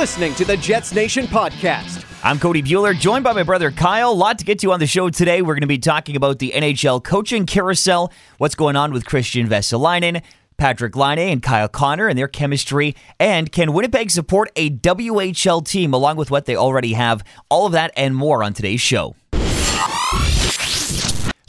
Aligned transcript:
Listening 0.00 0.34
to 0.36 0.46
the 0.46 0.56
Jets 0.56 0.94
Nation 0.94 1.26
podcast. 1.26 2.06
I'm 2.24 2.38
Cody 2.38 2.62
Bueller, 2.62 2.98
joined 2.98 3.22
by 3.22 3.34
my 3.34 3.42
brother 3.42 3.70
Kyle. 3.70 4.10
A 4.10 4.12
lot 4.12 4.38
to 4.38 4.46
get 4.46 4.58
to 4.60 4.72
on 4.72 4.80
the 4.80 4.86
show 4.86 5.10
today. 5.10 5.42
We're 5.42 5.52
going 5.52 5.60
to 5.60 5.66
be 5.66 5.76
talking 5.76 6.16
about 6.16 6.38
the 6.38 6.52
NHL 6.56 7.04
coaching 7.04 7.44
carousel, 7.44 8.10
what's 8.38 8.54
going 8.54 8.76
on 8.76 8.94
with 8.94 9.04
Kristian 9.04 9.46
Vesalainen, 9.46 10.22
Patrick 10.56 10.96
Laine, 10.96 11.18
and 11.18 11.42
Kyle 11.42 11.68
Connor 11.68 12.08
and 12.08 12.18
their 12.18 12.28
chemistry, 12.28 12.96
and 13.18 13.52
can 13.52 13.74
Winnipeg 13.74 14.10
support 14.10 14.50
a 14.56 14.70
WHL 14.70 15.66
team 15.66 15.92
along 15.92 16.16
with 16.16 16.30
what 16.30 16.46
they 16.46 16.56
already 16.56 16.94
have? 16.94 17.22
All 17.50 17.66
of 17.66 17.72
that 17.72 17.92
and 17.94 18.16
more 18.16 18.42
on 18.42 18.54
today's 18.54 18.80
show. 18.80 19.14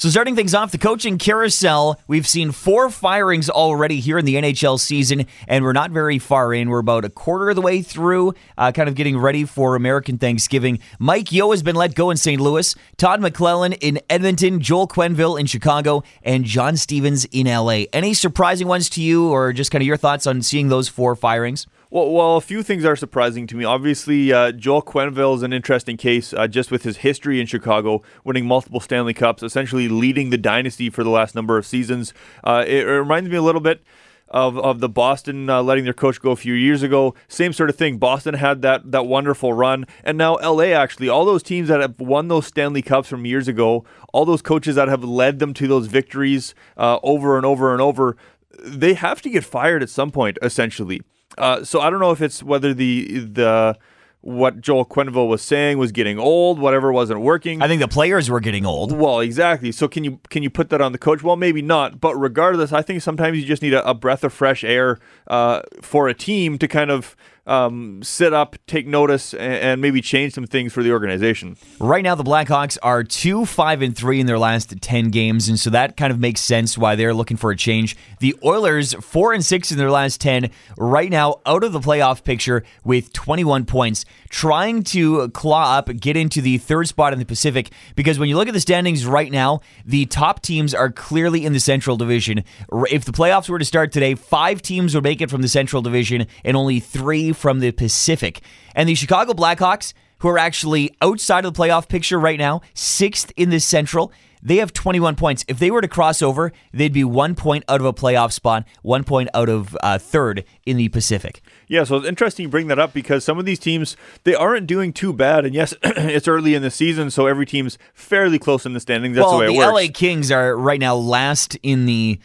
So, 0.01 0.09
starting 0.09 0.35
things 0.35 0.55
off, 0.55 0.71
the 0.71 0.79
coaching 0.79 1.19
carousel, 1.19 2.01
we've 2.07 2.25
seen 2.25 2.51
four 2.51 2.89
firings 2.89 3.51
already 3.51 3.99
here 3.99 4.17
in 4.17 4.25
the 4.25 4.33
NHL 4.33 4.79
season, 4.79 5.27
and 5.47 5.63
we're 5.63 5.73
not 5.73 5.91
very 5.91 6.17
far 6.17 6.55
in. 6.55 6.71
We're 6.71 6.79
about 6.79 7.05
a 7.05 7.09
quarter 7.11 7.51
of 7.51 7.55
the 7.55 7.61
way 7.61 7.83
through, 7.83 8.33
uh, 8.57 8.71
kind 8.71 8.89
of 8.89 8.95
getting 8.95 9.15
ready 9.15 9.45
for 9.45 9.75
American 9.75 10.17
Thanksgiving. 10.17 10.79
Mike 10.97 11.31
Yeo 11.31 11.51
has 11.51 11.61
been 11.61 11.75
let 11.75 11.93
go 11.93 12.09
in 12.09 12.17
St. 12.17 12.41
Louis, 12.41 12.73
Todd 12.97 13.21
McLellan 13.21 13.77
in 13.79 13.99
Edmonton, 14.09 14.59
Joel 14.59 14.87
Quenneville 14.87 15.39
in 15.39 15.45
Chicago, 15.45 16.01
and 16.23 16.45
John 16.45 16.77
Stevens 16.77 17.25
in 17.25 17.45
LA. 17.45 17.83
Any 17.93 18.15
surprising 18.15 18.67
ones 18.67 18.89
to 18.89 19.03
you, 19.03 19.29
or 19.29 19.53
just 19.53 19.70
kind 19.70 19.83
of 19.83 19.87
your 19.87 19.97
thoughts 19.97 20.25
on 20.25 20.41
seeing 20.41 20.70
those 20.70 20.89
four 20.89 21.15
firings? 21.15 21.67
Well, 21.93 22.09
well, 22.09 22.37
a 22.37 22.41
few 22.41 22.63
things 22.63 22.85
are 22.85 22.95
surprising 22.95 23.47
to 23.47 23.55
me. 23.57 23.65
Obviously, 23.65 24.31
uh, 24.31 24.53
Joel 24.53 24.81
Quenneville 24.81 25.35
is 25.35 25.43
an 25.43 25.51
interesting 25.51 25.98
case, 25.98 26.33
uh, 26.33 26.48
just 26.48 26.71
with 26.71 26.83
his 26.83 26.99
history 26.99 27.41
in 27.41 27.48
Chicago, 27.48 28.01
winning 28.23 28.45
multiple 28.45 28.79
Stanley 28.79 29.13
Cups, 29.13 29.43
essentially 29.43 29.89
leading 29.89 30.29
the 30.29 30.37
dynasty 30.37 30.89
for 30.89 31.03
the 31.03 31.09
last 31.09 31.35
number 31.35 31.57
of 31.57 31.65
seasons. 31.65 32.13
Uh, 32.45 32.63
it, 32.65 32.87
it, 32.87 32.91
reminds 32.93 33.29
me 33.29 33.35
a 33.35 33.41
little 33.41 33.59
bit 33.59 33.83
of, 34.29 34.57
of 34.57 34.79
the 34.79 34.87
Boston 34.87 35.49
uh, 35.49 35.61
letting 35.61 35.83
their 35.83 35.91
coach 35.91 36.21
go 36.21 36.31
a 36.31 36.37
few 36.37 36.53
years 36.53 36.81
ago. 36.81 37.13
Same 37.27 37.51
sort 37.51 37.70
of 37.70 37.75
thing. 37.75 37.98
Boston 37.98 38.35
had 38.35 38.61
that 38.61 38.89
that 38.93 39.05
wonderful 39.05 39.51
run, 39.51 39.85
and 40.05 40.17
now 40.17 40.35
LA 40.37 40.67
actually. 40.67 41.09
All 41.09 41.26
those 41.26 41.43
teams 41.43 41.67
that 41.67 41.81
have 41.81 41.99
won 41.99 42.29
those 42.29 42.48
Stanley 42.48 42.81
Cups 42.81 43.09
from 43.09 43.26
years 43.26 43.49
ago, 43.49 43.83
all 44.13 44.23
those 44.23 44.41
coaches 44.41 44.76
that 44.76 44.87
have 44.87 45.03
led 45.03 45.39
them 45.39 45.53
to 45.55 45.67
those 45.67 45.87
victories 45.87 46.55
uh, 46.77 46.99
over 47.03 47.35
and 47.35 47.45
over 47.45 47.73
and 47.73 47.81
over, 47.81 48.15
they 48.63 48.93
have 48.93 49.21
to 49.23 49.29
get 49.29 49.43
fired 49.43 49.83
at 49.83 49.89
some 49.89 50.09
point, 50.09 50.37
essentially. 50.41 51.01
Uh, 51.37 51.63
so 51.63 51.79
I 51.79 51.90
don't 51.90 51.99
know 51.99 52.12
if 52.12 52.21
it's 52.21 52.43
whether 52.43 52.74
the 52.74 53.20
the 53.20 53.77
what 54.21 54.62
Joel 54.62 54.85
Quenneville 54.85 55.27
was 55.27 55.41
saying 55.41 55.79
was 55.79 55.91
getting 55.91 56.20
old, 56.20 56.60
whatever 56.60 56.91
wasn't 56.91 57.21
working. 57.21 57.62
I 57.62 57.68
think 57.68 57.82
the 57.82 57.88
players 57.88 58.29
were 58.29 58.40
getting 58.40 58.65
old. 58.65 58.91
Well, 58.91 59.20
exactly. 59.20 59.71
So 59.71 59.88
can 59.88 60.04
you 60.04 60.20
can 60.29 60.43
you 60.43 60.49
put 60.49 60.70
that 60.70 60.79
on 60.79 60.91
the 60.91 60.98
coach? 60.98 61.23
Well, 61.23 61.35
maybe 61.35 61.62
not. 61.62 61.99
But 61.99 62.15
regardless, 62.15 62.71
I 62.71 62.82
think 62.84 63.01
sometimes 63.01 63.40
you 63.40 63.46
just 63.46 63.62
need 63.62 63.73
a, 63.73 63.88
a 63.88 63.93
breath 63.93 64.23
of 64.23 64.31
fresh 64.31 64.63
air 64.63 65.00
uh, 65.28 65.62
for 65.81 66.07
a 66.07 66.13
team 66.13 66.57
to 66.59 66.68
kind 66.68 66.91
of 66.91 67.16
um, 67.47 68.01
sit 68.03 68.34
up, 68.34 68.56
take 68.67 68.85
notice, 68.85 69.34
and, 69.34 69.53
and, 69.53 69.81
maybe 69.81 70.01
change 70.01 70.34
some 70.34 70.45
things 70.45 70.72
for 70.72 70.84
the 70.84 70.91
organization. 70.91 71.57
Right 71.79 72.03
now, 72.03 72.13
the 72.13 72.23
Blackhawks 72.23 72.78
are 72.83 73.03
two, 73.03 73.45
five, 73.45 73.81
and 73.81 73.97
three 73.97 74.19
in 74.19 74.28
their 74.28 74.38
last 74.38 74.79
ten 74.81 75.09
games, 75.09 75.50
and 75.50 75.59
so 75.59 75.69
that 75.72 75.97
kind 75.97 76.11
of 76.11 76.19
makes 76.19 76.41
sense 76.41 76.78
why 76.78 76.95
they're 76.95 77.13
looking 77.13 77.38
for 77.38 77.51
a 77.51 77.56
change. 77.56 77.97
The 78.19 78.35
Oilers 78.44 78.94
four 78.95 79.33
and 79.33 79.44
six 79.44 79.72
in 79.72 79.78
their 79.78 79.91
last 79.91 80.22
ten, 80.22 80.51
right 80.78 81.09
now 81.09 81.41
out 81.45 81.63
of 81.63 81.73
the 81.73 81.79
playoff 81.79 82.23
picture 82.23 82.63
with 82.83 83.11
twenty-one 83.11 83.66
points, 83.66 84.05
trying 84.31 84.81
to 84.81 85.29
claw 85.29 85.78
up, 85.78 85.90
get 86.00 86.18
into 86.18 86.41
the 86.41 86.57
third 86.57 86.88
spot 86.88 87.13
in 87.13 87.19
the 87.19 87.25
Pacific. 87.25 87.69
Because 87.95 88.17
when 88.17 88.29
you 88.29 88.38
look 88.38 88.47
at 88.47 88.53
the 88.53 88.61
standings 88.61 89.05
right 89.05 89.31
now, 89.31 89.59
the 89.85 90.05
top 90.05 90.41
teams 90.41 90.73
are 90.73 90.89
clearly 90.89 91.45
in 91.45 91.53
the 91.53 91.59
Central 91.59 91.97
Division. 91.97 92.44
If 92.89 93.05
the 93.05 93.11
playoffs 93.11 93.50
were 93.50 93.59
to 93.59 93.66
start 93.66 93.91
today, 93.91 94.16
five 94.16 94.61
teams 94.61 94.95
would 94.95 95.03
make 95.03 95.22
it 95.22 95.29
from 95.29 95.41
the 95.41 95.50
Central 95.50 95.81
Division, 95.81 96.25
and 96.44 96.57
only 96.57 96.79
three 96.79 97.33
from 97.33 97.59
the 97.59 97.72
Pacific. 97.72 98.41
And 98.73 98.88
the 98.88 98.95
Chicago 98.95 99.33
Blackhawks, 99.33 99.94
who 100.19 100.29
are 100.29 100.38
actually 100.38 100.95
outside 101.01 101.44
of 101.45 101.53
the 101.53 101.61
playoff 101.61 101.89
picture 101.89 102.19
right 102.19 102.39
now, 102.39 102.61
sixth 102.73 103.34
in 103.35 103.50
the 103.50 103.59
Central, 103.59 104.13
they 104.41 104.57
have 104.57 104.73
21 104.73 105.16
points. 105.16 105.45
If 105.47 105.59
they 105.59 105.69
were 105.69 105.81
to 105.81 105.88
cross 105.88 106.22
over, 106.22 106.51
they'd 106.73 106.94
be 106.94 107.03
one 107.03 107.35
point 107.35 107.63
out 107.67 107.79
of 107.79 107.85
a 107.85 107.94
playoff 107.94 108.31
spot, 108.31 108.66
one 108.81 109.03
point 109.03 109.29
out 109.34 109.50
of 109.50 109.78
uh, 109.84 109.97
third 109.97 110.45
in 110.66 110.78
the 110.78 110.89
Pacific. 110.89 111.41
Yeah, 111.71 111.85
so 111.85 111.95
it's 111.95 112.05
interesting 112.05 112.43
you 112.43 112.49
bring 112.49 112.67
that 112.67 112.79
up 112.79 112.91
because 112.91 113.23
some 113.23 113.39
of 113.39 113.45
these 113.45 113.57
teams 113.57 113.95
they 114.25 114.35
aren't 114.35 114.67
doing 114.67 114.91
too 114.91 115.13
bad, 115.13 115.45
and 115.45 115.55
yes, 115.55 115.73
it's 115.83 116.27
early 116.27 116.53
in 116.53 116.61
the 116.61 116.69
season, 116.69 117.09
so 117.09 117.27
every 117.27 117.45
team's 117.45 117.77
fairly 117.93 118.37
close 118.37 118.65
in 118.65 118.73
the 118.73 118.81
standings. 118.81 119.15
That's 119.15 119.25
well, 119.25 119.37
the 119.37 119.39
way 119.39 119.45
it 119.45 119.57
works. 119.57 119.67
The 119.67 119.87
LA 119.87 119.91
Kings 119.93 120.31
are 120.31 120.57
right 120.57 120.81
now 120.81 120.95
last 120.95 121.55
in 121.63 121.85
the 121.85 122.19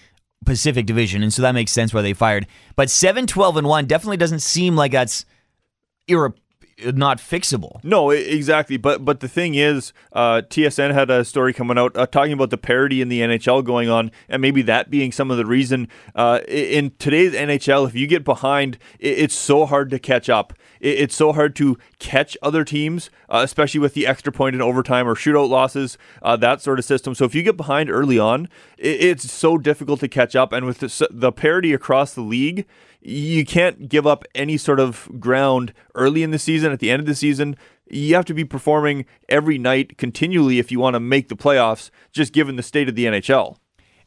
Pacific 0.44 0.84
Division, 0.84 1.22
and 1.22 1.32
so 1.32 1.42
that 1.42 1.52
makes 1.52 1.70
sense 1.70 1.94
why 1.94 2.02
they 2.02 2.12
fired. 2.12 2.48
But 2.74 2.90
7 2.90 3.28
12 3.28 3.58
and 3.58 3.68
1 3.68 3.86
definitely 3.86 4.16
doesn't 4.16 4.40
seem 4.40 4.74
like 4.74 4.90
that's 4.90 5.24
irre- 6.08 6.34
not 6.84 7.18
fixable. 7.18 7.82
No, 7.82 8.10
exactly. 8.10 8.76
But 8.76 9.04
but 9.04 9.20
the 9.20 9.28
thing 9.28 9.54
is, 9.54 9.92
uh, 10.12 10.42
TSN 10.48 10.92
had 10.92 11.10
a 11.10 11.24
story 11.24 11.52
coming 11.52 11.78
out 11.78 11.96
uh, 11.96 12.06
talking 12.06 12.32
about 12.32 12.50
the 12.50 12.58
parity 12.58 13.00
in 13.00 13.08
the 13.08 13.20
NHL 13.20 13.64
going 13.64 13.88
on, 13.88 14.10
and 14.28 14.42
maybe 14.42 14.62
that 14.62 14.90
being 14.90 15.12
some 15.12 15.30
of 15.30 15.36
the 15.36 15.46
reason. 15.46 15.88
Uh, 16.14 16.40
in 16.48 16.92
today's 16.98 17.32
NHL, 17.32 17.88
if 17.88 17.94
you 17.94 18.06
get 18.06 18.24
behind, 18.24 18.78
it's 18.98 19.34
so 19.34 19.64
hard 19.66 19.90
to 19.90 19.98
catch 19.98 20.28
up. 20.28 20.52
It's 20.78 21.14
so 21.14 21.32
hard 21.32 21.56
to 21.56 21.78
catch 21.98 22.36
other 22.42 22.62
teams, 22.62 23.10
uh, 23.30 23.40
especially 23.42 23.80
with 23.80 23.94
the 23.94 24.06
extra 24.06 24.30
point 24.30 24.54
in 24.54 24.60
overtime 24.60 25.08
or 25.08 25.14
shootout 25.14 25.48
losses, 25.48 25.96
uh, 26.22 26.36
that 26.36 26.60
sort 26.60 26.78
of 26.78 26.84
system. 26.84 27.14
So 27.14 27.24
if 27.24 27.34
you 27.34 27.42
get 27.42 27.56
behind 27.56 27.90
early 27.90 28.18
on, 28.18 28.48
it's 28.76 29.32
so 29.32 29.56
difficult 29.56 30.00
to 30.00 30.08
catch 30.08 30.36
up. 30.36 30.52
And 30.52 30.66
with 30.66 30.78
the, 30.80 31.08
the 31.10 31.32
parity 31.32 31.72
across 31.72 32.14
the 32.14 32.20
league, 32.20 32.66
you 33.06 33.44
can't 33.44 33.88
give 33.88 34.04
up 34.04 34.24
any 34.34 34.56
sort 34.56 34.80
of 34.80 35.08
ground 35.20 35.72
early 35.94 36.24
in 36.24 36.32
the 36.32 36.38
season, 36.40 36.72
at 36.72 36.80
the 36.80 36.90
end 36.90 36.98
of 36.98 37.06
the 37.06 37.14
season. 37.14 37.56
You 37.88 38.16
have 38.16 38.24
to 38.24 38.34
be 38.34 38.44
performing 38.44 39.06
every 39.28 39.58
night 39.58 39.96
continually 39.96 40.58
if 40.58 40.72
you 40.72 40.80
want 40.80 40.94
to 40.94 41.00
make 41.00 41.28
the 41.28 41.36
playoffs, 41.36 41.90
just 42.10 42.32
given 42.32 42.56
the 42.56 42.64
state 42.64 42.88
of 42.88 42.96
the 42.96 43.04
NHL. 43.04 43.58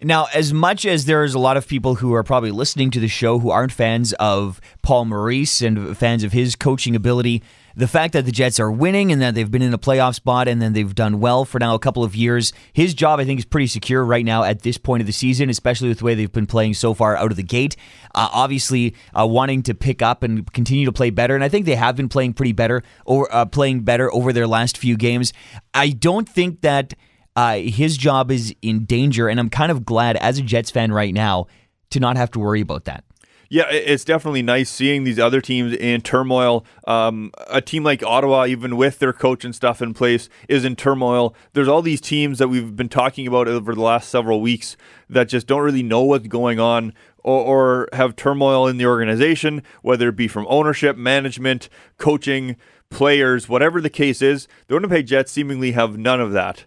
Now, 0.01 0.27
as 0.33 0.53
much 0.53 0.85
as 0.85 1.05
there's 1.05 1.33
a 1.33 1.39
lot 1.39 1.55
of 1.55 1.67
people 1.67 1.95
who 1.95 2.13
are 2.13 2.23
probably 2.23 2.51
listening 2.51 2.91
to 2.91 2.99
the 2.99 3.07
show 3.07 3.39
who 3.39 3.51
aren't 3.51 3.71
fans 3.71 4.11
of 4.13 4.59
Paul 4.81 5.05
Maurice 5.05 5.61
and 5.61 5.97
fans 5.97 6.25
of 6.25 6.33
his 6.33 6.57
coaching 6.57 6.95
ability, 6.95 7.41
the 7.79 7.87
fact 7.87 8.11
that 8.11 8.25
the 8.25 8.31
Jets 8.31 8.59
are 8.59 8.69
winning 8.69 9.09
and 9.09 9.21
that 9.21 9.35
they've 9.35 9.49
been 9.49 9.61
in 9.61 9.73
a 9.73 9.77
playoff 9.77 10.13
spot 10.13 10.49
and 10.49 10.61
then 10.61 10.73
they've 10.73 10.93
done 10.93 11.21
well 11.21 11.45
for 11.45 11.59
now 11.59 11.75
a 11.75 11.79
couple 11.79 12.03
of 12.03 12.13
years, 12.13 12.51
his 12.73 12.93
job 12.93 13.21
I 13.21 13.25
think 13.25 13.39
is 13.39 13.45
pretty 13.45 13.67
secure 13.67 14.03
right 14.03 14.25
now 14.25 14.43
at 14.43 14.63
this 14.63 14.77
point 14.77 14.99
of 14.99 15.07
the 15.07 15.13
season, 15.13 15.49
especially 15.49 15.87
with 15.87 15.99
the 15.99 16.03
way 16.05 16.13
they've 16.13 16.29
been 16.29 16.45
playing 16.45 16.73
so 16.73 16.93
far 16.93 17.15
out 17.15 17.31
of 17.31 17.37
the 17.37 17.43
gate. 17.43 17.77
Uh, 18.13 18.27
obviously, 18.33 18.95
uh, 19.17 19.25
wanting 19.25 19.63
to 19.63 19.73
pick 19.73 20.01
up 20.01 20.23
and 20.23 20.51
continue 20.51 20.85
to 20.85 20.91
play 20.91 21.09
better, 21.09 21.35
and 21.35 21.43
I 21.43 21.47
think 21.47 21.65
they 21.65 21.75
have 21.75 21.95
been 21.95 22.09
playing 22.09 22.33
pretty 22.33 22.51
better 22.51 22.83
or 23.05 23.33
uh, 23.33 23.45
playing 23.45 23.81
better 23.81 24.13
over 24.13 24.33
their 24.33 24.47
last 24.47 24.77
few 24.77 24.97
games. 24.97 25.31
I 25.73 25.91
don't 25.91 26.27
think 26.27 26.59
that 26.61 26.95
uh, 27.37 27.59
his 27.59 27.95
job 27.95 28.29
is 28.29 28.53
in 28.61 28.83
danger, 28.83 29.29
and 29.29 29.39
I'm 29.39 29.49
kind 29.49 29.71
of 29.71 29.85
glad 29.85 30.17
as 30.17 30.37
a 30.37 30.41
Jets 30.41 30.69
fan 30.69 30.91
right 30.91 31.13
now 31.13 31.47
to 31.91 32.01
not 32.01 32.17
have 32.17 32.29
to 32.31 32.39
worry 32.39 32.59
about 32.59 32.83
that. 32.85 33.05
Yeah, 33.51 33.67
it's 33.71 34.03
definitely 34.03 34.43
nice 34.43 34.69
seeing 34.69 35.05
these 35.05 35.17
other 35.17 35.41
teams 35.41 35.73
in 35.73 36.01
turmoil. 36.01 36.63
Um, 36.85 37.31
a 37.47 37.61
team 37.61 37.83
like 37.83 38.03
Ottawa, 38.03 38.45
even 38.45 38.77
with 38.77 38.99
their 38.99 39.11
coach 39.11 39.43
and 39.43 39.55
stuff 39.55 39.81
in 39.81 39.95
place, 39.95 40.29
is 40.47 40.63
in 40.63 40.75
turmoil. 40.75 41.33
There's 41.53 41.67
all 41.67 41.81
these 41.81 41.99
teams 41.99 42.37
that 42.37 42.47
we've 42.47 42.75
been 42.75 42.89
talking 42.89 43.25
about 43.25 43.47
over 43.47 43.73
the 43.73 43.81
last 43.81 44.09
several 44.09 44.39
weeks 44.39 44.77
that 45.09 45.29
just 45.29 45.47
don't 45.47 45.63
really 45.63 45.81
know 45.81 46.03
what's 46.03 46.27
going 46.27 46.59
on 46.59 46.93
or, 47.23 47.41
or 47.41 47.89
have 47.93 48.15
turmoil 48.15 48.67
in 48.67 48.77
the 48.77 48.85
organization, 48.85 49.63
whether 49.81 50.09
it 50.09 50.15
be 50.15 50.27
from 50.27 50.45
ownership, 50.47 50.95
management, 50.95 51.69
coaching, 51.97 52.55
players, 52.91 53.49
whatever 53.49 53.81
the 53.81 53.89
case 53.89 54.21
is. 54.21 54.47
The 54.67 54.75
Winnipeg 54.75 55.07
Jets 55.07 55.31
seemingly 55.31 55.71
have 55.71 55.97
none 55.97 56.21
of 56.21 56.33
that. 56.33 56.65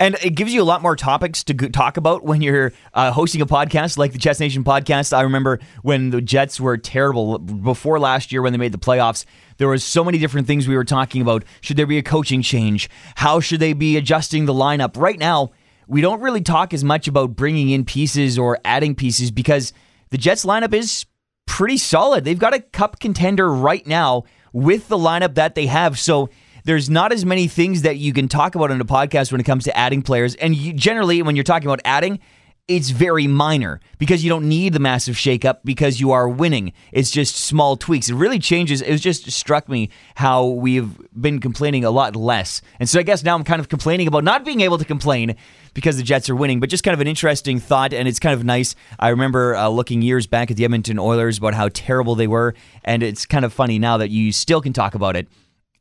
And 0.00 0.16
it 0.22 0.30
gives 0.30 0.52
you 0.52 0.60
a 0.60 0.64
lot 0.64 0.82
more 0.82 0.96
topics 0.96 1.44
to 1.44 1.54
talk 1.54 1.96
about 1.96 2.24
when 2.24 2.42
you're 2.42 2.72
uh, 2.94 3.12
hosting 3.12 3.40
a 3.40 3.46
podcast 3.46 3.96
like 3.96 4.12
the 4.12 4.18
Jets 4.18 4.40
Nation 4.40 4.64
podcast. 4.64 5.12
I 5.12 5.22
remember 5.22 5.60
when 5.82 6.10
the 6.10 6.20
Jets 6.20 6.60
were 6.60 6.76
terrible 6.76 7.38
before 7.38 8.00
last 8.00 8.32
year 8.32 8.42
when 8.42 8.52
they 8.52 8.58
made 8.58 8.72
the 8.72 8.78
playoffs. 8.78 9.24
There 9.58 9.68
was 9.68 9.84
so 9.84 10.02
many 10.02 10.18
different 10.18 10.48
things 10.48 10.66
we 10.66 10.76
were 10.76 10.84
talking 10.84 11.22
about. 11.22 11.44
Should 11.60 11.76
there 11.76 11.86
be 11.86 11.98
a 11.98 12.02
coaching 12.02 12.42
change? 12.42 12.90
How 13.14 13.38
should 13.38 13.60
they 13.60 13.72
be 13.72 13.96
adjusting 13.96 14.46
the 14.46 14.52
lineup? 14.52 14.96
Right 14.96 15.18
now, 15.18 15.52
we 15.86 16.00
don't 16.00 16.20
really 16.20 16.40
talk 16.40 16.74
as 16.74 16.82
much 16.82 17.06
about 17.06 17.36
bringing 17.36 17.70
in 17.70 17.84
pieces 17.84 18.38
or 18.38 18.58
adding 18.64 18.94
pieces 18.96 19.30
because 19.30 19.72
the 20.10 20.18
Jets 20.18 20.44
lineup 20.44 20.74
is 20.74 21.06
pretty 21.46 21.76
solid. 21.76 22.24
They've 22.24 22.38
got 22.38 22.54
a 22.54 22.60
cup 22.60 22.98
contender 22.98 23.48
right 23.48 23.86
now 23.86 24.24
with 24.52 24.88
the 24.88 24.96
lineup 24.96 25.34
that 25.34 25.54
they 25.54 25.66
have. 25.66 25.98
So 25.98 26.30
there's 26.64 26.90
not 26.90 27.12
as 27.12 27.24
many 27.24 27.46
things 27.46 27.82
that 27.82 27.98
you 27.98 28.12
can 28.12 28.28
talk 28.28 28.54
about 28.54 28.70
in 28.70 28.80
a 28.80 28.84
podcast 28.84 29.30
when 29.30 29.40
it 29.40 29.44
comes 29.44 29.64
to 29.64 29.76
adding 29.76 30.02
players. 30.02 30.34
And 30.36 30.54
you, 30.54 30.72
generally, 30.72 31.22
when 31.22 31.36
you're 31.36 31.44
talking 31.44 31.68
about 31.68 31.80
adding, 31.84 32.20
it's 32.66 32.88
very 32.88 33.26
minor 33.26 33.78
because 33.98 34.24
you 34.24 34.30
don't 34.30 34.48
need 34.48 34.72
the 34.72 34.78
massive 34.78 35.16
shakeup 35.16 35.58
because 35.64 36.00
you 36.00 36.12
are 36.12 36.26
winning. 36.26 36.72
It's 36.92 37.10
just 37.10 37.36
small 37.36 37.76
tweaks. 37.76 38.08
It 38.08 38.14
really 38.14 38.38
changes. 38.38 38.80
It 38.80 38.96
just 38.98 39.30
struck 39.30 39.68
me 39.68 39.90
how 40.14 40.46
we've 40.46 40.96
been 41.20 41.40
complaining 41.40 41.84
a 41.84 41.90
lot 41.90 42.16
less. 42.16 42.62
And 42.80 42.88
so 42.88 42.98
I 42.98 43.02
guess 43.02 43.22
now 43.22 43.34
I'm 43.34 43.44
kind 43.44 43.60
of 43.60 43.68
complaining 43.68 44.08
about 44.08 44.24
not 44.24 44.46
being 44.46 44.62
able 44.62 44.78
to 44.78 44.84
complain 44.86 45.36
because 45.74 45.98
the 45.98 46.02
Jets 46.02 46.30
are 46.30 46.34
winning, 46.34 46.58
but 46.58 46.70
just 46.70 46.84
kind 46.84 46.94
of 46.94 47.00
an 47.00 47.06
interesting 47.06 47.60
thought. 47.60 47.92
And 47.92 48.08
it's 48.08 48.18
kind 48.18 48.32
of 48.32 48.44
nice. 48.44 48.74
I 48.98 49.10
remember 49.10 49.54
uh, 49.54 49.68
looking 49.68 50.00
years 50.00 50.26
back 50.26 50.50
at 50.50 50.56
the 50.56 50.64
Edmonton 50.64 50.98
Oilers 50.98 51.36
about 51.36 51.52
how 51.52 51.68
terrible 51.68 52.14
they 52.14 52.28
were. 52.28 52.54
And 52.82 53.02
it's 53.02 53.26
kind 53.26 53.44
of 53.44 53.52
funny 53.52 53.78
now 53.78 53.98
that 53.98 54.08
you 54.08 54.32
still 54.32 54.62
can 54.62 54.72
talk 54.72 54.94
about 54.94 55.16
it. 55.16 55.28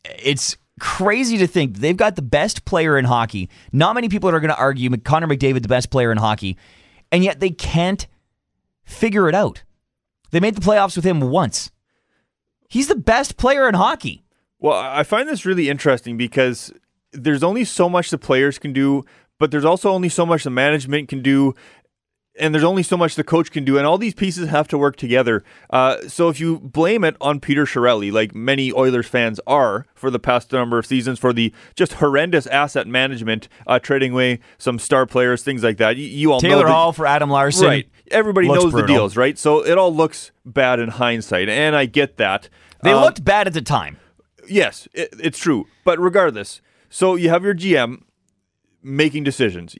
It's 0.03 0.57
crazy 0.79 1.37
to 1.37 1.47
think 1.47 1.77
they've 1.77 1.97
got 1.97 2.15
the 2.15 2.21
best 2.21 2.65
player 2.65 2.97
in 2.97 3.05
hockey. 3.05 3.49
Not 3.71 3.95
many 3.95 4.09
people 4.09 4.29
are 4.29 4.39
going 4.39 4.49
to 4.49 4.57
argue 4.57 4.95
Connor 4.97 5.27
McDavid 5.27 5.61
the 5.61 5.67
best 5.67 5.89
player 5.89 6.11
in 6.11 6.17
hockey, 6.17 6.57
and 7.11 7.23
yet 7.23 7.39
they 7.39 7.49
can't 7.49 8.07
figure 8.83 9.29
it 9.29 9.35
out. 9.35 9.63
They 10.31 10.39
made 10.39 10.55
the 10.55 10.61
playoffs 10.61 10.95
with 10.95 11.05
him 11.05 11.19
once. 11.19 11.71
He's 12.69 12.87
the 12.87 12.95
best 12.95 13.37
player 13.37 13.67
in 13.67 13.75
hockey. 13.75 14.23
Well, 14.59 14.73
I 14.73 15.03
find 15.03 15.29
this 15.29 15.45
really 15.45 15.69
interesting 15.69 16.17
because 16.17 16.73
there's 17.11 17.43
only 17.43 17.65
so 17.65 17.87
much 17.87 18.09
the 18.09 18.17
players 18.17 18.57
can 18.57 18.73
do, 18.73 19.03
but 19.37 19.51
there's 19.51 19.65
also 19.65 19.91
only 19.91 20.09
so 20.09 20.25
much 20.25 20.43
the 20.43 20.49
management 20.49 21.09
can 21.09 21.21
do 21.21 21.53
and 22.39 22.53
there's 22.53 22.63
only 22.63 22.83
so 22.83 22.97
much 22.97 23.15
the 23.15 23.23
coach 23.23 23.51
can 23.51 23.63
do, 23.63 23.77
and 23.77 23.85
all 23.85 23.97
these 23.97 24.13
pieces 24.13 24.49
have 24.49 24.67
to 24.69 24.77
work 24.77 24.95
together. 24.95 25.43
Uh, 25.69 26.07
so 26.07 26.29
if 26.29 26.39
you 26.39 26.59
blame 26.59 27.03
it 27.03 27.15
on 27.21 27.39
Peter 27.39 27.65
Chiarelli, 27.65 28.11
like 28.11 28.33
many 28.33 28.71
Oilers 28.73 29.07
fans 29.07 29.39
are 29.45 29.85
for 29.93 30.09
the 30.09 30.19
past 30.19 30.51
number 30.51 30.77
of 30.77 30.85
seasons, 30.85 31.19
for 31.19 31.31
the 31.33 31.53
just 31.75 31.93
horrendous 31.93 32.47
asset 32.47 32.87
management, 32.87 33.47
uh, 33.67 33.77
trading 33.79 34.13
away 34.13 34.39
some 34.57 34.79
star 34.79 35.05
players, 35.05 35.43
things 35.43 35.63
like 35.63 35.77
that, 35.77 35.95
you, 35.97 36.05
you 36.05 36.31
all 36.31 36.39
Taylor 36.39 36.63
know 36.63 36.71
Hall 36.71 36.93
for 36.93 37.05
Adam 37.05 37.29
Larsson, 37.29 37.67
right? 37.67 37.89
Everybody 38.11 38.47
knows 38.47 38.71
brutal. 38.71 38.81
the 38.81 38.87
deals, 38.87 39.15
right? 39.17 39.37
So 39.37 39.63
it 39.65 39.77
all 39.77 39.93
looks 39.95 40.31
bad 40.45 40.79
in 40.79 40.89
hindsight, 40.89 41.49
and 41.49 41.75
I 41.75 41.85
get 41.85 42.17
that. 42.17 42.49
They 42.83 42.91
Um, 42.91 43.01
looked 43.01 43.23
bad 43.23 43.47
at 43.47 43.53
the 43.53 43.61
time. 43.61 43.97
Yes, 44.47 44.87
it, 44.93 45.09
it's 45.19 45.39
true. 45.39 45.67
But 45.85 45.99
regardless, 45.99 46.61
so 46.89 47.15
you 47.15 47.29
have 47.29 47.43
your 47.43 47.55
GM 47.55 48.01
making 48.83 49.23
decisions. 49.23 49.75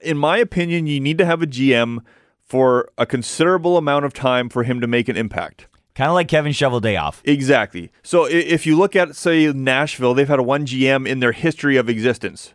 In 0.00 0.18
my 0.18 0.38
opinion, 0.38 0.86
you 0.86 1.00
need 1.00 1.18
to 1.18 1.24
have 1.24 1.42
a 1.42 1.46
GM 1.46 2.00
for 2.42 2.90
a 2.96 3.06
considerable 3.06 3.76
amount 3.76 4.04
of 4.04 4.12
time 4.12 4.48
for 4.48 4.62
him 4.62 4.80
to 4.80 4.86
make 4.86 5.08
an 5.08 5.16
impact. 5.16 5.66
Kind 5.94 6.08
of 6.08 6.14
like 6.14 6.28
Kevin 6.28 6.52
Cheveldayoff. 6.52 7.20
Exactly. 7.24 7.90
So 8.02 8.24
if 8.24 8.66
you 8.66 8.76
look 8.76 8.94
at 8.94 9.16
say 9.16 9.52
Nashville, 9.52 10.14
they've 10.14 10.28
had 10.28 10.38
a 10.38 10.44
one 10.44 10.64
GM 10.64 11.08
in 11.08 11.20
their 11.20 11.32
history 11.32 11.76
of 11.76 11.88
existence, 11.88 12.54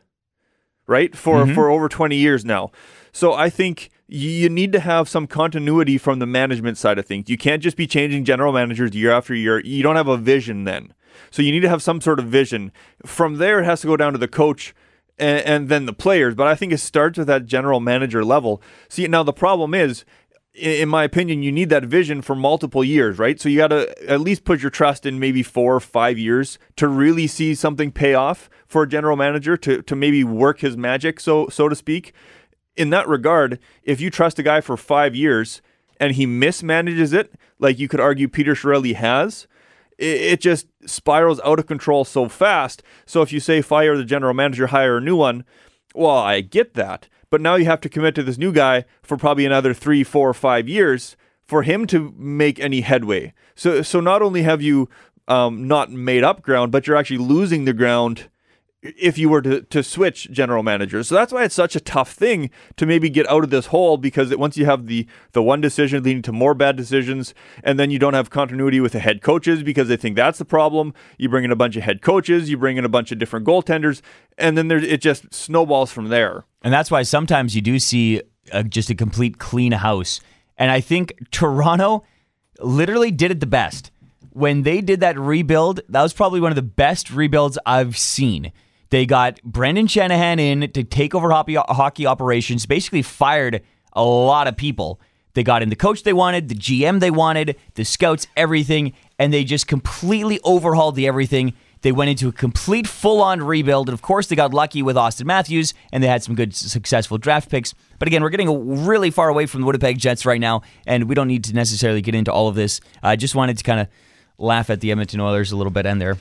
right? 0.88 1.16
For 1.16 1.44
mm-hmm. 1.44 1.54
for 1.54 1.70
over 1.70 1.90
20 1.90 2.16
years 2.16 2.46
now. 2.46 2.72
So 3.12 3.34
I 3.34 3.50
think 3.50 3.90
you 4.08 4.50
need 4.50 4.72
to 4.72 4.80
have 4.80 5.10
some 5.10 5.28
continuity 5.28 5.98
from 5.98 6.20
the 6.20 6.26
management 6.26 6.78
side 6.78 6.98
of 6.98 7.06
things. 7.06 7.30
You 7.30 7.38
can't 7.38 7.62
just 7.62 7.76
be 7.76 7.86
changing 7.86 8.26
general 8.26 8.54
managers 8.54 8.96
year 8.96 9.12
after 9.12 9.36
year. 9.36 9.60
You 9.60 9.84
don't 9.84 9.96
have 9.96 10.08
a 10.08 10.18
vision 10.18 10.64
then. 10.64 10.94
So 11.30 11.42
you 11.42 11.52
need 11.52 11.62
to 11.62 11.70
have 11.70 11.84
some 11.84 12.00
sort 12.00 12.20
of 12.20 12.26
vision. 12.26 12.72
From 13.06 13.36
there, 13.38 13.60
it 13.60 13.66
has 13.66 13.82
to 13.82 13.88
go 13.88 13.98
down 13.98 14.14
to 14.14 14.20
the 14.20 14.28
coach 14.28 14.74
and, 15.18 15.46
and 15.46 15.70
then 15.70 15.86
the 15.86 15.94
players. 15.94 16.36
But 16.36 16.48
I 16.48 16.56
think 16.56 16.74
it 16.74 16.80
starts 16.80 17.18
with 17.18 17.28
that 17.28 17.46
general 17.46 17.80
manager 17.80 18.24
level. 18.24 18.62
See, 18.90 19.08
now 19.08 19.24
the 19.24 19.34
problem 19.34 19.74
is, 19.74 20.06
in 20.54 20.88
my 20.88 21.04
opinion, 21.04 21.42
you 21.42 21.52
need 21.52 21.70
that 21.70 21.86
vision 21.86 22.22
for 22.22 22.36
multiple 22.36 22.84
years, 22.84 23.18
right? 23.18 23.42
So 23.42 23.50
you 23.50 23.58
got 23.58 23.70
to 23.70 24.10
at 24.10 24.22
least 24.22 24.44
put 24.44 24.62
your 24.62 24.70
trust 24.70 25.06
in 25.06 25.20
maybe 25.20 25.42
four 25.42 25.76
or 25.76 25.80
five 25.80 26.20
years 26.20 26.60
to 26.76 26.88
really 26.88 27.26
see 27.26 27.56
something 27.56 27.92
pay 27.92 28.14
off 28.14 28.52
for 28.68 28.84
a 28.84 28.88
general 28.88 29.18
manager 29.18 29.58
to, 29.58 29.82
to 29.82 29.96
maybe 29.96 30.24
work 30.24 30.60
his 30.60 30.78
magic, 30.78 31.20
so 31.20 31.48
so 31.48 31.70
to 31.70 31.76
speak. 31.76 32.14
In 32.76 32.92
that 32.92 33.08
regard, 33.08 33.60
if 33.84 34.00
you 34.00 34.10
trust 34.10 34.40
a 34.40 34.44
guy 34.44 34.62
for 34.62 34.78
five 34.78 35.16
years 35.16 35.62
and 36.00 36.14
he 36.14 36.28
mismanages 36.28 37.14
it, 37.14 37.34
like 37.60 37.80
you 37.80 37.88
could 37.88 38.00
argue 38.00 38.28
Peter 38.28 38.54
Chiarelli 38.54 38.96
has, 38.96 39.48
it, 39.98 40.42
just 40.42 40.68
spirals 40.86 41.40
out 41.44 41.60
of 41.60 41.68
control 41.68 42.06
so 42.06 42.28
fast. 42.28 42.84
So 43.06 43.22
if 43.22 43.32
you 43.32 43.40
say 43.40 43.62
fire 43.62 43.96
the 43.98 44.06
general 44.06 44.34
manager, 44.34 44.68
hire 44.68 44.98
a 44.98 45.02
new 45.02 45.16
one, 45.16 45.46
well, 45.94 46.18
I 46.18 46.42
get 46.42 46.74
that. 46.74 47.08
But 47.30 47.42
now 47.42 47.56
you 47.56 47.66
have 47.66 47.82
to 47.82 47.90
commit 47.90 48.16
to 48.16 48.24
this 48.24 48.38
new 48.38 48.52
guy 48.52 48.86
for 49.02 49.18
probably 49.18 49.46
another 49.46 49.74
three, 49.74 50.04
four, 50.04 50.34
five 50.34 50.68
years 50.70 51.16
for 51.44 51.64
him 51.64 51.88
to 51.88 52.14
make 52.18 52.60
any 52.60 52.82
headway. 52.82 53.34
So, 53.56 53.82
so 53.82 54.00
not 54.00 54.22
only 54.22 54.44
have 54.44 54.62
you 54.62 54.90
um, 55.28 55.68
not 55.68 55.92
made 55.92 56.24
up 56.24 56.42
ground, 56.42 56.72
but 56.72 56.86
you're 56.86 56.96
actually 56.96 57.18
losing 57.18 57.66
the 57.66 57.74
ground 57.74 58.30
if 58.84 59.18
you 59.18 59.30
were 59.30 59.42
to, 59.42 59.62
to 59.62 59.82
switch 59.82 60.30
general 60.30 60.62
managers. 60.62 61.08
So 61.08 61.16
that's 61.16 61.32
why 61.32 61.46
it's 61.46 61.56
such 61.56 61.76
a 61.76 61.80
tough 61.80 62.12
thing 62.12 62.50
to 62.76 62.86
maybe 62.86 63.10
get 63.10 63.28
out 63.30 63.44
of 63.44 63.50
this 63.50 63.68
hole 63.68 63.98
because 63.98 64.30
it, 64.30 64.40
once 64.40 64.58
you 64.58 64.66
have 64.66 64.88
the 64.88 65.08
the 65.32 65.42
one 65.42 65.62
decision 65.62 66.04
leading 66.04 66.22
to 66.24 66.34
more 66.34 66.54
bad 66.54 66.76
decisions, 66.76 67.34
and 67.64 67.80
then 67.80 67.92
you 67.92 68.00
don't 68.00 68.14
have 68.14 68.30
continuity 68.30 68.82
with 68.82 68.92
the 68.92 69.00
head 69.00 69.22
coaches 69.22 69.64
because 69.64 69.88
they 69.88 69.96
think 69.96 70.16
that's 70.16 70.38
the 70.38 70.46
problem. 70.46 70.94
You 71.18 71.30
bring 71.30 71.46
in 71.46 71.52
a 71.52 71.56
bunch 71.56 71.78
of 71.78 71.84
head 71.84 72.02
coaches, 72.02 72.50
you 72.50 72.58
bring 72.58 72.78
in 72.78 72.86
a 72.86 72.90
bunch 72.90 73.12
of 73.12 73.20
different 73.20 73.48
goaltenders, 73.48 74.02
and 74.38 74.58
then 74.58 74.68
there, 74.68 74.78
it 74.78 75.02
just 75.02 75.34
snowballs 75.34 75.92
from 75.92 76.10
there. 76.10 76.46
And 76.62 76.74
that's 76.74 76.92
why 76.92 77.04
sometimes 77.04 77.56
you 77.56 77.62
do 77.62 77.80
see 77.80 78.22
uh 78.52 78.64
just 78.64 78.90
a 78.90 78.96
complete 78.96 79.40
clean 79.40 79.72
house. 79.72 80.20
And 80.58 80.70
I 80.70 80.82
think 80.82 81.14
Toronto 81.32 82.04
literally 82.60 83.12
did 83.12 83.32
it 83.32 83.40
the 83.40 83.46
best. 83.46 83.92
When 84.32 84.64
they 84.64 84.82
did 84.82 85.00
that 85.00 85.18
rebuild, 85.18 85.82
that 85.90 86.02
was 86.02 86.14
probably 86.14 86.42
one 86.42 86.52
of 86.52 86.56
the 86.56 86.62
best 86.64 87.12
rebuilds 87.12 87.58
I've 87.66 87.98
seen. 87.98 88.52
They 88.94 89.08
got 89.08 89.42
Brendan 89.42 89.88
Shanahan 89.88 90.38
in 90.38 90.72
to 90.74 90.84
take 90.84 91.16
over 91.16 91.32
hockey, 91.32 91.56
hockey 91.56 92.06
operations, 92.06 92.68
basically 92.68 93.02
fired 93.02 93.64
a 93.94 94.04
lot 94.04 94.48
of 94.48 94.56
people. 94.56 95.02
They 95.34 95.42
got 95.42 95.64
in 95.64 95.70
the 95.70 95.76
coach 95.76 96.04
they 96.04 96.14
wanted, 96.14 96.48
the 96.48 96.54
GM 96.54 97.00
they 97.00 97.10
wanted, 97.10 97.56
the 97.74 97.86
scouts, 97.86 98.28
everything, 98.38 98.94
and 99.18 99.34
they 99.34 99.46
just 99.46 99.66
completely 99.66 100.40
overhauled 100.46 100.94
the 100.94 101.08
everything. 101.08 101.54
They 101.82 101.92
went 101.92 102.12
into 102.12 102.28
a 102.28 102.32
complete 102.32 102.86
full 102.86 103.20
on 103.24 103.42
rebuild. 103.42 103.90
And 103.90 103.96
of 103.96 104.04
course, 104.04 104.28
they 104.28 104.36
got 104.36 104.54
lucky 104.54 104.84
with 104.84 104.96
Auston 104.96 105.26
Matthews 105.26 105.74
and 105.92 106.04
they 106.04 106.08
had 106.08 106.22
some 106.22 106.36
good, 106.36 106.54
successful 106.54 107.18
draft 107.18 107.50
picks. 107.50 107.74
But 107.98 108.08
again, 108.08 108.22
we're 108.22 108.30
getting 108.30 108.86
really 108.86 109.10
far 109.10 109.28
away 109.28 109.48
from 109.48 109.62
the 109.62 109.66
Winnipeg 109.66 109.98
Jets 109.98 110.24
right 110.24 110.40
now, 110.40 110.62
and 110.86 111.10
we 111.10 111.16
don't 111.16 111.28
need 111.28 111.46
to 111.46 111.56
necessarily 111.56 112.04
get 112.04 112.14
into 112.14 112.32
all 112.32 112.48
of 112.48 112.54
this. 112.54 112.80
I 113.02 113.16
just 113.16 113.34
wanted 113.34 113.58
to 113.58 113.64
kind 113.64 113.80
of 113.80 113.88
laugh 114.38 114.70
at 114.70 114.82
the 114.82 114.92
Edmonton 114.92 115.20
Oilers 115.20 115.52
a 115.52 115.58
little 115.58 115.72
bit 115.72 115.88
and 115.88 116.00
their 116.00 116.20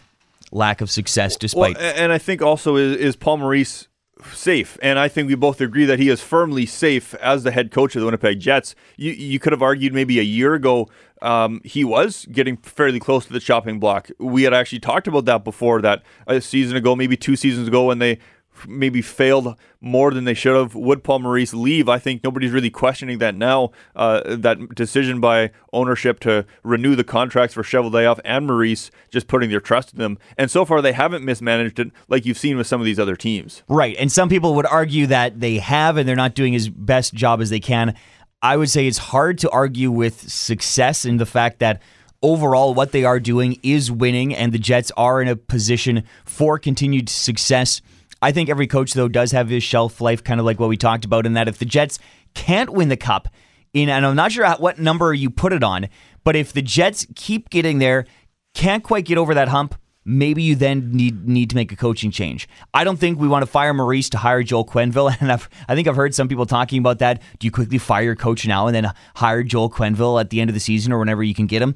lack 0.52 0.80
of 0.80 0.90
success 0.90 1.36
despite. 1.36 1.76
a- 1.76 1.98
and 1.98 2.12
I 2.12 2.18
think 2.18 2.42
also 2.42 2.76
is, 2.76 2.96
is 2.96 3.16
Paul 3.16 3.38
Maurice 3.38 3.88
safe, 4.32 4.78
and 4.80 4.98
I 5.00 5.08
think 5.08 5.26
we 5.28 5.34
both 5.34 5.60
agree 5.60 5.84
that 5.86 5.98
he 5.98 6.08
is 6.08 6.20
firmly 6.20 6.64
safe 6.66 7.14
as 7.16 7.42
the 7.42 7.50
head 7.50 7.72
coach 7.72 7.96
of 7.96 8.00
the 8.00 8.06
Winnipeg 8.06 8.38
Jets. 8.38 8.76
You 8.96 9.10
you 9.12 9.40
could 9.40 9.52
have 9.52 9.62
argued 9.62 9.92
maybe 9.92 10.20
a 10.20 10.22
year 10.22 10.54
ago 10.54 10.88
um, 11.22 11.60
he 11.64 11.84
was 11.84 12.26
getting 12.30 12.56
fairly 12.58 13.00
close 13.00 13.26
to 13.26 13.32
the 13.32 13.40
chopping 13.40 13.78
block. 13.80 14.10
We 14.18 14.42
had 14.42 14.52
actually 14.52 14.80
talked 14.80 15.06
about 15.06 15.24
that 15.24 15.44
before, 15.44 15.80
that 15.82 16.02
a 16.26 16.40
season 16.40 16.76
ago, 16.76 16.94
maybe 16.96 17.16
two 17.16 17.36
seasons 17.36 17.68
ago, 17.68 17.86
when 17.86 17.98
they 17.98 18.18
maybe 18.66 19.02
failed 19.02 19.56
more 19.80 20.12
than 20.12 20.24
they 20.24 20.34
should 20.34 20.56
have. 20.56 20.74
Would 20.74 21.02
Paul 21.02 21.20
Maurice 21.20 21.54
leave? 21.54 21.88
I 21.88 21.98
think 21.98 22.22
nobody's 22.22 22.52
really 22.52 22.70
questioning 22.70 23.18
that 23.18 23.34
now. 23.34 23.70
Uh, 23.96 24.36
that 24.36 24.74
decision 24.74 25.20
by 25.20 25.50
ownership 25.72 26.20
to 26.20 26.46
renew 26.62 26.94
the 26.94 27.04
contracts 27.04 27.54
for 27.54 27.62
Cheveldayoff 27.62 28.20
and 28.24 28.46
Maurice, 28.46 28.90
just 29.10 29.26
putting 29.26 29.50
their 29.50 29.60
trust 29.60 29.92
in 29.92 29.98
them. 29.98 30.18
And 30.38 30.50
so 30.50 30.64
far, 30.64 30.80
they 30.80 30.92
haven't 30.92 31.24
mismanaged 31.24 31.78
it 31.78 31.90
like 32.08 32.24
you've 32.24 32.38
seen 32.38 32.56
with 32.56 32.66
some 32.66 32.80
of 32.80 32.84
these 32.84 32.98
other 32.98 33.16
teams. 33.16 33.62
Right. 33.68 33.96
And 33.98 34.10
some 34.10 34.28
people 34.28 34.54
would 34.54 34.66
argue 34.66 35.06
that 35.08 35.40
they 35.40 35.58
have 35.58 35.96
and 35.96 36.08
they're 36.08 36.16
not 36.16 36.34
doing 36.34 36.54
as 36.54 36.68
best 36.68 37.14
job 37.14 37.40
as 37.40 37.50
they 37.50 37.60
can. 37.60 37.94
I 38.42 38.56
would 38.56 38.70
say 38.70 38.86
it's 38.86 38.98
hard 38.98 39.38
to 39.38 39.50
argue 39.50 39.90
with 39.90 40.28
success 40.30 41.04
in 41.04 41.18
the 41.18 41.26
fact 41.26 41.60
that 41.60 41.80
overall 42.22 42.74
what 42.74 42.92
they 42.92 43.04
are 43.04 43.20
doing 43.20 43.58
is 43.62 43.90
winning 43.90 44.34
and 44.34 44.52
the 44.52 44.58
Jets 44.58 44.90
are 44.96 45.20
in 45.20 45.28
a 45.28 45.36
position 45.36 46.04
for 46.24 46.58
continued 46.58 47.08
success. 47.08 47.82
I 48.22 48.32
think 48.32 48.48
every 48.48 48.68
coach 48.68 48.94
though 48.94 49.08
does 49.08 49.32
have 49.32 49.48
his 49.48 49.62
shelf 49.62 50.00
life 50.00 50.22
kind 50.22 50.40
of 50.40 50.46
like 50.46 50.60
what 50.60 50.68
we 50.68 50.76
talked 50.76 51.04
about 51.04 51.26
in 51.26 51.34
that 51.34 51.48
if 51.48 51.58
the 51.58 51.64
Jets 51.64 51.98
can't 52.34 52.70
win 52.70 52.88
the 52.88 52.96
cup 52.96 53.28
in 53.74 53.88
and 53.88 54.06
I'm 54.06 54.16
not 54.16 54.32
sure 54.32 54.48
what 54.54 54.78
number 54.78 55.12
you 55.12 55.28
put 55.28 55.52
it 55.52 55.64
on, 55.64 55.88
but 56.24 56.36
if 56.36 56.52
the 56.52 56.62
Jets 56.62 57.06
keep 57.16 57.50
getting 57.50 57.78
there, 57.78 58.06
can't 58.54 58.84
quite 58.84 59.06
get 59.06 59.18
over 59.18 59.34
that 59.34 59.48
hump, 59.48 59.74
maybe 60.04 60.42
you 60.42 60.54
then 60.54 60.92
need 60.92 61.28
need 61.28 61.50
to 61.50 61.56
make 61.56 61.72
a 61.72 61.76
coaching 61.76 62.10
change. 62.10 62.48
I 62.74 62.84
don't 62.84 62.98
think 62.98 63.18
we 63.18 63.28
want 63.28 63.42
to 63.42 63.50
fire 63.50 63.72
Maurice 63.74 64.10
to 64.10 64.18
hire 64.18 64.42
Joel 64.42 64.66
Quenneville, 64.66 65.16
and 65.20 65.32
I've, 65.32 65.48
I 65.68 65.74
think 65.74 65.88
I've 65.88 65.96
heard 65.96 66.14
some 66.14 66.28
people 66.28 66.46
talking 66.46 66.78
about 66.78 66.98
that. 67.00 67.22
Do 67.38 67.46
you 67.46 67.50
quickly 67.50 67.78
fire 67.78 68.02
your 68.02 68.16
coach 68.16 68.46
now 68.46 68.66
and 68.66 68.74
then 68.74 68.92
hire 69.16 69.42
Joel 69.42 69.70
Quenneville 69.70 70.20
at 70.20 70.30
the 70.30 70.40
end 70.40 70.50
of 70.50 70.54
the 70.54 70.60
season 70.60 70.92
or 70.92 70.98
whenever 70.98 71.22
you 71.22 71.34
can 71.34 71.46
get 71.46 71.62
him? 71.62 71.74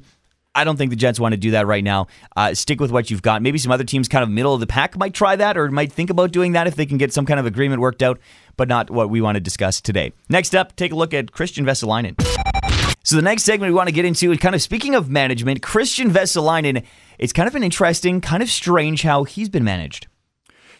I 0.57 0.63
don't 0.63 0.75
think 0.75 0.89
the 0.89 0.95
Jets 0.95 1.19
want 1.19 1.33
to 1.33 1.37
do 1.37 1.51
that 1.51 1.67
right 1.67 1.83
now. 1.83 2.07
Uh, 2.35 2.55
stick 2.55 2.81
with 2.81 2.89
what 2.89 3.11
you've 3.11 3.21
got. 3.21 3.43
Maybe 3.43 3.59
some 3.59 3.71
other 3.71 3.83
teams, 3.83 4.07
kind 4.07 4.23
of 4.23 4.29
middle 4.29 4.55
of 4.55 4.59
the 4.59 4.65
pack, 4.65 4.97
might 4.97 5.13
try 5.13 5.35
that 5.35 5.55
or 5.55 5.69
might 5.69 5.91
think 5.91 6.09
about 6.09 6.31
doing 6.31 6.53
that 6.53 6.65
if 6.65 6.75
they 6.75 6.87
can 6.87 6.97
get 6.97 7.13
some 7.13 7.27
kind 7.27 7.39
of 7.39 7.45
agreement 7.45 7.79
worked 7.79 8.01
out, 8.01 8.19
but 8.55 8.67
not 8.67 8.89
what 8.89 9.11
we 9.11 9.21
want 9.21 9.35
to 9.35 9.39
discuss 9.39 9.79
today. 9.79 10.13
Next 10.29 10.55
up, 10.55 10.75
take 10.75 10.91
a 10.91 10.95
look 10.95 11.13
at 11.13 11.27
Kristian 11.27 11.63
Vesalainen. 11.63 12.15
So 13.03 13.15
the 13.15 13.21
next 13.21 13.43
segment 13.43 13.71
we 13.71 13.75
want 13.75 13.87
to 13.87 13.93
get 13.93 14.03
into 14.03 14.31
is 14.31 14.39
kind 14.39 14.55
of 14.55 14.61
speaking 14.63 14.95
of 14.95 15.11
management, 15.11 15.61
Kristian 15.61 16.09
Vesalainen. 16.09 16.83
It's 17.19 17.33
kind 17.33 17.47
of 17.47 17.53
an 17.53 17.61
interesting, 17.61 18.19
kind 18.19 18.41
of 18.41 18.49
strange 18.49 19.03
how 19.03 19.25
he's 19.25 19.49
been 19.49 19.63
managed. 19.63 20.07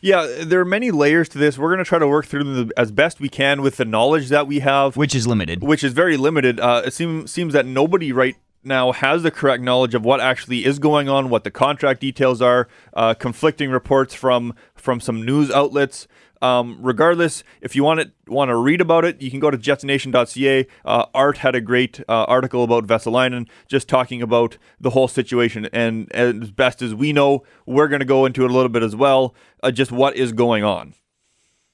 Yeah, 0.02 0.44
there 0.44 0.60
are 0.60 0.66
many 0.66 0.92
layers 0.92 1.30
to 1.30 1.38
this. 1.38 1.58
We're 1.58 1.70
going 1.70 1.84
to 1.84 1.86
try 1.86 2.00
to 2.00 2.08
work 2.08 2.26
through 2.26 2.44
them 2.44 2.72
as 2.78 2.92
best 2.92 3.20
we 3.20 3.30
can 3.30 3.62
with 3.62 3.78
the 3.78 3.86
knowledge 3.86 4.30
that 4.30 4.48
we 4.48 4.60
have, 4.60 4.98
which 4.98 5.16
is 5.16 5.26
limited. 5.28 5.64
which 5.64 5.84
is 5.84 5.94
very 5.94 6.18
limited. 6.18 6.60
Uh, 6.60 6.84
it 6.86 6.94
seems 6.94 7.32
seems 7.32 7.54
that 7.54 7.66
nobody 7.66 8.12
right 8.12 8.36
now 8.64 8.92
has 8.92 9.24
the 9.24 9.32
correct 9.32 9.64
knowledge 9.64 9.96
of 9.96 10.04
what 10.04 10.20
actually 10.20 10.66
is 10.66 10.80
going 10.80 11.10
on, 11.10 11.30
what 11.30 11.44
the 11.44 11.52
contract 11.52 12.02
details 12.02 12.42
are, 12.42 12.68
uh, 12.94 13.14
conflicting 13.14 13.72
reports 13.72 14.14
from 14.14 14.54
from 14.76 15.00
some 15.00 15.26
news 15.26 15.50
outlets. 15.52 16.08
Um, 16.40 16.78
regardless, 16.82 17.44
if 17.62 17.76
you 17.76 17.84
want 17.84 18.00
it 18.00 18.12
want 18.28 18.50
to 18.50 18.56
read 18.56 18.82
about 18.82 19.06
it, 19.06 19.22
you 19.22 19.32
can 19.32 19.40
go 19.40 19.50
to 19.50 19.58
jetsnation.ca. 19.58 20.68
Uh, 20.86 21.06
Art 21.14 21.40
had 21.40 21.56
a 21.56 21.62
great 21.62 22.00
uh, 22.08 22.26
article 22.26 22.64
about 22.64 22.86
Vesalainen, 22.86 23.48
just 23.68 23.88
talking 23.88 24.22
about 24.22 24.58
the 24.80 24.92
whole 24.92 25.08
situation. 25.08 25.68
And 25.74 26.12
as 26.12 26.52
best 26.52 26.82
as 26.82 26.94
we 26.94 27.12
know, 27.12 27.44
we're 27.66 27.88
going 27.88 28.02
to 28.02 28.06
go 28.06 28.26
into 28.26 28.44
it 28.44 28.52
a 28.52 28.54
little 28.54 28.70
bit 28.70 28.84
as 28.84 28.96
well, 28.96 29.34
uh, 29.64 29.72
just 29.72 29.92
what 29.92 30.16
is 30.16 30.32
going 30.32 30.64
on. 30.64 30.94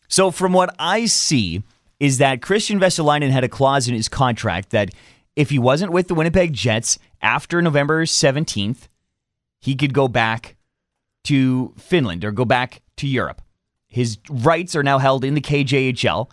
So, 0.07 0.31
from 0.31 0.53
what 0.53 0.73
I 0.79 1.05
see, 1.07 1.63
is 1.99 2.17
that 2.19 2.41
Kristian 2.41 2.79
Vesalainen 2.79 3.31
had 3.31 3.43
a 3.43 3.49
clause 3.49 3.87
in 3.87 3.95
his 3.95 4.09
contract 4.09 4.71
that 4.71 4.93
if 5.35 5.49
he 5.49 5.59
wasn't 5.59 5.91
with 5.91 6.07
the 6.07 6.15
Winnipeg 6.15 6.53
Jets 6.53 6.99
after 7.21 7.61
November 7.61 8.05
17th, 8.05 8.87
he 9.59 9.75
could 9.75 9.93
go 9.93 10.07
back 10.07 10.55
to 11.25 11.73
Finland 11.77 12.25
or 12.25 12.31
go 12.31 12.45
back 12.45 12.81
to 12.97 13.07
Europe. 13.07 13.41
His 13.87 14.17
rights 14.29 14.75
are 14.75 14.83
now 14.83 14.97
held 14.97 15.23
in 15.23 15.33
the 15.33 15.41
KJHL 15.41 16.29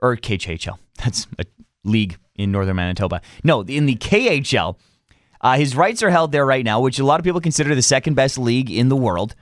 or 0.00 0.16
KJHL. 0.16 0.78
That's 0.96 1.26
a 1.38 1.44
league 1.84 2.16
in 2.34 2.52
northern 2.52 2.76
Manitoba. 2.76 3.20
No, 3.44 3.62
in 3.62 3.86
the 3.86 3.96
KHL. 3.96 4.76
Uh, 5.40 5.56
his 5.56 5.74
rights 5.74 6.02
are 6.02 6.10
held 6.10 6.32
there 6.32 6.46
right 6.46 6.64
now, 6.64 6.80
which 6.80 6.98
a 6.98 7.04
lot 7.04 7.18
of 7.18 7.24
people 7.24 7.40
consider 7.40 7.74
the 7.74 7.82
second 7.82 8.14
best 8.14 8.38
league 8.38 8.70
in 8.70 8.88
the 8.88 8.96
world. 8.96 9.34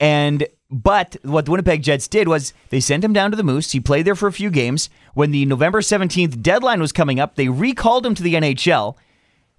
And 0.00 0.46
but 0.70 1.16
what 1.22 1.46
the 1.46 1.50
Winnipeg 1.50 1.82
Jets 1.82 2.08
did 2.08 2.28
was 2.28 2.52
they 2.68 2.80
sent 2.80 3.04
him 3.04 3.12
down 3.12 3.30
to 3.30 3.36
the 3.36 3.42
Moose. 3.42 3.72
He 3.72 3.80
played 3.80 4.04
there 4.04 4.14
for 4.14 4.26
a 4.26 4.32
few 4.32 4.50
games. 4.50 4.90
When 5.14 5.30
the 5.30 5.46
November 5.46 5.80
17th 5.80 6.42
deadline 6.42 6.80
was 6.80 6.92
coming 6.92 7.18
up, 7.18 7.36
they 7.36 7.48
recalled 7.48 8.04
him 8.04 8.14
to 8.14 8.22
the 8.22 8.34
NHL. 8.34 8.96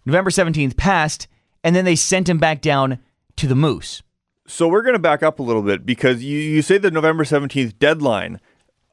November 0.05 0.29
17th 0.29 0.77
passed, 0.77 1.27
and 1.63 1.75
then 1.75 1.85
they 1.85 1.95
sent 1.95 2.29
him 2.29 2.37
back 2.37 2.61
down 2.61 2.99
to 3.37 3.47
the 3.47 3.55
Moose. 3.55 4.03
So 4.45 4.67
we're 4.67 4.83
going 4.83 4.93
to 4.93 4.99
back 4.99 5.23
up 5.23 5.39
a 5.39 5.43
little 5.43 5.61
bit 5.61 5.85
because 5.85 6.23
you, 6.23 6.37
you 6.37 6.61
say 6.61 6.77
the 6.77 6.91
November 6.91 7.23
17th 7.23 7.77
deadline. 7.79 8.39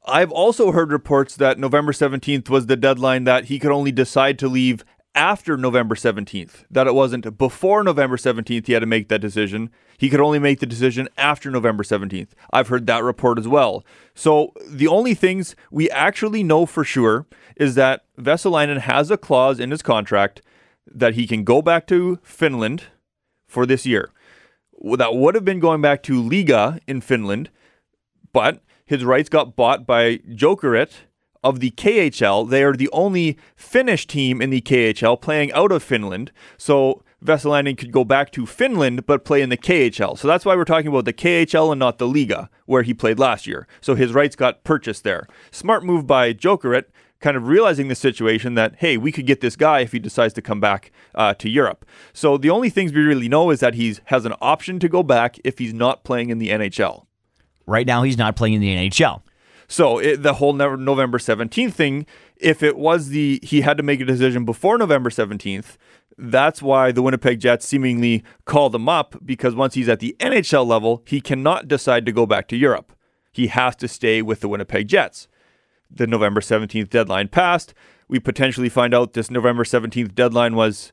I've 0.06 0.30
also 0.30 0.72
heard 0.72 0.92
reports 0.92 1.36
that 1.36 1.58
November 1.58 1.92
17th 1.92 2.48
was 2.48 2.66
the 2.66 2.76
deadline 2.76 3.24
that 3.24 3.46
he 3.46 3.58
could 3.58 3.72
only 3.72 3.92
decide 3.92 4.38
to 4.38 4.48
leave 4.48 4.84
after 5.16 5.56
November 5.56 5.94
17th, 5.94 6.64
that 6.70 6.86
it 6.86 6.94
wasn't 6.94 7.38
before 7.38 7.82
November 7.82 8.16
17th 8.16 8.66
he 8.66 8.74
had 8.74 8.80
to 8.80 8.86
make 8.86 9.08
that 9.08 9.20
decision. 9.20 9.70
He 9.98 10.10
could 10.10 10.20
only 10.20 10.38
make 10.38 10.60
the 10.60 10.66
decision 10.66 11.08
after 11.16 11.50
November 11.50 11.82
17th. 11.82 12.28
I've 12.52 12.68
heard 12.68 12.86
that 12.86 13.02
report 13.02 13.38
as 13.38 13.48
well. 13.48 13.84
So 14.14 14.52
the 14.68 14.86
only 14.86 15.14
things 15.14 15.56
we 15.70 15.90
actually 15.90 16.42
know 16.42 16.66
for 16.66 16.84
sure 16.84 17.26
is 17.56 17.74
that 17.74 18.04
Vesalainen 18.20 18.80
has 18.80 19.10
a 19.10 19.16
clause 19.16 19.58
in 19.58 19.70
his 19.70 19.82
contract 19.82 20.42
that 20.86 21.14
he 21.14 21.26
can 21.26 21.42
go 21.42 21.62
back 21.62 21.86
to 21.88 22.18
Finland 22.22 22.84
for 23.48 23.66
this 23.66 23.86
year. 23.86 24.10
That 24.82 25.14
would 25.14 25.34
have 25.34 25.44
been 25.44 25.60
going 25.60 25.80
back 25.80 26.02
to 26.04 26.22
Liiga 26.22 26.78
in 26.86 27.00
Finland, 27.00 27.50
but 28.32 28.62
his 28.84 29.04
rights 29.04 29.30
got 29.30 29.56
bought 29.56 29.86
by 29.86 30.18
Jokerit 30.18 30.90
of 31.42 31.60
the 31.60 31.70
KHL. 31.70 32.48
They 32.48 32.62
are 32.62 32.74
the 32.74 32.90
only 32.92 33.38
Finnish 33.56 34.06
team 34.06 34.40
in 34.40 34.50
the 34.50 34.60
KHL 34.60 35.20
playing 35.20 35.52
out 35.52 35.72
of 35.72 35.82
Finland. 35.82 36.32
So 36.56 37.02
Vesalainen 37.24 37.76
could 37.76 37.92
go 37.92 38.04
back 38.04 38.30
to 38.32 38.46
Finland 38.46 39.06
but 39.06 39.24
play 39.24 39.42
in 39.42 39.48
the 39.48 39.56
KHL. 39.56 40.18
So 40.18 40.28
that's 40.28 40.44
why 40.44 40.54
we're 40.54 40.64
talking 40.64 40.88
about 40.88 41.04
the 41.04 41.12
KHL 41.12 41.72
and 41.72 41.78
not 41.78 41.98
the 41.98 42.06
Liiga, 42.06 42.48
where 42.66 42.82
he 42.82 42.94
played 42.94 43.18
last 43.18 43.46
year. 43.46 43.66
So 43.80 43.94
his 43.94 44.12
rights 44.12 44.36
got 44.36 44.64
purchased 44.64 45.04
there. 45.04 45.26
Smart 45.50 45.84
move 45.84 46.06
by 46.06 46.32
Jokerit, 46.32 46.84
kind 47.20 47.36
of 47.36 47.48
realizing 47.48 47.88
the 47.88 47.94
situation 47.94 48.54
that, 48.54 48.76
hey, 48.76 48.96
we 48.96 49.10
could 49.10 49.26
get 49.26 49.40
this 49.40 49.56
guy 49.56 49.80
if 49.80 49.92
he 49.92 49.98
decides 49.98 50.34
to 50.34 50.42
come 50.42 50.60
back 50.60 50.92
uh, 51.14 51.34
to 51.34 51.48
Europe. 51.48 51.84
So 52.12 52.36
the 52.36 52.50
only 52.50 52.70
things 52.70 52.92
we 52.92 53.00
really 53.00 53.28
know 53.28 53.50
is 53.50 53.60
that 53.60 53.74
he 53.74 53.96
has 54.06 54.24
an 54.24 54.34
option 54.40 54.78
to 54.80 54.88
go 54.88 55.02
back 55.02 55.38
if 55.42 55.58
he's 55.58 55.74
not 55.74 56.04
playing 56.04 56.30
in 56.30 56.38
the 56.38 56.50
NHL. 56.50 57.06
Right 57.66 57.86
now, 57.86 58.02
he's 58.04 58.18
not 58.18 58.36
playing 58.36 58.54
in 58.54 58.60
the 58.60 58.76
NHL. 58.76 59.22
So 59.68 59.98
it, 59.98 60.22
the 60.22 60.34
whole 60.34 60.52
November 60.52 61.18
17th 61.18 61.72
thing, 61.72 62.06
if 62.36 62.62
it 62.62 62.76
was 62.76 63.08
the 63.08 63.40
he 63.42 63.62
had 63.62 63.76
to 63.76 63.82
make 63.82 64.00
a 64.00 64.04
decision 64.04 64.44
before 64.44 64.78
November 64.78 65.10
17th, 65.10 65.76
that's 66.18 66.62
why 66.62 66.92
the 66.92 67.02
Winnipeg 67.02 67.40
Jets 67.40 67.66
seemingly 67.66 68.24
called 68.44 68.74
him 68.74 68.88
up 68.88 69.16
because 69.24 69.54
once 69.54 69.74
he's 69.74 69.88
at 69.88 70.00
the 70.00 70.16
NHL 70.20 70.66
level, 70.66 71.02
he 71.06 71.20
cannot 71.20 71.68
decide 71.68 72.06
to 72.06 72.12
go 72.12 72.26
back 72.26 72.48
to 72.48 72.56
Europe. 72.56 72.92
He 73.32 73.48
has 73.48 73.76
to 73.76 73.88
stay 73.88 74.22
with 74.22 74.40
the 74.40 74.48
Winnipeg 74.48 74.88
Jets. 74.88 75.28
The 75.90 76.06
November 76.06 76.40
17th 76.40 76.88
deadline 76.88 77.28
passed. 77.28 77.74
We 78.08 78.18
potentially 78.18 78.68
find 78.68 78.94
out 78.94 79.12
this 79.12 79.30
November 79.30 79.64
17th 79.64 80.14
deadline 80.14 80.56
was 80.56 80.92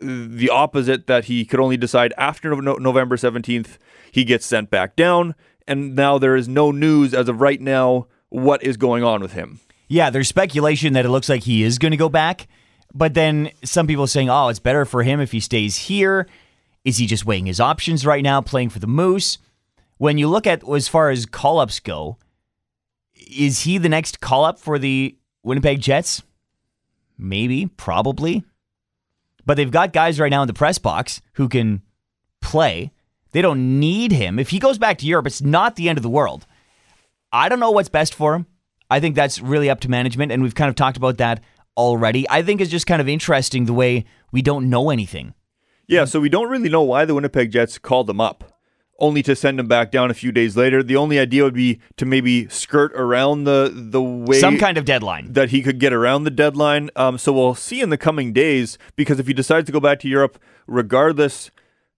the 0.00 0.50
opposite 0.50 1.06
that 1.06 1.26
he 1.26 1.44
could 1.44 1.60
only 1.60 1.76
decide 1.76 2.12
after 2.18 2.54
November 2.60 3.16
17th. 3.16 3.78
He 4.10 4.24
gets 4.24 4.44
sent 4.44 4.70
back 4.70 4.96
down 4.96 5.34
and 5.66 5.94
now 5.94 6.18
there 6.18 6.36
is 6.36 6.48
no 6.48 6.70
news 6.70 7.14
as 7.14 7.28
of 7.28 7.40
right 7.40 7.60
now 7.60 8.06
what 8.28 8.62
is 8.62 8.76
going 8.76 9.02
on 9.02 9.20
with 9.20 9.32
him. 9.32 9.60
Yeah, 9.88 10.10
there's 10.10 10.28
speculation 10.28 10.94
that 10.94 11.04
it 11.04 11.10
looks 11.10 11.28
like 11.28 11.44
he 11.44 11.62
is 11.62 11.78
going 11.78 11.92
to 11.92 11.96
go 11.96 12.08
back, 12.08 12.48
but 12.92 13.14
then 13.14 13.50
some 13.64 13.86
people 13.86 14.04
are 14.04 14.08
saying, 14.08 14.30
"Oh, 14.30 14.48
it's 14.48 14.58
better 14.58 14.84
for 14.84 15.02
him 15.02 15.20
if 15.20 15.32
he 15.32 15.40
stays 15.40 15.76
here." 15.76 16.26
Is 16.84 16.98
he 16.98 17.06
just 17.06 17.26
weighing 17.26 17.46
his 17.46 17.58
options 17.58 18.06
right 18.06 18.22
now, 18.22 18.40
playing 18.40 18.70
for 18.70 18.78
the 18.78 18.86
Moose? 18.86 19.38
When 19.98 20.18
you 20.18 20.28
look 20.28 20.46
at 20.46 20.62
as 20.68 20.86
far 20.86 21.10
as 21.10 21.26
call 21.26 21.58
ups 21.58 21.80
go, 21.80 22.16
is 23.14 23.62
he 23.62 23.78
the 23.78 23.88
next 23.88 24.20
call 24.20 24.44
up 24.44 24.58
for 24.58 24.78
the 24.78 25.16
Winnipeg 25.42 25.80
Jets? 25.80 26.22
Maybe, 27.18 27.66
probably. 27.66 28.44
But 29.44 29.56
they've 29.56 29.70
got 29.70 29.92
guys 29.92 30.20
right 30.20 30.30
now 30.30 30.42
in 30.42 30.48
the 30.48 30.54
press 30.54 30.78
box 30.78 31.22
who 31.34 31.48
can 31.48 31.82
play. 32.40 32.92
They 33.36 33.42
don't 33.42 33.78
need 33.78 34.12
him. 34.12 34.38
If 34.38 34.48
he 34.48 34.58
goes 34.58 34.78
back 34.78 34.96
to 34.96 35.06
Europe, 35.06 35.26
it's 35.26 35.42
not 35.42 35.76
the 35.76 35.90
end 35.90 35.98
of 35.98 36.02
the 36.02 36.08
world. 36.08 36.46
I 37.30 37.50
don't 37.50 37.60
know 37.60 37.70
what's 37.70 37.90
best 37.90 38.14
for 38.14 38.34
him. 38.34 38.46
I 38.88 38.98
think 38.98 39.14
that's 39.14 39.42
really 39.42 39.68
up 39.68 39.80
to 39.80 39.90
management, 39.90 40.32
and 40.32 40.42
we've 40.42 40.54
kind 40.54 40.70
of 40.70 40.74
talked 40.74 40.96
about 40.96 41.18
that 41.18 41.42
already. 41.76 42.26
I 42.30 42.40
think 42.40 42.62
it's 42.62 42.70
just 42.70 42.86
kind 42.86 43.02
of 43.02 43.10
interesting 43.10 43.66
the 43.66 43.74
way 43.74 44.06
we 44.32 44.40
don't 44.40 44.70
know 44.70 44.88
anything. 44.88 45.34
Yeah, 45.86 46.06
so 46.06 46.18
we 46.18 46.30
don't 46.30 46.48
really 46.48 46.70
know 46.70 46.80
why 46.80 47.04
the 47.04 47.14
Winnipeg 47.14 47.50
Jets 47.50 47.76
called 47.76 48.08
him 48.08 48.22
up, 48.22 48.58
only 48.98 49.22
to 49.24 49.36
send 49.36 49.60
him 49.60 49.68
back 49.68 49.90
down 49.90 50.10
a 50.10 50.14
few 50.14 50.32
days 50.32 50.56
later. 50.56 50.82
The 50.82 50.96
only 50.96 51.18
idea 51.18 51.44
would 51.44 51.52
be 51.52 51.78
to 51.98 52.06
maybe 52.06 52.48
skirt 52.48 52.94
around 52.94 53.44
the 53.44 53.70
the 53.70 54.00
way 54.00 54.40
some 54.40 54.56
kind 54.56 54.78
of 54.78 54.86
deadline 54.86 55.34
that 55.34 55.50
he 55.50 55.60
could 55.60 55.78
get 55.78 55.92
around 55.92 56.24
the 56.24 56.30
deadline. 56.30 56.88
Um, 56.96 57.18
so 57.18 57.34
we'll 57.34 57.54
see 57.54 57.82
in 57.82 57.90
the 57.90 57.98
coming 57.98 58.32
days 58.32 58.78
because 58.96 59.20
if 59.20 59.26
he 59.26 59.34
decides 59.34 59.66
to 59.66 59.72
go 59.72 59.80
back 59.80 60.00
to 60.00 60.08
Europe, 60.08 60.38
regardless 60.66 61.50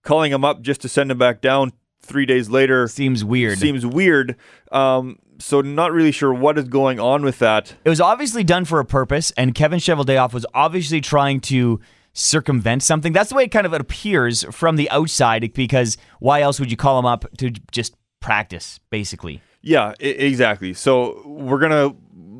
calling 0.03 0.31
him 0.31 0.43
up 0.45 0.61
just 0.61 0.81
to 0.81 0.89
send 0.89 1.11
him 1.11 1.17
back 1.17 1.41
down 1.41 1.71
three 2.01 2.25
days 2.25 2.49
later 2.49 2.87
seems 2.87 3.23
weird. 3.23 3.57
Seems 3.57 3.85
weird. 3.85 4.35
Um, 4.71 5.17
so 5.39 5.61
not 5.61 5.91
really 5.91 6.11
sure 6.11 6.33
what 6.33 6.57
is 6.57 6.65
going 6.65 6.99
on 6.99 7.23
with 7.23 7.39
that. 7.39 7.75
It 7.85 7.89
was 7.89 8.01
obviously 8.01 8.43
done 8.43 8.65
for 8.65 8.79
a 8.79 8.85
purpose, 8.85 9.31
and 9.37 9.53
Kevin 9.55 9.79
Cheveldayoff 9.79 10.33
was 10.33 10.45
obviously 10.53 11.01
trying 11.01 11.39
to 11.41 11.79
circumvent 12.13 12.83
something. 12.83 13.13
That's 13.13 13.29
the 13.29 13.35
way 13.35 13.43
it 13.43 13.51
kind 13.51 13.65
of 13.65 13.73
appears 13.73 14.43
from 14.51 14.75
the 14.75 14.89
outside, 14.89 15.53
because 15.53 15.97
why 16.19 16.41
else 16.41 16.59
would 16.59 16.71
you 16.71 16.77
call 16.77 16.99
him 16.99 17.05
up 17.05 17.25
to 17.37 17.51
just 17.71 17.95
practice, 18.19 18.79
basically? 18.89 19.41
Yeah, 19.61 19.93
I- 20.01 20.03
exactly. 20.05 20.73
So 20.73 21.21
we're 21.25 21.59
gonna 21.59 21.93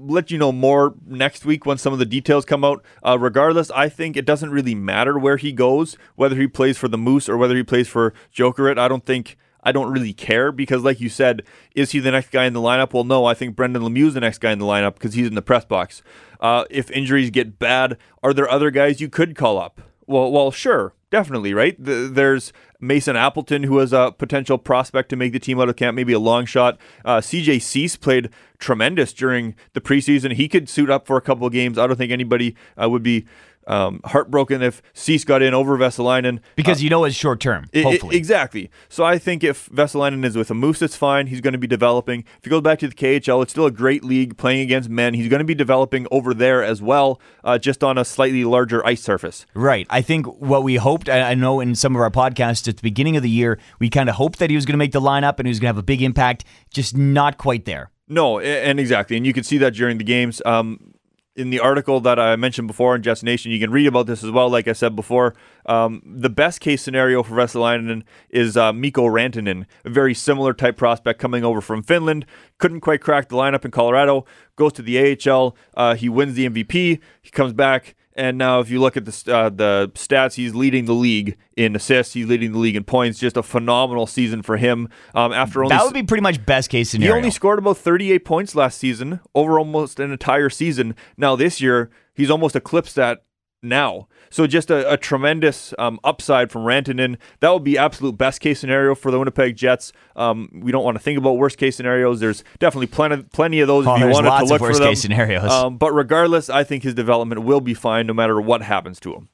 let 0.07 0.31
you 0.31 0.37
know 0.37 0.51
more 0.51 0.93
next 1.05 1.45
week 1.45 1.65
when 1.65 1.77
some 1.77 1.93
of 1.93 1.99
the 1.99 2.05
details 2.05 2.45
come 2.45 2.63
out. 2.63 2.83
Uh, 3.05 3.17
regardless, 3.19 3.71
I 3.71 3.89
think 3.89 4.15
it 4.15 4.25
doesn't 4.25 4.51
really 4.51 4.75
matter 4.75 5.17
where 5.17 5.37
he 5.37 5.51
goes, 5.51 5.97
whether 6.15 6.35
he 6.35 6.47
plays 6.47 6.77
for 6.77 6.87
the 6.87 6.97
Moose 6.97 7.27
or 7.29 7.37
whether 7.37 7.55
he 7.55 7.63
plays 7.63 7.87
for 7.87 8.13
Jokerit. 8.33 8.77
I 8.77 8.87
don't 8.87 9.05
think. 9.05 9.37
I 9.61 9.73
don't 9.73 9.91
really 9.91 10.13
care 10.13 10.53
because, 10.53 10.83
like 10.83 11.01
you 11.01 11.09
said, 11.09 11.43
is 11.75 11.91
he 11.91 11.99
the 11.99 12.11
next 12.11 12.31
guy 12.31 12.45
in 12.45 12.53
the 12.53 12.61
lineup? 12.61 12.93
Well, 12.93 13.03
no, 13.03 13.25
I 13.25 13.33
think 13.33 13.57
Brendan 13.57 13.81
Lemieux 13.81 14.07
is 14.07 14.13
the 14.13 14.21
next 14.21 14.37
guy 14.37 14.53
in 14.53 14.59
the 14.59 14.65
lineup 14.65 14.93
because 14.93 15.15
he's 15.15 15.27
in 15.27 15.35
the 15.35 15.41
press 15.41 15.65
box. 15.65 16.01
Uh, 16.39 16.63
if 16.69 16.89
injuries 16.91 17.29
get 17.29 17.59
bad, 17.59 17.97
are 18.23 18.33
there 18.33 18.49
other 18.49 18.71
guys 18.71 19.01
you 19.01 19.09
could 19.09 19.35
call 19.35 19.57
up? 19.57 19.81
Well, 20.07 20.31
well, 20.31 20.49
sure, 20.49 20.93
definitely, 21.11 21.53
right? 21.53 21.75
there's 21.79 22.53
Mason 22.79 23.15
Appleton, 23.15 23.63
who 23.63 23.73
was 23.75 23.93
a 23.93 24.13
potential 24.17 24.57
prospect 24.57 25.09
to 25.09 25.15
make 25.15 25.33
the 25.33 25.39
team 25.39 25.59
out 25.59 25.69
of 25.69 25.75
camp, 25.75 25.95
maybe 25.95 26.13
a 26.13 26.19
long 26.19 26.45
shot. 26.45 26.77
Uh, 27.03 27.17
CJ 27.17 27.61
Suess 27.61 27.95
played 27.95 28.29
tremendous 28.57 29.13
during 29.13 29.55
the 29.73 29.81
preseason. 29.81 30.33
He 30.33 30.47
could 30.47 30.69
suit 30.69 30.89
up 30.89 31.05
for 31.07 31.17
a 31.17 31.21
couple 31.21 31.45
of 31.45 31.53
games. 31.53 31.77
I 31.77 31.87
don't 31.87 31.97
think 31.97 32.11
anybody 32.11 32.55
uh, 32.81 32.89
would 32.89 33.03
be 33.03 33.25
um, 33.69 34.01
heartbroken 34.03 34.61
if 34.61 34.81
Suess 34.93 35.23
got 35.23 35.41
in 35.41 35.53
over 35.53 35.77
Vesalainen. 35.77 36.39
Because 36.55 36.83
you 36.83 36.89
know 36.89 37.05
it's 37.05 37.15
short 37.15 37.39
term, 37.39 37.67
I- 37.73 37.79
I- 37.79 37.83
hopefully. 37.83 38.17
exactly. 38.17 38.69
So 38.89 39.05
I 39.05 39.17
think 39.17 39.43
if 39.43 39.69
Vesalainen 39.69 40.25
is 40.25 40.35
with 40.35 40.51
a 40.51 40.53
Moose, 40.53 40.81
it's 40.81 40.95
fine. 40.97 41.27
He's 41.27 41.39
going 41.41 41.53
to 41.53 41.57
be 41.59 41.67
developing. 41.67 42.21
If 42.39 42.43
he 42.45 42.49
goes 42.49 42.61
back 42.61 42.79
to 42.79 42.88
the 42.88 42.95
KHL, 42.95 43.41
it's 43.43 43.51
still 43.51 43.65
a 43.65 43.71
great 43.71 44.03
league 44.03 44.35
playing 44.38 44.59
against 44.61 44.89
men. 44.89 45.13
He's 45.13 45.29
going 45.29 45.39
to 45.39 45.45
be 45.45 45.55
developing 45.55 46.07
over 46.11 46.33
there 46.33 46.63
as 46.63 46.81
well, 46.81 47.21
uh, 47.43 47.57
just 47.57 47.83
on 47.83 47.97
a 47.97 48.03
slightly 48.03 48.43
larger 48.43 48.85
ice 48.85 49.01
surface. 49.01 49.45
Right. 49.53 49.88
I 49.89 50.01
think 50.01 50.25
what 50.41 50.63
we 50.63 50.75
hoped, 50.75 51.07
I 51.07 51.29
I 51.29 51.35
know 51.35 51.59
in 51.59 51.75
some 51.75 51.95
of 51.95 52.01
our 52.01 52.09
podcasts 52.09 52.67
at 52.67 52.75
the 52.77 52.81
beginning 52.81 53.15
of 53.15 53.23
the 53.23 53.29
year, 53.29 53.59
we 53.79 53.89
kind 53.89 54.09
of 54.09 54.15
hoped 54.15 54.39
that 54.39 54.49
he 54.49 54.55
was 54.55 54.65
going 54.65 54.73
to 54.73 54.77
make 54.79 54.91
the 54.93 54.99
lineup 55.01 55.38
and 55.38 55.45
he 55.47 55.49
was 55.51 55.59
going 55.59 55.67
to 55.67 55.75
have 55.75 55.77
a 55.77 55.83
big 55.83 56.01
impact, 56.01 56.43
just 56.73 56.97
not 56.97 57.38
quite 57.38 57.65
there. 57.65 57.91
No, 58.07 58.39
and 58.39 58.79
exactly, 58.79 59.15
and 59.17 59.25
you 59.27 59.33
can 59.33 59.43
see 59.43 59.59
that 59.59 59.75
during 59.75 59.99
the 59.99 60.03
games. 60.03 60.41
Um, 60.43 60.95
in 61.36 61.51
the 61.51 61.59
article 61.59 62.00
that 62.01 62.19
I 62.19 62.36
mentioned 62.36 62.67
before 62.67 62.95
in 62.95 63.01
Jets 63.01 63.24
Nation, 63.24 63.51
you 63.51 63.59
can 63.59 63.71
read 63.71 63.88
about 63.88 64.07
this 64.07 64.24
as 64.24 64.31
well. 64.31 64.50
Like 64.50 64.67
I 64.67 64.74
said 64.74 64.95
before, 64.95 65.36
um, 65.65 66.01
the 66.05 66.29
best 66.29 66.59
case 66.59 66.81
scenario 66.81 67.24
for 67.24 67.36
Vesalainen 67.36 68.03
is 68.29 68.57
uh, 68.57 68.74
Mikko 68.74 69.05
Rantanen, 69.05 69.65
a 69.86 69.89
very 69.89 70.13
similar 70.13 70.53
type 70.53 70.75
prospect 70.75 71.19
coming 71.19 71.43
over 71.43 71.62
from 71.62 71.83
Finland. 71.83 72.25
Couldn't 72.57 72.81
quite 72.81 73.01
crack 73.01 73.29
the 73.29 73.36
lineup 73.36 73.63
in 73.63 73.71
Colorado. 73.71 74.25
Goes 74.55 74.74
to 74.74 74.81
the 74.81 75.17
AHL. 75.29 75.55
Uh, 75.75 75.95
he 75.95 76.09
wins 76.09 76.36
the 76.36 76.50
MVP. 76.50 77.00
He 77.21 77.29
comes 77.31 77.53
back. 77.53 77.95
And 78.19 78.38
now, 78.38 78.59
if 78.59 78.69
you 78.69 78.81
look 78.81 78.97
at 78.97 79.05
the 79.05 79.33
uh, 79.33 79.47
the 79.47 79.91
stats, 79.95 80.33
he's 80.33 80.53
leading 80.53 80.83
the 80.83 80.93
league 80.93 81.38
in 81.55 81.73
assists. 81.73 82.13
He's 82.13 82.25
leading 82.25 82.51
the 82.51 82.57
league 82.57 82.75
in 82.75 82.83
points. 82.83 83.17
Just 83.17 83.38
a 83.38 83.43
phenomenal 83.43 84.07
season 84.07 84.41
for 84.41 84.57
him. 84.57 84.89
Um, 85.15 85.31
after 85.31 85.63
only 85.63 85.73
That 85.73 85.85
would 85.85 85.93
be 85.93 86.03
pretty 86.03 86.21
much 86.21 86.45
best 86.45 86.69
case 86.69 86.89
scenario. 86.89 87.13
he 87.13 87.17
only 87.17 87.31
scored 87.31 87.59
about 87.59 87.77
38 87.77 88.25
points 88.25 88.55
last 88.55 88.77
season 88.77 89.21
over 89.33 89.57
almost 89.57 90.01
an 90.01 90.11
entire 90.11 90.49
season. 90.49 90.97
Now 91.15 91.38
this 91.38 91.61
year, 91.61 91.91
he's 92.13 92.29
almost 92.29 92.57
eclipsed 92.57 92.95
that 92.95 93.23
now. 93.61 94.07
So 94.29 94.45
just 94.47 94.69
a, 94.69 94.91
a 94.91 94.95
tremendous 94.97 95.73
um, 95.79 95.99
upside 96.03 96.51
from 96.51 96.63
Rantanen. 96.63 97.17
That 97.39 97.49
would 97.51 97.63
be 97.63 97.77
absolute 97.77 98.17
best 98.17 98.41
case 98.41 98.59
scenario 98.59 98.95
for 98.95 99.11
the 99.11 99.17
Winnipeg 99.19 99.55
Jets. 99.55 99.91
Um, 100.15 100.49
we 100.53 100.71
don't 100.71 100.83
want 100.83 100.95
to 100.97 101.03
think 101.03 101.17
about 101.17 101.33
worst 101.33 101.57
case 101.57 101.75
scenarios. 101.75 102.19
There's 102.19 102.43
definitely 102.59 102.87
plenty 102.87 103.23
plenty 103.33 103.59
of 103.59 103.67
those 103.67 103.87
Oh, 103.87 103.95
if 103.95 103.99
you 104.01 104.07
wanted 104.07 104.29
to 104.29 104.45
look 104.45 104.59
for 104.59 104.67
worst 104.69 104.79
them. 104.79 104.89
case 104.89 105.01
scenarios. 105.01 105.49
Um, 105.51 105.77
but 105.77 105.91
regardless, 105.93 106.49
I 106.49 106.63
think 106.63 106.83
his 106.83 106.93
development 106.93 107.43
will 107.43 107.61
be 107.61 107.73
fine 107.73 108.05
no 108.07 108.13
matter 108.13 108.39
what 108.39 108.61
happens 108.61 108.99
to 109.01 109.13
him. 109.13 109.29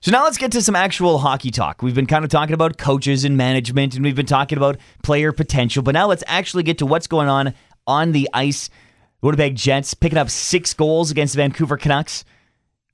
So 0.00 0.12
now 0.12 0.22
let's 0.22 0.38
get 0.38 0.52
to 0.52 0.62
some 0.62 0.76
actual 0.76 1.18
hockey 1.18 1.50
talk. 1.50 1.82
We've 1.82 1.94
been 1.94 2.06
kind 2.06 2.24
of 2.24 2.30
talking 2.30 2.54
about 2.54 2.78
coaches 2.78 3.24
and 3.24 3.36
management, 3.36 3.96
and 3.96 4.04
we've 4.04 4.14
been 4.14 4.26
talking 4.26 4.56
about 4.56 4.76
player 5.02 5.32
potential, 5.32 5.82
but 5.82 5.92
now 5.92 6.06
let's 6.06 6.22
actually 6.28 6.62
get 6.62 6.78
to 6.78 6.86
what's 6.86 7.08
going 7.08 7.28
on 7.28 7.52
on 7.84 8.12
the 8.12 8.28
ice. 8.32 8.70
Winnipeg 9.22 9.56
Jets 9.56 9.94
picking 9.94 10.16
up 10.16 10.30
six 10.30 10.72
goals 10.72 11.10
against 11.10 11.34
the 11.34 11.38
Vancouver 11.38 11.76
Canucks, 11.76 12.24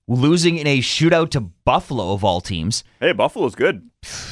losing 0.06 0.56
in 0.56 0.66
a 0.66 0.78
shootout 0.80 1.30
to 1.30 1.40
Buffalo 1.40 2.12
of 2.12 2.24
all 2.24 2.40
teams. 2.40 2.84
Hey, 3.00 3.12
Buffalo's 3.12 3.54
good. 3.54 3.88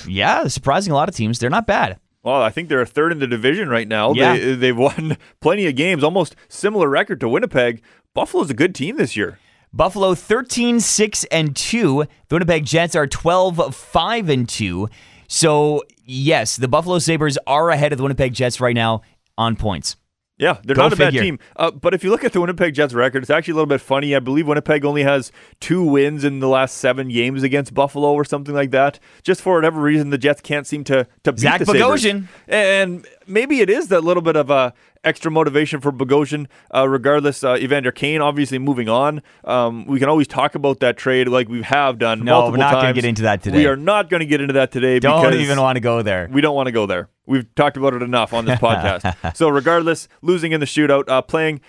Yeah, 0.06 0.46
surprising 0.48 0.92
a 0.92 0.96
lot 0.96 1.08
of 1.08 1.14
teams. 1.14 1.38
They're 1.38 1.50
not 1.50 1.66
bad. 1.66 1.98
Well, 2.22 2.40
I 2.40 2.50
think 2.50 2.68
they're 2.68 2.82
a 2.82 2.86
third 2.86 3.10
in 3.10 3.18
the 3.18 3.26
division 3.26 3.68
right 3.68 3.88
now. 3.88 4.12
Yeah. 4.12 4.36
They, 4.36 4.54
they've 4.54 4.76
won 4.76 5.16
plenty 5.40 5.66
of 5.66 5.74
games, 5.74 6.04
almost 6.04 6.36
similar 6.48 6.88
record 6.88 7.20
to 7.20 7.28
Winnipeg. 7.28 7.82
Buffalo's 8.14 8.50
a 8.50 8.54
good 8.54 8.74
team 8.74 8.96
this 8.96 9.16
year. 9.16 9.38
Buffalo 9.72 10.14
13 10.14 10.80
6 10.80 11.24
and 11.24 11.56
2. 11.56 12.04
The 12.28 12.34
Winnipeg 12.34 12.64
Jets 12.64 12.94
are 12.94 13.06
12 13.06 13.74
5 13.74 14.28
and 14.28 14.48
2. 14.48 14.88
So, 15.28 15.82
yes, 16.04 16.56
the 16.56 16.68
Buffalo 16.68 16.98
Sabres 16.98 17.38
are 17.46 17.70
ahead 17.70 17.90
of 17.92 17.96
the 17.96 18.02
Winnipeg 18.02 18.34
Jets 18.34 18.60
right 18.60 18.74
now 18.74 19.00
on 19.38 19.56
points. 19.56 19.96
Yeah, 20.38 20.58
they're 20.64 20.74
Go 20.74 20.82
not 20.82 20.92
a 20.92 20.96
bad 20.96 21.12
team. 21.12 21.38
Uh, 21.54 21.70
but 21.70 21.94
if 21.94 22.02
you 22.02 22.10
look 22.10 22.24
at 22.24 22.32
the 22.32 22.40
Winnipeg 22.40 22.74
Jets 22.74 22.94
record, 22.94 23.22
it's 23.22 23.30
actually 23.30 23.52
a 23.52 23.54
little 23.54 23.66
bit 23.66 23.80
funny. 23.80 24.16
I 24.16 24.18
believe 24.18 24.48
Winnipeg 24.48 24.84
only 24.84 25.02
has 25.02 25.30
two 25.60 25.84
wins 25.84 26.24
in 26.24 26.40
the 26.40 26.48
last 26.48 26.78
seven 26.78 27.10
games 27.10 27.42
against 27.42 27.74
Buffalo 27.74 28.12
or 28.12 28.24
something 28.24 28.54
like 28.54 28.70
that. 28.72 28.98
Just 29.22 29.40
for 29.40 29.54
whatever 29.54 29.80
reason, 29.80 30.10
the 30.10 30.18
Jets 30.18 30.40
can't 30.40 30.66
seem 30.66 30.84
to, 30.84 31.06
to 31.24 31.32
beat 31.32 31.40
Zach 31.40 31.58
the 31.60 31.66
Sabres. 31.66 31.82
Bogosian. 31.82 32.28
And 32.48 33.06
maybe 33.26 33.60
it 33.60 33.70
is 33.70 33.88
that 33.88 34.02
little 34.02 34.22
bit 34.22 34.36
of 34.36 34.50
a 34.50 34.72
extra 35.04 35.30
motivation 35.30 35.80
for 35.80 35.92
Bogosian. 35.92 36.46
Uh, 36.74 36.88
regardless, 36.88 37.42
uh, 37.44 37.56
Evander 37.56 37.92
Kane 37.92 38.20
obviously 38.20 38.58
moving 38.58 38.88
on. 38.88 39.22
Um, 39.44 39.86
we 39.86 39.98
can 39.98 40.08
always 40.08 40.26
talk 40.26 40.54
about 40.54 40.80
that 40.80 40.96
trade 40.96 41.28
like 41.28 41.48
we 41.48 41.62
have 41.62 41.98
done 41.98 42.24
No, 42.24 42.50
we're 42.50 42.56
not 42.56 42.74
gonna 42.74 42.92
get 42.92 43.04
into 43.04 43.22
that 43.22 43.42
today. 43.42 43.58
We 43.58 43.66
are 43.66 43.76
not 43.76 44.08
going 44.08 44.20
to 44.20 44.26
get 44.26 44.40
into 44.40 44.54
that 44.54 44.70
today 44.72 44.98
Don't 44.98 45.34
even 45.34 45.60
want 45.60 45.76
to 45.76 45.80
go 45.80 46.02
there. 46.02 46.28
we 46.30 46.40
don't 46.40 46.54
want 46.54 46.66
to 46.66 46.72
go 46.72 46.86
there. 46.86 47.08
We've 47.26 47.52
talked 47.54 47.76
about 47.76 47.94
it 47.94 48.02
enough 48.02 48.32
on 48.32 48.44
this 48.44 48.58
podcast. 48.60 49.36
so, 49.36 49.48
regardless, 49.48 50.08
losing 50.22 50.52
in 50.52 50.60
the 50.60 50.66
shootout, 50.66 51.08
uh, 51.08 51.22
playing 51.22 51.60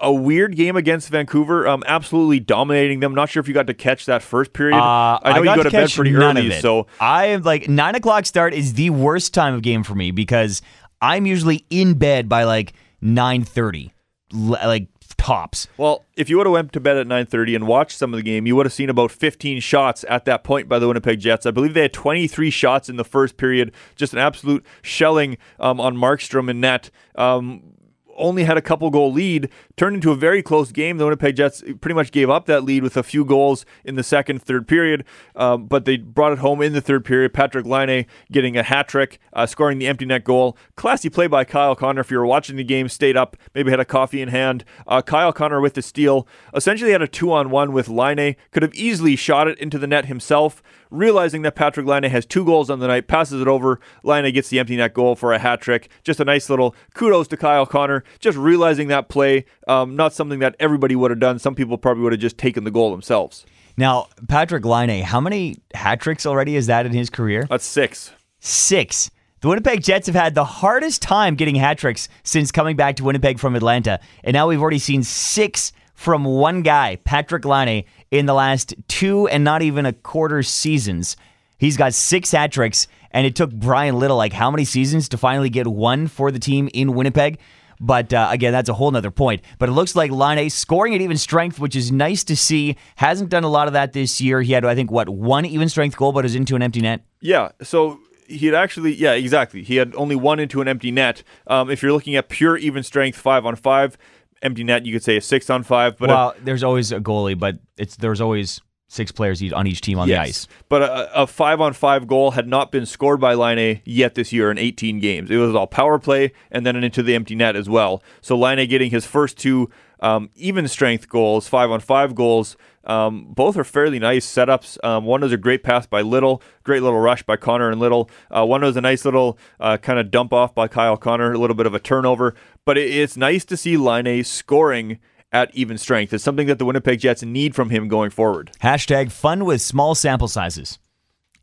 a 0.00 0.12
weird 0.12 0.56
game 0.56 0.76
against 0.76 1.08
Vancouver, 1.08 1.68
um, 1.68 1.84
absolutely 1.86 2.40
dominating 2.40 3.00
them. 3.00 3.14
Not 3.14 3.28
sure 3.28 3.40
if 3.40 3.48
you 3.48 3.54
got 3.54 3.68
to 3.68 3.74
catch 3.74 4.06
that 4.06 4.22
first 4.22 4.52
period. 4.52 4.76
Uh, 4.76 5.20
I 5.22 5.32
know 5.34 5.38
you 5.38 5.44
got 5.44 5.56
go 5.58 5.62
to, 5.64 5.70
bed 5.70 5.90
pretty 5.90 6.14
early, 6.14 6.50
so 6.60 6.86
I 6.98 7.26
am 7.26 7.42
like 7.42 7.68
nine 7.68 7.94
o'clock 7.94 8.26
start 8.26 8.54
is 8.54 8.74
the 8.74 8.90
worst 8.90 9.34
time 9.34 9.54
of 9.54 9.62
game 9.62 9.84
for 9.84 9.94
me 9.94 10.10
because 10.10 10.62
I'm 11.00 11.26
usually 11.26 11.64
in 11.70 11.94
bed 11.94 12.28
by 12.28 12.44
like 12.44 12.72
nine 13.00 13.44
thirty, 13.44 13.92
like 14.32 14.88
tops. 15.18 15.68
Well, 15.76 16.04
if 16.16 16.30
you 16.30 16.38
would 16.38 16.46
have 16.46 16.52
went 16.52 16.72
to 16.72 16.80
bed 16.80 16.96
at 16.96 17.06
9:30 17.06 17.54
and 17.56 17.66
watched 17.66 17.98
some 17.98 18.14
of 18.14 18.16
the 18.16 18.22
game, 18.22 18.46
you 18.46 18.56
would 18.56 18.64
have 18.64 18.72
seen 18.72 18.88
about 18.88 19.10
15 19.10 19.60
shots 19.60 20.04
at 20.08 20.24
that 20.24 20.44
point 20.44 20.68
by 20.68 20.78
the 20.78 20.88
Winnipeg 20.88 21.20
Jets. 21.20 21.44
I 21.44 21.50
believe 21.50 21.74
they 21.74 21.82
had 21.82 21.92
23 21.92 22.50
shots 22.50 22.88
in 22.88 22.96
the 22.96 23.04
first 23.04 23.36
period, 23.36 23.72
just 23.96 24.14
an 24.14 24.18
absolute 24.18 24.64
shelling 24.80 25.36
um, 25.60 25.80
on 25.80 25.96
Markstrom 25.96 26.48
and 26.48 26.60
net. 26.60 26.90
Um, 27.14 27.74
only 28.18 28.44
had 28.44 28.56
a 28.56 28.62
couple 28.62 28.90
goal 28.90 29.12
lead, 29.12 29.48
turned 29.76 29.96
into 29.96 30.10
a 30.10 30.16
very 30.16 30.42
close 30.42 30.72
game. 30.72 30.98
The 30.98 31.04
Winnipeg 31.04 31.36
Jets 31.36 31.62
pretty 31.80 31.94
much 31.94 32.12
gave 32.12 32.28
up 32.28 32.46
that 32.46 32.64
lead 32.64 32.82
with 32.82 32.96
a 32.96 33.02
few 33.02 33.24
goals 33.24 33.64
in 33.84 33.94
the 33.94 34.02
second, 34.02 34.42
third 34.42 34.68
period, 34.68 35.04
um, 35.36 35.66
but 35.66 35.84
they 35.84 35.96
brought 35.96 36.32
it 36.32 36.38
home 36.38 36.62
in 36.62 36.72
the 36.72 36.80
third 36.80 37.04
period. 37.04 37.32
Patrick 37.32 37.66
Laine 37.66 38.06
getting 38.30 38.56
a 38.56 38.62
hat 38.62 38.88
trick, 38.88 39.18
uh, 39.32 39.46
scoring 39.46 39.78
the 39.78 39.86
empty 39.86 40.04
net 40.04 40.24
goal. 40.24 40.56
Classy 40.76 41.08
play 41.08 41.26
by 41.26 41.44
Kyle 41.44 41.74
Connor. 41.74 42.00
If 42.00 42.10
you 42.10 42.18
were 42.18 42.26
watching 42.26 42.56
the 42.56 42.64
game, 42.64 42.88
stayed 42.88 43.16
up, 43.16 43.36
maybe 43.54 43.70
had 43.70 43.80
a 43.80 43.84
coffee 43.84 44.20
in 44.20 44.28
hand. 44.28 44.64
Uh, 44.86 45.02
Kyle 45.02 45.32
Connor 45.32 45.60
with 45.60 45.74
the 45.74 45.82
steal, 45.82 46.26
essentially 46.54 46.92
had 46.92 47.02
a 47.02 47.08
two 47.08 47.32
on 47.32 47.50
one 47.50 47.72
with 47.72 47.88
Laine. 47.88 48.36
Could 48.50 48.62
have 48.62 48.74
easily 48.74 49.16
shot 49.16 49.48
it 49.48 49.58
into 49.58 49.78
the 49.78 49.86
net 49.86 50.06
himself. 50.06 50.62
Realizing 50.90 51.42
that 51.42 51.54
Patrick 51.54 51.86
Laine 51.86 52.04
has 52.04 52.24
two 52.24 52.44
goals 52.44 52.70
on 52.70 52.78
the 52.78 52.86
night, 52.86 53.08
passes 53.08 53.40
it 53.40 53.48
over. 53.48 53.80
Laine 54.02 54.32
gets 54.32 54.48
the 54.48 54.58
empty 54.58 54.76
net 54.76 54.94
goal 54.94 55.14
for 55.14 55.32
a 55.32 55.38
hat 55.38 55.60
trick. 55.60 55.88
Just 56.02 56.20
a 56.20 56.24
nice 56.24 56.48
little 56.48 56.74
kudos 56.94 57.28
to 57.28 57.36
Kyle 57.36 57.66
Connor. 57.66 58.04
Just 58.20 58.38
realizing 58.38 58.88
that 58.88 59.08
play, 59.08 59.44
um, 59.66 59.96
not 59.96 60.12
something 60.12 60.38
that 60.38 60.56
everybody 60.58 60.96
would 60.96 61.10
have 61.10 61.20
done. 61.20 61.38
Some 61.38 61.54
people 61.54 61.76
probably 61.76 62.02
would 62.02 62.12
have 62.12 62.20
just 62.20 62.38
taken 62.38 62.64
the 62.64 62.70
goal 62.70 62.90
themselves. 62.90 63.44
Now, 63.76 64.08
Patrick 64.28 64.64
Laine, 64.64 65.04
how 65.04 65.20
many 65.20 65.58
hat 65.74 66.00
tricks 66.00 66.26
already 66.26 66.56
is 66.56 66.66
that 66.66 66.84
in 66.86 66.92
his 66.92 67.10
career? 67.10 67.46
That's 67.48 67.64
six. 67.64 68.10
Six. 68.40 69.10
The 69.40 69.48
Winnipeg 69.48 69.84
Jets 69.84 70.08
have 70.08 70.16
had 70.16 70.34
the 70.34 70.44
hardest 70.44 71.00
time 71.00 71.36
getting 71.36 71.54
hat 71.54 71.78
tricks 71.78 72.08
since 72.24 72.50
coming 72.50 72.74
back 72.74 72.96
to 72.96 73.04
Winnipeg 73.04 73.38
from 73.38 73.54
Atlanta. 73.54 74.00
And 74.24 74.34
now 74.34 74.48
we've 74.48 74.60
already 74.60 74.80
seen 74.80 75.04
six 75.04 75.70
from 75.94 76.24
one 76.24 76.62
guy, 76.62 76.96
Patrick 77.04 77.44
Laine, 77.44 77.84
in 78.10 78.26
the 78.26 78.34
last 78.34 78.74
two 78.88 79.28
and 79.28 79.44
not 79.44 79.62
even 79.62 79.86
a 79.86 79.92
quarter 79.92 80.42
seasons. 80.42 81.16
He's 81.58 81.76
got 81.76 81.94
six 81.94 82.30
hat 82.30 82.52
tricks, 82.52 82.86
and 83.10 83.26
it 83.26 83.34
took 83.34 83.52
Bryan 83.52 83.98
Little 83.98 84.16
like 84.16 84.32
how 84.32 84.50
many 84.50 84.64
seasons 84.64 85.08
to 85.10 85.18
finally 85.18 85.50
get 85.50 85.66
one 85.66 86.06
for 86.06 86.30
the 86.30 86.38
team 86.38 86.68
in 86.72 86.94
Winnipeg? 86.94 87.38
But 87.80 88.12
uh, 88.12 88.28
again, 88.30 88.52
that's 88.52 88.68
a 88.68 88.74
whole 88.74 88.90
nother 88.90 89.10
point. 89.10 89.42
But 89.58 89.68
it 89.68 89.72
looks 89.72 89.94
like 89.94 90.10
Laine 90.10 90.50
scoring 90.50 90.94
at 90.94 91.00
even 91.00 91.16
strength, 91.16 91.60
which 91.60 91.76
is 91.76 91.92
nice 91.92 92.24
to 92.24 92.36
see. 92.36 92.76
Hasn't 92.96 93.30
done 93.30 93.44
a 93.44 93.48
lot 93.48 93.66
of 93.66 93.72
that 93.74 93.92
this 93.92 94.20
year. 94.20 94.42
He 94.42 94.52
had, 94.52 94.64
I 94.64 94.74
think, 94.74 94.90
what, 94.90 95.08
one 95.08 95.44
even 95.44 95.68
strength 95.68 95.96
goal, 95.96 96.12
but 96.12 96.24
is 96.24 96.34
into 96.34 96.56
an 96.56 96.62
empty 96.62 96.80
net? 96.80 97.02
Yeah, 97.20 97.50
so 97.62 98.00
he 98.26 98.46
had 98.46 98.54
actually, 98.54 98.94
yeah, 98.94 99.12
exactly. 99.12 99.62
He 99.62 99.76
had 99.76 99.94
only 99.94 100.16
one 100.16 100.38
into 100.38 100.60
an 100.60 100.68
empty 100.68 100.90
net. 100.90 101.22
Um, 101.46 101.70
if 101.70 101.82
you're 101.82 101.92
looking 101.92 102.16
at 102.16 102.28
pure 102.28 102.56
even 102.56 102.82
strength 102.82 103.18
five 103.18 103.46
on 103.46 103.56
five, 103.56 103.96
empty 104.42 104.64
net, 104.64 104.86
you 104.86 104.92
could 104.92 105.02
say 105.02 105.16
a 105.16 105.20
six 105.20 105.50
on 105.50 105.62
five. 105.62 105.96
But 105.98 106.10
a- 106.10 106.34
there's 106.42 106.62
always 106.62 106.92
a 106.92 107.00
goalie, 107.00 107.38
but 107.38 107.58
it's 107.76 107.96
there's 107.96 108.20
always 108.20 108.60
six 108.90 109.12
players 109.12 109.42
on 109.52 109.66
each 109.66 109.82
team 109.82 109.98
on 109.98 110.08
the 110.08 110.16
ice. 110.16 110.48
But 110.70 110.82
a, 110.82 111.22
a 111.22 111.26
five 111.26 111.60
on 111.60 111.74
five 111.74 112.06
goal 112.06 112.30
had 112.32 112.48
not 112.48 112.72
been 112.72 112.86
scored 112.86 113.20
by 113.20 113.34
Laine 113.34 113.82
yet 113.84 114.14
this 114.14 114.32
year 114.32 114.50
in 114.50 114.56
18 114.56 114.98
games. 114.98 115.30
It 115.30 115.36
was 115.36 115.54
all 115.54 115.66
power 115.66 115.98
play 115.98 116.32
and 116.50 116.64
then 116.64 116.82
into 116.82 117.02
the 117.02 117.14
empty 117.14 117.34
net 117.34 117.54
as 117.54 117.68
well. 117.68 118.02
So 118.22 118.36
Laine 118.36 118.66
getting 118.66 118.90
his 118.90 119.04
first 119.04 119.36
two 119.36 119.68
um, 120.00 120.30
even 120.36 120.66
strength 120.68 121.08
goals, 121.08 121.48
five 121.48 121.70
on 121.70 121.80
five 121.80 122.14
goals. 122.14 122.56
Um, 122.88 123.26
both 123.28 123.56
are 123.56 123.64
fairly 123.64 123.98
nice 123.98 124.26
setups. 124.26 124.82
Um, 124.82 125.04
one 125.04 125.20
was 125.20 125.32
a 125.32 125.36
great 125.36 125.62
pass 125.62 125.86
by 125.86 126.00
Little, 126.00 126.42
great 126.64 126.82
little 126.82 126.98
rush 126.98 127.22
by 127.22 127.36
Connor 127.36 127.70
and 127.70 127.78
Little. 127.78 128.10
Uh, 128.30 128.46
one 128.46 128.62
was 128.62 128.76
a 128.76 128.80
nice 128.80 129.04
little 129.04 129.38
uh, 129.60 129.76
kind 129.76 129.98
of 129.98 130.10
dump 130.10 130.32
off 130.32 130.54
by 130.54 130.66
Kyle 130.66 130.96
Connor, 130.96 131.32
a 131.32 131.38
little 131.38 131.54
bit 131.56 131.66
of 131.66 131.74
a 131.74 131.78
turnover. 131.78 132.34
But 132.64 132.78
it, 132.78 132.90
it's 132.90 133.16
nice 133.16 133.44
to 133.46 133.56
see 133.56 133.76
Laine 133.76 134.24
scoring 134.24 134.98
at 135.30 135.54
even 135.54 135.76
strength. 135.76 136.12
It's 136.12 136.24
something 136.24 136.46
that 136.46 136.58
the 136.58 136.64
Winnipeg 136.64 137.00
Jets 137.00 137.22
need 137.22 137.54
from 137.54 137.70
him 137.70 137.88
going 137.88 138.10
forward. 138.10 138.52
Hashtag 138.62 139.12
fun 139.12 139.44
with 139.44 139.60
small 139.60 139.94
sample 139.94 140.28
sizes. 140.28 140.78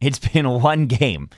It's 0.02 0.20
been 0.34 0.50
one 0.50 0.88
game. 0.88 1.30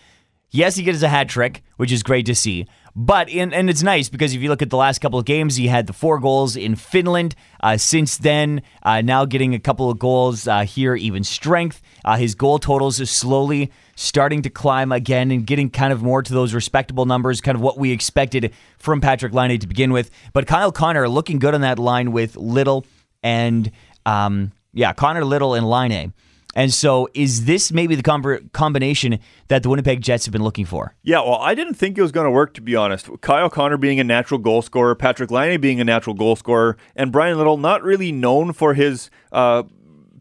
Yes, 0.49 0.77
he 0.77 0.83
gets 0.83 1.01
a 1.01 1.09
hat 1.09 1.27
trick, 1.27 1.61
which 1.75 1.91
is 1.91 2.03
great 2.03 2.25
to 2.25 2.35
see. 2.35 2.67
But 2.99 3.29
in, 3.29 3.53
and 3.53 3.69
it's 3.69 3.83
nice 3.83 4.09
because 4.09 4.33
if 4.33 4.41
you 4.41 4.49
look 4.49 4.63
at 4.63 4.71
the 4.71 4.75
last 4.75 4.97
couple 5.01 5.19
of 5.19 5.25
games, 5.25 5.55
he 5.55 5.67
had 5.67 5.85
the 5.85 5.93
four 5.93 6.19
goals 6.19 6.55
in 6.55 6.75
Finland. 6.75 7.35
Uh, 7.61 7.77
since 7.77 8.17
then, 8.17 8.63
uh, 8.81 9.01
now 9.01 9.23
getting 9.23 9.53
a 9.53 9.59
couple 9.59 9.91
of 9.91 9.99
goals 9.99 10.47
uh, 10.47 10.61
here, 10.61 10.95
even 10.95 11.23
strength. 11.23 11.79
Uh, 12.03 12.17
his 12.17 12.33
goal 12.33 12.57
totals 12.57 12.99
is 12.99 13.11
slowly 13.11 13.71
starting 13.95 14.41
to 14.41 14.49
climb 14.49 14.91
again 14.91 15.29
and 15.29 15.45
getting 15.45 15.69
kind 15.69 15.93
of 15.93 16.01
more 16.01 16.23
to 16.23 16.33
those 16.33 16.55
respectable 16.55 17.05
numbers, 17.05 17.39
kind 17.39 17.55
of 17.55 17.61
what 17.61 17.77
we 17.77 17.91
expected 17.91 18.51
from 18.79 18.99
Patrick 18.99 19.31
Laine 19.31 19.59
to 19.59 19.67
begin 19.67 19.93
with. 19.93 20.09
But 20.33 20.47
Kyle 20.47 20.71
Connor 20.71 21.07
looking 21.07 21.37
good 21.37 21.53
on 21.53 21.61
that 21.61 21.77
line 21.77 22.11
with 22.11 22.35
Little 22.35 22.83
and 23.21 23.71
um, 24.07 24.53
yeah, 24.73 24.93
Connor 24.93 25.23
Little 25.23 25.53
and 25.53 25.69
Laine. 25.69 26.13
And 26.57 26.73
so, 26.73 27.07
is 27.13 27.45
this 27.45 27.71
maybe 27.71 27.93
the 27.93 28.01
com- 28.01 28.49
combination 28.51 29.19
that 29.47 29.61
the 29.61 29.69
Winnipeg 29.69 30.01
Jets 30.01 30.25
have 30.25 30.31
been 30.31 30.43
looking 30.43 30.65
for? 30.65 30.95
Yeah, 31.03 31.19
well, 31.19 31.35
I 31.35 31.53
didn't 31.53 31.75
think 31.75 31.99
it 31.99 32.01
was 32.01 32.11
going 32.11 32.25
to 32.25 32.31
work, 32.31 32.55
to 32.55 32.61
be 32.61 32.75
honest. 32.75 33.07
Kyle 33.21 33.47
Connor 33.47 33.77
being 33.77 33.99
a 33.99 34.03
natural 34.03 34.39
goal 34.39 34.63
scorer, 34.63 34.95
Patrik 34.95 35.29
Laine 35.29 35.61
being 35.61 35.79
a 35.79 35.83
natural 35.83 36.15
goal 36.15 36.35
scorer, 36.35 36.75
and 36.95 37.11
Bryan 37.11 37.37
Little 37.37 37.57
not 37.57 37.83
really 37.83 38.11
known 38.11 38.53
for 38.53 38.73
his 38.73 39.11
uh, 39.31 39.63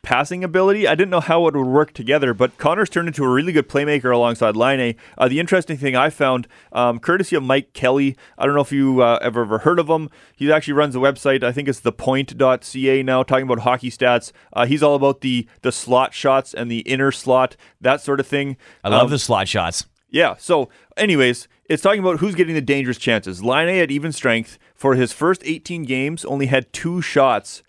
passing 0.07 0.45
ability. 0.45 0.87
I 0.87 0.95
didn't 0.95 1.11
know 1.11 1.21
how 1.21 1.49
it 1.49 1.55
would 1.57 1.66
work 1.66 1.92
together, 1.92 2.33
but 2.33 2.57
Connor's 2.59 2.88
turned 2.88 3.09
into 3.09 3.25
a 3.25 3.29
really 3.29 3.53
good 3.53 3.69
playmaker 3.69 4.14
alongside 4.14 4.55
Laine. 4.55 4.95
Uh, 5.19 5.27
the 5.27 5.40
interesting 5.40 5.77
thing 5.77 5.97
I 5.97 6.11
found, 6.11 6.47
um, 6.71 7.01
courtesy 7.01 7.35
of 7.35 7.42
Mike 7.42 7.73
Kelly, 7.73 8.16
I 8.38 8.47
don't 8.47 8.55
know 8.55 8.61
if 8.61 8.71
you 8.71 9.03
uh, 9.03 9.19
ever, 9.21 9.42
ever 9.42 9.59
heard 9.59 9.81
of 9.81 9.88
him. 9.88 10.09
He 10.37 10.51
actually 10.51 10.75
runs 10.75 10.95
a 10.95 11.01
website, 11.01 11.42
I 11.42 11.51
think 11.51 11.66
it's 11.66 11.81
thepoint.ca 11.81 13.03
now, 13.03 13.25
talking 13.25 13.47
about 13.47 13.59
hockey 13.59 13.90
stats. 13.90 14.31
Uh, 14.53 14.64
he's 14.64 14.81
all 14.81 14.95
about 14.95 15.23
the, 15.23 15.49
the 15.62 15.73
slot 15.73 16.14
shots 16.14 16.55
and 16.55 16.71
the 16.71 16.81
inner 16.81 17.11
slot, 17.11 17.57
that 17.81 18.01
sort 18.01 18.21
of 18.21 18.29
thing. 18.29 18.57
I 18.85 18.90
love 18.90 19.07
um, 19.07 19.11
the 19.11 19.19
slot 19.19 19.49
shots. 19.49 19.87
Yeah. 20.09 20.37
So, 20.38 20.69
anyways, 20.97 21.49
it's 21.69 21.83
talking 21.83 22.01
about 22.01 22.21
who's 22.21 22.37
getting 22.37 22.55
the 22.55 22.61
dangerous 22.61 22.99
chances. 22.99 23.42
Laine 23.42 23.83
at 23.83 23.90
even 23.90 24.12
strength 24.12 24.57
for 24.73 24.95
his 24.95 25.12
first 25.12 25.42
18 25.45 25.83
games 25.83 26.25
only 26.25 26.47
had 26.47 26.73
two 26.73 27.03
shots 27.03 27.64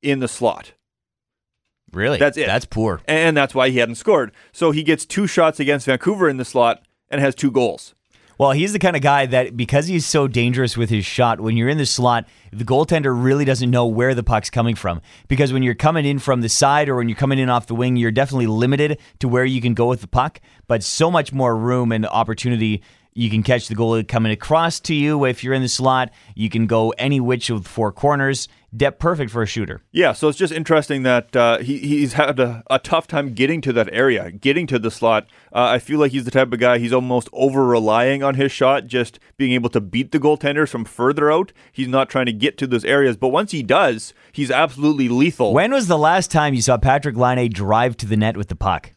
in 0.00 0.20
the 0.20 0.28
slot. 0.28 0.74
Really? 1.92 2.18
That's 2.18 2.36
it. 2.36 2.46
That's 2.46 2.64
poor. 2.64 3.00
And 3.06 3.36
that's 3.36 3.54
why 3.54 3.70
he 3.70 3.78
hadn't 3.78 3.96
scored. 3.96 4.32
So 4.52 4.70
he 4.70 4.82
gets 4.82 5.04
two 5.04 5.26
shots 5.26 5.60
against 5.60 5.86
Vancouver 5.86 6.28
in 6.28 6.38
the 6.38 6.44
slot 6.44 6.86
and 7.10 7.20
has 7.20 7.34
two 7.34 7.50
goals. 7.50 7.94
Well, 8.38 8.52
he's 8.52 8.72
the 8.72 8.78
kind 8.78 8.96
of 8.96 9.02
guy 9.02 9.26
that 9.26 9.56
because 9.56 9.86
he's 9.86 10.06
so 10.06 10.26
dangerous 10.26 10.76
with 10.76 10.90
his 10.90 11.04
shot, 11.04 11.40
when 11.40 11.56
you're 11.56 11.68
in 11.68 11.78
the 11.78 11.86
slot, 11.86 12.26
the 12.50 12.64
goaltender 12.64 13.14
really 13.14 13.44
doesn't 13.44 13.70
know 13.70 13.86
where 13.86 14.14
the 14.14 14.22
puck's 14.22 14.50
coming 14.50 14.74
from. 14.74 15.00
Because 15.28 15.52
when 15.52 15.62
you're 15.62 15.74
coming 15.74 16.04
in 16.04 16.18
from 16.18 16.40
the 16.40 16.48
side 16.48 16.88
or 16.88 16.96
when 16.96 17.08
you're 17.08 17.16
coming 17.16 17.38
in 17.38 17.48
off 17.48 17.66
the 17.66 17.74
wing, 17.74 17.94
you're 17.96 18.10
definitely 18.10 18.46
limited 18.46 18.98
to 19.20 19.28
where 19.28 19.44
you 19.44 19.60
can 19.60 19.74
go 19.74 19.86
with 19.86 20.00
the 20.00 20.08
puck, 20.08 20.40
but 20.66 20.82
so 20.82 21.10
much 21.10 21.32
more 21.32 21.56
room 21.56 21.92
and 21.92 22.06
opportunity 22.06 22.82
you 23.14 23.28
can 23.28 23.42
catch 23.42 23.68
the 23.68 23.74
goalie 23.74 24.06
coming 24.06 24.32
across 24.32 24.80
to 24.80 24.94
you 24.94 25.24
if 25.24 25.44
you're 25.44 25.54
in 25.54 25.62
the 25.62 25.68
slot. 25.68 26.10
You 26.34 26.48
can 26.48 26.66
go 26.66 26.90
any 26.90 27.20
which 27.20 27.50
of 27.50 27.64
the 27.64 27.68
four 27.68 27.92
corners. 27.92 28.48
Depth 28.74 28.98
perfect 28.98 29.30
for 29.30 29.42
a 29.42 29.46
shooter. 29.46 29.82
Yeah, 29.92 30.14
so 30.14 30.28
it's 30.28 30.38
just 30.38 30.52
interesting 30.52 31.02
that 31.02 31.36
uh, 31.36 31.58
he, 31.58 31.76
he's 31.76 32.14
had 32.14 32.40
a, 32.40 32.62
a, 32.70 32.78
tough 32.78 33.06
time 33.06 33.34
getting 33.34 33.60
to 33.60 33.72
that 33.74 33.90
area, 33.92 34.30
getting 34.30 34.66
to 34.68 34.78
the 34.78 34.90
slot. 34.90 35.26
Uh, 35.52 35.64
I 35.64 35.78
feel 35.78 36.00
like 36.00 36.12
he's 36.12 36.24
the 36.24 36.30
type 36.30 36.50
of 36.50 36.58
guy, 36.58 36.78
he's 36.78 36.92
almost 36.92 37.28
over 37.34 37.66
relying 37.66 38.22
on 38.22 38.36
his 38.36 38.50
shot, 38.50 38.86
just 38.86 39.18
being 39.36 39.52
able 39.52 39.68
to 39.70 39.80
beat 39.82 40.10
the 40.10 40.18
goaltenders 40.18 40.70
from 40.70 40.86
further 40.86 41.30
out. 41.30 41.52
He's 41.70 41.88
not 41.88 42.08
trying 42.08 42.26
to 42.26 42.32
get 42.32 42.56
to 42.58 42.66
those 42.66 42.86
areas, 42.86 43.18
but 43.18 43.28
once 43.28 43.52
he 43.52 43.62
does, 43.62 44.14
he's 44.32 44.50
absolutely 44.50 45.10
lethal. 45.10 45.52
When 45.52 45.72
was 45.72 45.86
the 45.86 45.98
last 45.98 46.30
time 46.30 46.54
you 46.54 46.62
saw 46.62 46.78
Patrick 46.78 47.16
Laine 47.16 47.50
drive 47.52 47.98
to 47.98 48.06
the 48.06 48.16
net 48.16 48.38
with 48.38 48.48
the 48.48 48.56
puck? 48.56 48.92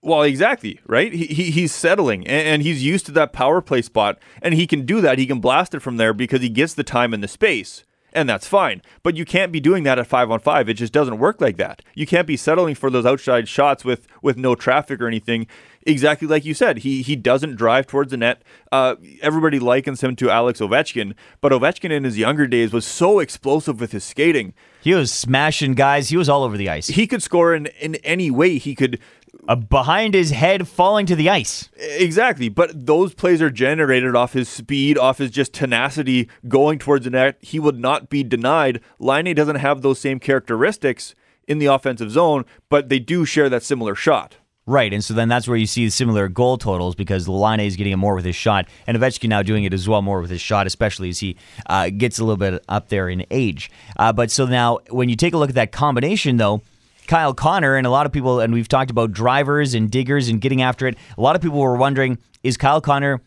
Well, 0.00 0.22
exactly, 0.22 0.78
right? 0.86 1.12
He, 1.12 1.26
he 1.26 1.50
he's 1.50 1.74
settling 1.74 2.26
and, 2.26 2.46
and, 2.46 2.62
he's 2.62 2.84
used 2.84 3.06
to 3.06 3.12
that 3.12 3.32
power 3.32 3.60
play 3.60 3.82
spot, 3.82 4.18
and 4.40 4.54
he 4.54 4.66
can 4.66 4.86
do 4.86 5.00
that. 5.00 5.18
He 5.18 5.26
can 5.26 5.40
blast 5.40 5.74
it 5.74 5.80
from 5.80 5.96
there 5.96 6.14
because 6.14 6.40
he 6.40 6.48
gets 6.48 6.74
the 6.74 6.84
time 6.84 7.12
and 7.12 7.22
the 7.22 7.28
space, 7.28 7.84
and 8.12 8.28
that's 8.28 8.46
fine. 8.46 8.80
But 9.02 9.16
you 9.16 9.24
can't 9.24 9.50
be 9.50 9.58
doing 9.58 9.82
that 9.84 9.98
at 9.98 10.06
five 10.06 10.30
on 10.30 10.38
five. 10.38 10.68
It 10.68 10.74
just 10.74 10.92
doesn't 10.92 11.18
work 11.18 11.40
like 11.40 11.56
that. 11.56 11.82
You 11.94 12.06
can't 12.06 12.28
be 12.28 12.36
settling 12.36 12.76
for 12.76 12.90
those 12.90 13.06
outside 13.06 13.48
shots 13.48 13.84
with 13.84 14.06
with 14.22 14.36
no 14.36 14.54
traffic 14.54 15.00
or 15.00 15.08
anything. 15.08 15.48
Exactly 15.82 16.28
like 16.28 16.44
you 16.44 16.54
said, 16.54 16.78
he 16.78 17.02
he 17.02 17.16
doesn't 17.16 17.56
drive 17.56 17.88
towards 17.88 18.12
the 18.12 18.18
net. 18.18 18.42
Uh, 18.70 18.94
everybody 19.20 19.58
likens 19.58 20.00
him 20.00 20.14
to 20.16 20.30
Alex 20.30 20.60
Ovechkin, 20.60 21.14
but 21.40 21.50
Ovechkin 21.50 21.90
in 21.90 22.04
his 22.04 22.18
younger 22.18 22.46
days 22.46 22.72
was 22.72 22.86
so 22.86 23.18
explosive 23.18 23.80
with 23.80 23.90
his 23.90 24.04
skating. 24.04 24.54
He 24.80 24.94
was 24.94 25.12
smashing 25.12 25.74
guys. 25.74 26.10
He 26.10 26.16
was 26.16 26.28
all 26.28 26.44
over 26.44 26.56
the 26.56 26.70
ice. 26.70 26.86
He 26.86 27.06
could 27.06 27.22
score 27.22 27.54
in, 27.54 27.66
in 27.80 27.96
any 27.96 28.30
way. 28.30 28.58
He 28.58 28.74
could 28.74 29.00
uh, 29.48 29.56
behind 29.56 30.14
his 30.14 30.30
head 30.30 30.68
falling 30.68 31.06
to 31.06 31.16
the 31.16 31.28
ice. 31.28 31.70
Exactly. 31.76 32.48
But 32.48 32.86
those 32.86 33.14
plays 33.14 33.42
are 33.42 33.50
generated 33.50 34.14
off 34.14 34.34
his 34.34 34.48
speed, 34.48 34.98
off 34.98 35.18
his 35.18 35.30
just 35.30 35.52
tenacity 35.52 36.28
going 36.46 36.78
towards 36.78 37.04
the 37.04 37.10
net. 37.10 37.38
He 37.40 37.58
would 37.58 37.78
not 37.78 38.10
be 38.10 38.22
denied. 38.22 38.80
Laine 38.98 39.34
doesn't 39.34 39.56
have 39.56 39.82
those 39.82 39.98
same 39.98 40.20
characteristics 40.20 41.14
in 41.48 41.58
the 41.58 41.66
offensive 41.66 42.10
zone, 42.10 42.44
but 42.68 42.90
they 42.90 42.98
do 42.98 43.24
share 43.24 43.48
that 43.48 43.62
similar 43.62 43.94
shot. 43.94 44.36
Right, 44.66 44.92
and 44.92 45.02
so 45.02 45.14
then 45.14 45.30
that's 45.30 45.48
where 45.48 45.56
you 45.56 45.64
see 45.64 45.88
similar 45.88 46.28
goal 46.28 46.58
totals 46.58 46.94
because 46.94 47.26
Laine 47.26 47.60
is 47.60 47.74
getting 47.74 47.94
it 47.94 47.96
more 47.96 48.14
with 48.14 48.26
his 48.26 48.36
shot, 48.36 48.68
and 48.86 48.98
Ovechkin 48.98 49.30
now 49.30 49.40
doing 49.42 49.64
it 49.64 49.72
as 49.72 49.88
well 49.88 50.02
more 50.02 50.20
with 50.20 50.28
his 50.30 50.42
shot, 50.42 50.66
especially 50.66 51.08
as 51.08 51.20
he 51.20 51.38
uh, 51.70 51.88
gets 51.88 52.18
a 52.18 52.22
little 52.22 52.36
bit 52.36 52.62
up 52.68 52.90
there 52.90 53.08
in 53.08 53.24
age. 53.30 53.70
Uh, 53.96 54.12
but 54.12 54.30
so 54.30 54.44
now, 54.44 54.80
when 54.90 55.08
you 55.08 55.16
take 55.16 55.32
a 55.32 55.38
look 55.38 55.48
at 55.48 55.54
that 55.54 55.72
combination, 55.72 56.36
though, 56.36 56.60
Kyle 57.08 57.34
Connor, 57.34 57.76
and 57.76 57.86
a 57.86 57.90
lot 57.90 58.06
of 58.06 58.12
people, 58.12 58.38
and 58.38 58.52
we've 58.52 58.68
talked 58.68 58.90
about 58.90 59.12
drivers 59.12 59.74
and 59.74 59.90
diggers 59.90 60.28
and 60.28 60.40
getting 60.40 60.62
after 60.62 60.86
it. 60.86 60.96
A 61.16 61.20
lot 61.20 61.34
of 61.34 61.42
people 61.42 61.58
were 61.58 61.76
wondering, 61.76 62.18
is 62.44 62.56
Kyle 62.56 62.80
Connor 62.80 63.20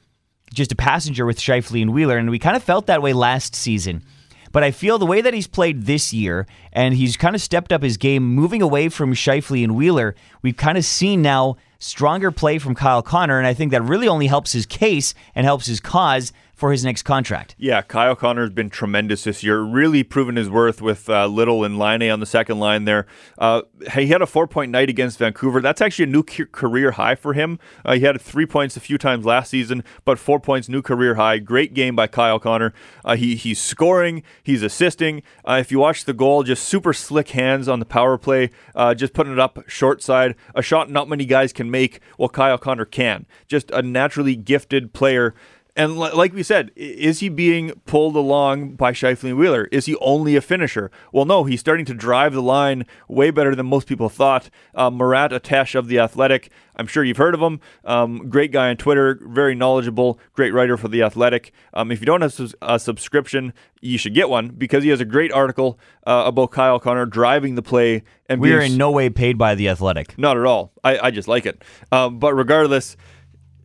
just 0.54 0.72
a 0.72 0.76
passenger 0.76 1.26
with 1.26 1.40
Scheifele 1.40 1.82
and 1.82 1.94
Wheeler? 1.94 2.18
And 2.18 2.30
we 2.30 2.40
kind 2.40 2.56
of 2.56 2.64
felt 2.64 2.86
that 2.86 3.02
way 3.02 3.12
last 3.12 3.56
season. 3.56 4.04
But 4.52 4.64
I 4.64 4.72
feel 4.72 4.98
the 4.98 5.06
way 5.06 5.22
that 5.22 5.34
he's 5.34 5.48
played 5.48 5.84
this 5.84 6.14
year, 6.14 6.46
and 6.74 6.94
he's 6.96 7.18
kind 7.18 7.36
of 7.36 7.42
stepped 7.42 7.72
up 7.72 7.84
his 7.84 7.98
game, 7.98 8.24
moving 8.24 8.62
away 8.62 8.90
from 8.90 9.14
Scheifele 9.14 9.64
and 9.64 9.76
Wheeler, 9.76 10.16
we've 10.42 10.58
kind 10.58 10.78
of 10.78 10.86
seen 10.86 11.22
now 11.22 11.58
stronger 11.80 12.32
play 12.32 12.60
from 12.60 12.76
Kyle 12.76 13.02
Connor, 13.02 13.38
and 13.40 13.48
I 13.48 13.54
think 13.54 13.72
that 13.72 13.82
really 13.82 14.08
only 14.08 14.28
helps 14.28 14.52
his 14.52 14.66
case 14.66 15.14
and 15.34 15.46
helps 15.46 15.66
his 15.66 15.80
cause 15.80 16.32
for 16.62 16.72
his 16.72 16.86
next 16.86 17.02
contract. 17.02 17.56
Yeah, 17.58 17.82
Kyle 17.82 18.16
Connor 18.16 18.42
has 18.42 18.52
been 18.52 18.70
tremendous 18.70 19.24
this 19.24 19.42
year, 19.42 19.62
really 19.62 20.04
proven 20.04 20.36
his 20.36 20.48
worth 20.48 20.80
with 20.80 21.10
uh, 21.10 21.26
Little 21.26 21.64
and 21.64 21.80
Laine 21.80 22.12
on 22.12 22.20
the 22.20 22.28
second 22.28 22.60
line 22.60 22.86
there. 22.86 23.08
Uh, 23.40 23.64
he 23.96 24.06
had 24.08 24.22
a 24.22 24.28
four 24.28 24.46
point 24.46 24.72
night 24.72 24.88
against 24.88 25.18
Vancouver. 25.18 25.60
That's 25.60 25.82
actually 25.82 26.04
a 26.04 26.08
new 26.10 26.22
career 26.22 26.92
high 26.92 27.16
for 27.16 27.34
him. 27.34 27.58
Uh, 27.84 27.96
he 27.96 28.02
had 28.02 28.22
three 28.22 28.46
points 28.46 28.78
a 28.78 28.80
few 28.80 29.00
times 29.00 29.26
last 29.26 29.50
season, 29.50 29.84
but 30.06 30.20
four 30.20 30.40
points, 30.40 30.70
new 30.70 30.84
career 30.84 31.16
high. 31.16 31.40
Great 31.40 31.74
game 31.74 31.96
by 31.96 32.06
Kyle 32.06 32.38
Connor. 32.38 32.76
Uh, 33.04 33.16
he, 33.16 33.36
he's 33.36 33.60
scoring, 33.60 34.22
he's 34.44 34.62
assisting. 34.62 35.24
Uh, 35.44 35.58
if 35.60 35.72
you 35.72 35.80
watch 35.80 36.06
the 36.06 36.14
goal, 36.14 36.44
just 36.44 36.61
super 36.62 36.94
slick 36.94 37.30
hands 37.30 37.68
on 37.68 37.80
the 37.80 37.86
power 37.86 38.18
play, 38.18 38.52
uh, 38.76 38.94
just 38.94 39.14
putting 39.14 39.34
it 39.34 39.40
up 39.40 39.60
short 39.68 40.02
side. 40.02 40.36
A 40.56 40.62
shot 40.62 40.90
not 40.90 41.10
many 41.10 41.26
guys 41.26 41.54
can 41.54 41.70
make, 41.72 42.00
well, 42.18 42.30
Kyle 42.30 42.58
Connor 42.58 42.86
can. 42.86 43.26
Just 43.48 43.72
a 43.72 43.82
naturally 43.82 44.36
gifted 44.36 44.94
player 44.94 45.34
and 45.76 45.98
like 45.98 46.34
we 46.34 46.44
said, 46.44 46.72
is 46.76 47.20
he 47.20 47.30
being 47.30 47.72
pulled 47.86 48.16
along 48.16 48.76
by 48.76 48.92
Scheifele 48.92 49.30
and 49.30 49.38
Wheeler? 49.38 49.70
Is 49.72 49.86
he 49.86 49.96
only 49.98 50.36
a 50.36 50.42
finisher? 50.42 50.92
Well, 51.14 51.26
no, 51.26 51.46
he's 51.46 51.62
starting 51.62 51.86
to 51.86 51.94
drive 51.94 52.34
the 52.34 52.42
line 52.42 52.86
way 53.08 53.32
better 53.32 53.56
than 53.56 53.68
most 53.68 53.88
people 53.88 54.10
thought. 54.10 54.50
Uh, 54.76 54.90
Murat 54.90 55.32
Ates 55.32 55.76
of 55.76 55.88
The 55.88 56.00
Athletic, 56.00 56.52
I'm 56.76 56.88
sure 56.88 57.04
you've 57.04 57.18
heard 57.18 57.34
of 57.34 57.42
him. 57.42 57.62
Um, 57.86 58.30
great 58.30 58.52
guy 58.52 58.70
on 58.70 58.78
Twitter, 58.78 59.20
very 59.24 59.56
knowledgeable, 59.56 60.20
great 60.34 60.54
writer 60.54 60.76
for 60.76 60.90
The 60.90 61.04
Athletic. 61.04 61.54
Um, 61.74 61.90
if 61.90 62.02
you 62.02 62.06
don't 62.06 62.22
have 62.22 62.54
a 62.62 62.78
subscription, 62.78 63.54
you 63.80 63.98
should 63.98 64.14
get 64.14 64.30
one 64.30 64.50
because 64.50 64.84
he 64.84 64.90
has 64.90 65.00
a 65.00 65.06
great 65.06 65.32
article 65.32 65.80
uh, 66.06 66.24
about 66.26 66.52
Kyle 66.52 66.80
Connor 66.80 67.06
driving 67.06 67.56
the 67.56 67.62
play. 67.62 68.04
And 68.28 68.42
we 68.42 68.54
are 68.54 68.62
in 68.62 68.76
no 68.76 68.92
way 68.92 69.10
paid 69.10 69.38
by 69.38 69.56
The 69.56 69.70
Athletic. 69.70 70.18
Not 70.18 70.38
at 70.38 70.46
all. 70.46 70.74
I, 70.84 71.00
I 71.00 71.12
just 71.12 71.30
like 71.30 71.46
it. 71.46 71.64
Um, 71.92 72.20
but 72.20 72.34
regardless, 72.34 72.98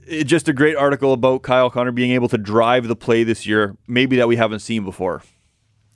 it's 0.07 0.31
just 0.31 0.49
a 0.49 0.53
great 0.53 0.77
article 0.77 1.13
about 1.13 1.43
Kyle 1.43 1.71
Connor 1.71 1.93
being 1.93 2.13
able 2.13 2.29
to 2.29 2.39
drive 2.39 2.89
the 2.89 2.97
play 2.97 3.25
this 3.25 3.47
year, 3.47 3.77
maybe 3.87 4.17
that 4.17 4.29
we 4.29 4.37
haven't 4.37 4.61
seen 4.61 4.85
before. 4.85 5.23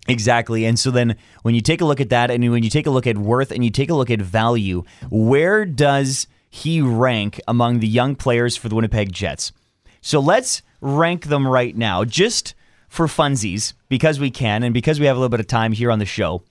Exactly. 0.09 0.65
And 0.65 0.79
so 0.79 0.91
then 0.91 1.17
when 1.43 1.55
you 1.55 1.61
take 1.61 1.81
a 1.81 1.85
look 1.85 2.01
at 2.01 2.09
that 2.09 2.31
and 2.31 2.51
when 2.51 2.63
you 2.63 2.71
take 2.71 2.87
a 2.87 2.91
look 2.91 3.07
at 3.07 3.19
worth 3.19 3.53
and 3.53 3.65
you 3.65 3.71
take 3.71 3.91
a 3.91 3.95
look 3.95 4.11
at 4.11 4.21
value, 4.21 4.83
where 5.11 5.65
does 5.65 6.27
he 6.49 6.81
rank 6.81 7.41
among 7.47 7.81
the 7.81 7.87
young 7.87 8.17
players 8.17 8.57
for 8.57 8.69
the 8.69 8.75
Winnipeg 8.75 9.13
Jets? 9.13 9.53
So 10.01 10.19
let's 10.19 10.63
rank 10.81 11.27
them 11.27 11.47
right 11.47 11.77
now, 11.77 12.05
just 12.05 12.55
for 12.89 13.07
funsies, 13.07 13.75
because 13.89 14.19
we 14.19 14.31
can 14.31 14.63
and 14.63 14.75
because 14.75 14.99
we 14.99 15.07
have 15.07 15.17
a 15.17 15.21
little 15.21 15.29
bit 15.29 15.41
of 15.41 15.47
time 15.47 15.73
here 15.73 15.93
on 15.93 16.01
the 16.01 16.07
show 16.07 16.43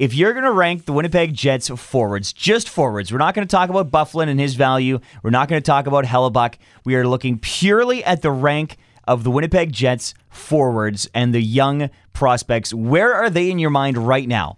if 0.00 0.14
you're 0.14 0.32
going 0.32 0.44
to 0.46 0.50
rank 0.50 0.86
the 0.86 0.94
Winnipeg 0.94 1.34
Jets 1.34 1.68
forwards, 1.68 2.32
just 2.32 2.70
forwards, 2.70 3.12
we're 3.12 3.18
not 3.18 3.34
going 3.34 3.46
to 3.46 3.50
talk 3.52 3.68
about 3.68 3.90
Byfuglien 3.90 4.30
and 4.30 4.40
his 4.40 4.54
value. 4.54 4.98
We're 5.22 5.28
not 5.28 5.46
going 5.46 5.60
to 5.60 5.66
talk 5.66 5.86
about 5.86 6.06
Hellebuyck. 6.06 6.54
We 6.86 6.94
are 6.94 7.06
looking 7.06 7.38
purely 7.38 8.02
at 8.02 8.22
the 8.22 8.30
rank 8.30 8.78
of 9.06 9.24
the 9.24 9.30
Winnipeg 9.30 9.72
Jets 9.72 10.14
forwards 10.30 11.06
and 11.12 11.34
the 11.34 11.42
young 11.42 11.90
prospects. 12.14 12.72
Where 12.72 13.12
are 13.12 13.28
they 13.28 13.50
in 13.50 13.58
your 13.58 13.68
mind 13.68 13.98
right 13.98 14.26
now? 14.26 14.56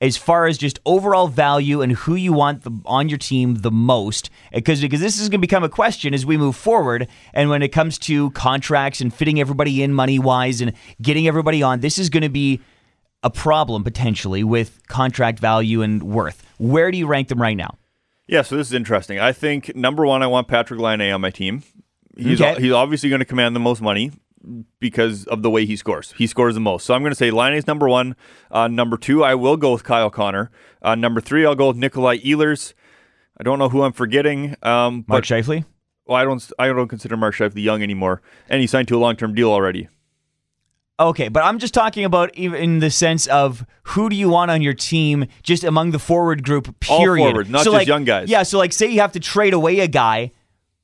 as 0.00 0.16
far 0.16 0.46
as 0.46 0.58
just 0.58 0.80
overall 0.84 1.28
value 1.28 1.80
and 1.80 1.92
who 1.92 2.14
you 2.14 2.32
want 2.32 2.62
the, 2.62 2.70
on 2.84 3.08
your 3.08 3.16
team 3.16 3.54
the 3.54 3.70
most 3.70 4.28
because 4.52 4.80
because 4.80 5.00
this 5.00 5.18
is 5.18 5.28
going 5.28 5.40
to 5.40 5.46
become 5.46 5.62
a 5.62 5.68
question 5.68 6.12
as 6.12 6.26
we 6.26 6.36
move 6.36 6.56
forward 6.56 7.06
and 7.32 7.48
when 7.48 7.62
it 7.62 7.68
comes 7.68 7.96
to 7.96 8.30
contracts 8.32 9.00
and 9.00 9.14
fitting 9.14 9.40
everybody 9.40 9.82
in 9.82 9.94
money 9.94 10.18
wise 10.18 10.60
and 10.60 10.72
getting 11.00 11.28
everybody 11.28 11.62
on 11.62 11.78
this 11.78 11.96
is 11.96 12.10
going 12.10 12.24
to 12.24 12.28
be 12.28 12.60
a 13.24 13.30
problem 13.30 13.82
potentially 13.82 14.44
with 14.44 14.80
contract 14.86 15.38
value 15.40 15.82
and 15.82 16.02
worth 16.04 16.46
where 16.58 16.90
do 16.92 16.98
you 16.98 17.06
rank 17.06 17.26
them 17.28 17.40
right 17.42 17.56
now 17.56 17.76
Yeah, 18.28 18.42
so 18.42 18.56
this 18.56 18.68
is 18.68 18.72
interesting. 18.72 19.18
I 19.18 19.32
think 19.32 19.74
number 19.74 20.06
one, 20.06 20.22
I 20.22 20.26
want 20.28 20.46
Patrick 20.48 20.78
Laine 20.80 21.10
on 21.12 21.20
my 21.20 21.30
team. 21.30 21.62
He's 22.16 22.40
Okay. 22.40 22.60
he's 22.62 22.72
obviously 22.72 23.08
going 23.08 23.18
to 23.20 23.24
command 23.26 23.56
the 23.56 23.60
most 23.60 23.82
money 23.82 24.12
because 24.78 25.24
of 25.26 25.42
the 25.42 25.50
way 25.50 25.64
he 25.66 25.76
scores. 25.76 26.12
He 26.16 26.26
scores 26.26 26.54
the 26.54 26.60
most. 26.60 26.86
So 26.86 26.94
I'm 26.94 27.02
going 27.02 27.10
to 27.12 27.16
say 27.16 27.30
Laine 27.30 27.54
is 27.54 27.66
number 27.66 27.88
one. 27.88 28.14
Uh, 28.50 28.68
number 28.68 28.96
two, 28.96 29.24
I 29.24 29.34
will 29.34 29.56
go 29.56 29.72
with 29.72 29.84
Kyle 29.84 30.10
Connor. 30.10 30.50
Uh, 30.82 30.94
number 30.94 31.20
three, 31.20 31.44
I'll 31.46 31.54
go 31.54 31.68
with 31.68 31.76
Nikolai 31.76 32.18
Ehlers. 32.18 32.72
I 33.38 33.42
don't 33.42 33.58
know 33.58 33.68
who 33.68 33.82
I'm 33.82 33.92
forgetting. 33.92 34.54
Um, 34.62 35.04
mark 35.08 35.22
but 35.22 35.24
Scheifele? 35.24 35.64
well, 36.06 36.16
I 36.18 36.24
don't 36.24 36.50
I 36.58 36.66
don't 36.68 36.88
consider 36.88 37.16
Mark 37.16 37.34
Scheifele 37.34 37.62
young 37.62 37.82
anymore, 37.82 38.20
and 38.48 38.60
he 38.60 38.66
signed 38.66 38.88
to 38.88 38.96
a 38.96 39.00
long 39.00 39.16
term 39.16 39.34
deal 39.34 39.50
already. 39.50 39.88
Okay, 41.00 41.26
but 41.28 41.42
I'm 41.42 41.58
just 41.58 41.74
talking 41.74 42.04
about 42.04 42.36
even 42.36 42.62
in 42.62 42.78
the 42.78 42.90
sense 42.90 43.26
of 43.26 43.66
who 43.82 44.08
do 44.08 44.14
you 44.14 44.28
want 44.28 44.52
on 44.52 44.62
your 44.62 44.74
team, 44.74 45.26
just 45.42 45.64
among 45.64 45.90
the 45.90 45.98
forward 45.98 46.44
group. 46.44 46.68
All 46.88 47.00
Period. 47.00 47.24
forward, 47.24 47.50
not 47.50 47.60
so 47.60 47.64
just 47.72 47.74
like, 47.74 47.88
young 47.88 48.04
guys. 48.04 48.28
Yeah, 48.30 48.44
so 48.44 48.58
like, 48.58 48.72
say 48.72 48.86
you 48.86 49.00
have 49.00 49.10
to 49.12 49.20
trade 49.20 49.54
away 49.54 49.80
a 49.80 49.88
guy, 49.88 50.30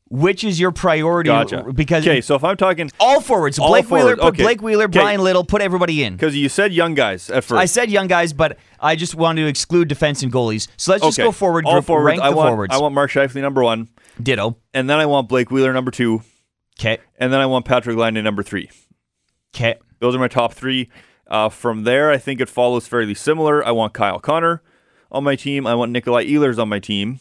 which 0.08 0.42
is 0.42 0.58
your 0.58 0.72
priority? 0.72 1.28
Gotcha. 1.28 1.62
Because 1.72 2.04
okay, 2.04 2.20
so 2.20 2.34
if 2.34 2.42
I'm 2.42 2.56
talking 2.56 2.90
all 2.98 3.20
forwards, 3.20 3.60
All 3.60 3.68
Blake 3.68 3.84
Wheeler, 3.88 4.00
forward, 4.00 4.18
put 4.18 4.26
okay. 4.34 4.42
Blake 4.42 4.62
Wheeler, 4.62 4.84
Okay. 4.86 4.98
Bryan 4.98 5.20
Little, 5.22 5.44
put 5.44 5.62
everybody 5.62 6.02
in. 6.02 6.14
because 6.16 6.36
you 6.36 6.48
said 6.48 6.72
young 6.72 6.94
guys 6.94 7.30
at 7.30 7.44
first. 7.44 7.60
I 7.60 7.66
said 7.66 7.88
young 7.88 8.08
guys, 8.08 8.32
but 8.32 8.58
I 8.80 8.96
just 8.96 9.14
wanted 9.14 9.42
to 9.42 9.46
exclude 9.46 9.86
defense 9.86 10.24
and 10.24 10.32
goalies. 10.32 10.66
So 10.76 10.90
let's 10.90 11.04
just 11.04 11.18
go 11.18 11.30
forward 11.30 11.66
All 11.66 11.74
group. 11.74 11.84
forwards. 11.84 12.06
rank 12.06 12.20
I 12.22 12.30
the 12.30 12.36
want 12.36 12.48
forwards. 12.48 12.74
I 12.74 12.78
want 12.80 12.96
Mark 12.96 13.12
Scheifele 13.12 13.42
number 13.42 13.62
one, 13.62 13.88
Ditto. 14.20 14.56
and 14.74 14.90
then 14.90 14.98
I 14.98 15.06
want 15.06 15.28
Blake 15.28 15.52
Wheeler 15.52 15.72
number 15.72 15.92
two, 15.92 16.22
Okay. 16.80 16.98
and 17.16 17.32
then 17.32 17.38
I 17.38 17.46
want 17.46 17.64
Patrick 17.64 17.96
Laine 17.96 18.14
number 18.24 18.42
three. 18.42 18.68
Okay. 19.54 19.76
Those 20.00 20.14
are 20.14 20.18
my 20.18 20.28
top 20.28 20.52
three. 20.52 20.90
Uh, 21.26 21.48
from 21.48 21.84
there, 21.84 22.10
I 22.10 22.18
think 22.18 22.40
it 22.40 22.48
follows 22.48 22.88
fairly 22.88 23.14
similar. 23.14 23.64
I 23.64 23.70
want 23.70 23.94
Kyle 23.94 24.18
Connor 24.18 24.62
on 25.12 25.22
my 25.22 25.36
team. 25.36 25.66
I 25.66 25.74
want 25.74 25.92
Nikolai 25.92 26.26
Ehlers 26.26 26.58
on 26.58 26.68
my 26.68 26.80
team. 26.80 27.20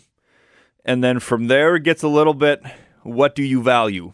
And 0.83 1.03
then 1.03 1.19
from 1.19 1.47
there, 1.47 1.75
it 1.75 1.83
gets 1.83 2.01
a 2.01 2.07
little 2.07 2.33
bit 2.33 2.63
what 3.03 3.35
do 3.35 3.43
you 3.43 3.61
value? 3.61 4.13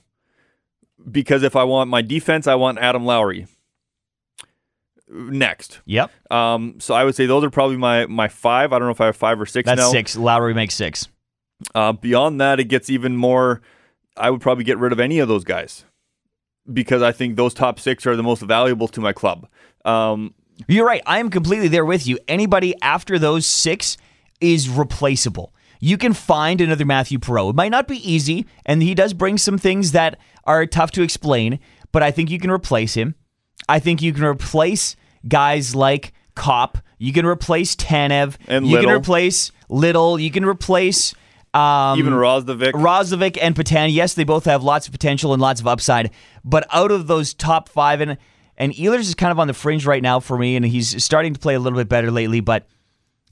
Because 1.09 1.43
if 1.43 1.55
I 1.55 1.63
want 1.63 1.89
my 1.89 2.01
defense, 2.01 2.47
I 2.47 2.55
want 2.55 2.77
Adam 2.79 3.05
Lowry 3.05 3.47
next. 5.07 5.81
Yep. 5.85 6.11
Um, 6.31 6.75
so 6.79 6.93
I 6.93 7.03
would 7.03 7.15
say 7.15 7.25
those 7.25 7.43
are 7.43 7.49
probably 7.49 7.77
my, 7.77 8.05
my 8.07 8.27
five. 8.27 8.73
I 8.73 8.79
don't 8.79 8.87
know 8.87 8.91
if 8.91 9.01
I 9.01 9.07
have 9.07 9.15
five 9.15 9.39
or 9.39 9.45
six 9.45 9.65
That's 9.65 9.79
now. 9.79 9.91
six. 9.91 10.15
Lowry 10.15 10.53
makes 10.53 10.75
six. 10.75 11.07
Uh, 11.73 11.93
beyond 11.93 12.41
that, 12.41 12.59
it 12.59 12.65
gets 12.65 12.89
even 12.89 13.15
more. 13.15 13.61
I 14.17 14.29
would 14.29 14.41
probably 14.41 14.63
get 14.63 14.77
rid 14.77 14.91
of 14.91 14.99
any 14.99 15.19
of 15.19 15.27
those 15.27 15.43
guys 15.43 15.85
because 16.71 17.01
I 17.01 17.11
think 17.11 17.35
those 17.35 17.53
top 17.53 17.79
six 17.79 18.05
are 18.05 18.15
the 18.15 18.23
most 18.23 18.41
valuable 18.41 18.87
to 18.89 19.01
my 19.01 19.13
club. 19.13 19.47
Um, 19.83 20.33
You're 20.67 20.85
right. 20.85 21.01
I 21.05 21.19
am 21.19 21.29
completely 21.29 21.67
there 21.67 21.85
with 21.85 22.07
you. 22.07 22.17
Anybody 22.27 22.73
after 22.81 23.19
those 23.19 23.45
six 23.45 23.97
is 24.41 24.69
replaceable. 24.69 25.53
You 25.79 25.97
can 25.97 26.13
find 26.13 26.61
another 26.61 26.85
Mathieu 26.85 27.19
Perreault. 27.19 27.51
It 27.51 27.55
might 27.55 27.69
not 27.69 27.87
be 27.87 27.97
easy, 28.09 28.45
and 28.65 28.81
he 28.81 28.95
does 28.95 29.13
bring 29.13 29.37
some 29.37 29.57
things 29.57 29.91
that 29.91 30.17
are 30.45 30.65
tough 30.65 30.91
to 30.91 31.03
explain, 31.03 31.59
but 31.91 32.01
I 32.01 32.11
think 32.11 32.31
you 32.31 32.39
can 32.39 32.49
replace 32.49 32.93
him. 32.93 33.15
I 33.67 33.79
think 33.79 34.01
you 34.01 34.13
can 34.13 34.23
replace 34.23 34.95
guys 35.27 35.75
like 35.75 36.13
Copp. 36.35 36.77
You 36.97 37.13
can 37.13 37.25
replace 37.25 37.75
Tanev. 37.75 38.37
And 38.47 38.67
you 38.67 38.79
can 38.79 38.89
replace 38.89 39.51
Little. 39.69 40.19
You 40.19 40.31
can 40.31 40.45
replace 40.45 41.13
um, 41.55 41.97
even 41.97 42.13
Roslovic. 42.13 42.73
Rozovic 42.73 43.37
and 43.41 43.55
Petan, 43.55 43.93
yes, 43.93 44.13
they 44.13 44.25
both 44.25 44.45
have 44.45 44.63
lots 44.63 44.87
of 44.87 44.91
potential 44.91 45.33
and 45.33 45.41
lots 45.41 45.61
of 45.61 45.67
upside. 45.67 46.11
But 46.43 46.67
out 46.71 46.91
of 46.91 47.07
those 47.07 47.33
top 47.33 47.69
five, 47.69 48.01
and 48.01 48.17
and 48.57 48.73
Ehlers 48.73 49.01
is 49.01 49.15
kind 49.15 49.31
of 49.31 49.39
on 49.39 49.47
the 49.47 49.53
fringe 49.53 49.85
right 49.85 50.03
now 50.03 50.19
for 50.19 50.37
me, 50.37 50.55
and 50.55 50.65
he's 50.65 51.03
starting 51.03 51.33
to 51.33 51.39
play 51.39 51.55
a 51.55 51.59
little 51.59 51.77
bit 51.77 51.87
better 51.87 52.11
lately. 52.11 52.41
But 52.41 52.67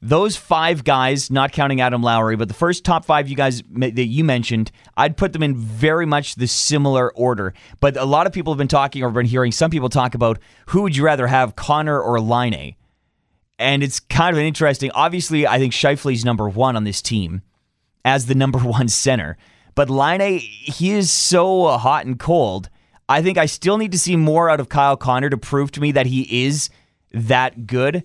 those 0.01 0.36
five 0.36 0.83
guys, 0.83 1.31
not 1.31 1.51
counting 1.51 1.81
Adam 1.81 2.01
Lowry, 2.01 2.36
but 2.36 2.47
the 2.47 2.53
first 2.53 2.86
top 2.86 3.05
five 3.05 3.29
you 3.29 3.36
guys 3.36 3.62
that 3.71 4.05
you 4.05 4.23
mentioned, 4.23 4.71
I'd 4.95 5.17
put 5.17 5.33
them 5.33 5.43
in 5.43 5.55
very 5.55 6.05
much 6.05 6.36
the 6.36 6.47
similar 6.47 7.13
order. 7.13 7.53
But 7.79 7.97
a 7.97 8.05
lot 8.05 8.27
of 8.27 8.33
people 8.33 8.53
have 8.53 8.57
been 8.57 8.67
talking 8.67 9.03
or 9.03 9.09
been 9.12 9.25
hearing 9.25 9.51
some 9.51 9.71
people 9.71 9.89
talk 9.89 10.13
about 10.13 10.39
who 10.67 10.81
would 10.81 10.95
you 10.95 11.03
rather 11.03 11.27
have, 11.27 11.55
Connor 11.55 11.99
or 11.99 12.19
Laine 12.19 12.75
And 13.59 13.83
it's 13.83 13.99
kind 13.99 14.33
of 14.36 14.39
an 14.39 14.45
interesting. 14.45 14.91
Obviously, 14.91 15.47
I 15.47 15.57
think 15.57 15.73
Scheifele's 15.73 16.25
number 16.25 16.49
one 16.49 16.75
on 16.75 16.83
this 16.83 17.01
team 17.01 17.41
as 18.05 18.25
the 18.25 18.35
number 18.35 18.59
one 18.59 18.87
center. 18.87 19.37
But 19.75 19.89
Laine, 19.89 20.39
he 20.39 20.91
is 20.91 21.11
so 21.11 21.65
uh, 21.65 21.77
hot 21.77 22.05
and 22.05 22.19
cold. 22.19 22.69
I 23.09 23.21
think 23.21 23.37
I 23.37 23.47
still 23.47 23.77
need 23.77 23.91
to 23.91 23.99
see 23.99 24.15
more 24.15 24.49
out 24.49 24.59
of 24.59 24.69
Kyle 24.69 24.97
Connor 24.97 25.29
to 25.29 25.37
prove 25.37 25.71
to 25.71 25.81
me 25.81 25.91
that 25.91 26.05
he 26.05 26.45
is 26.45 26.69
that 27.11 27.67
good 27.67 28.03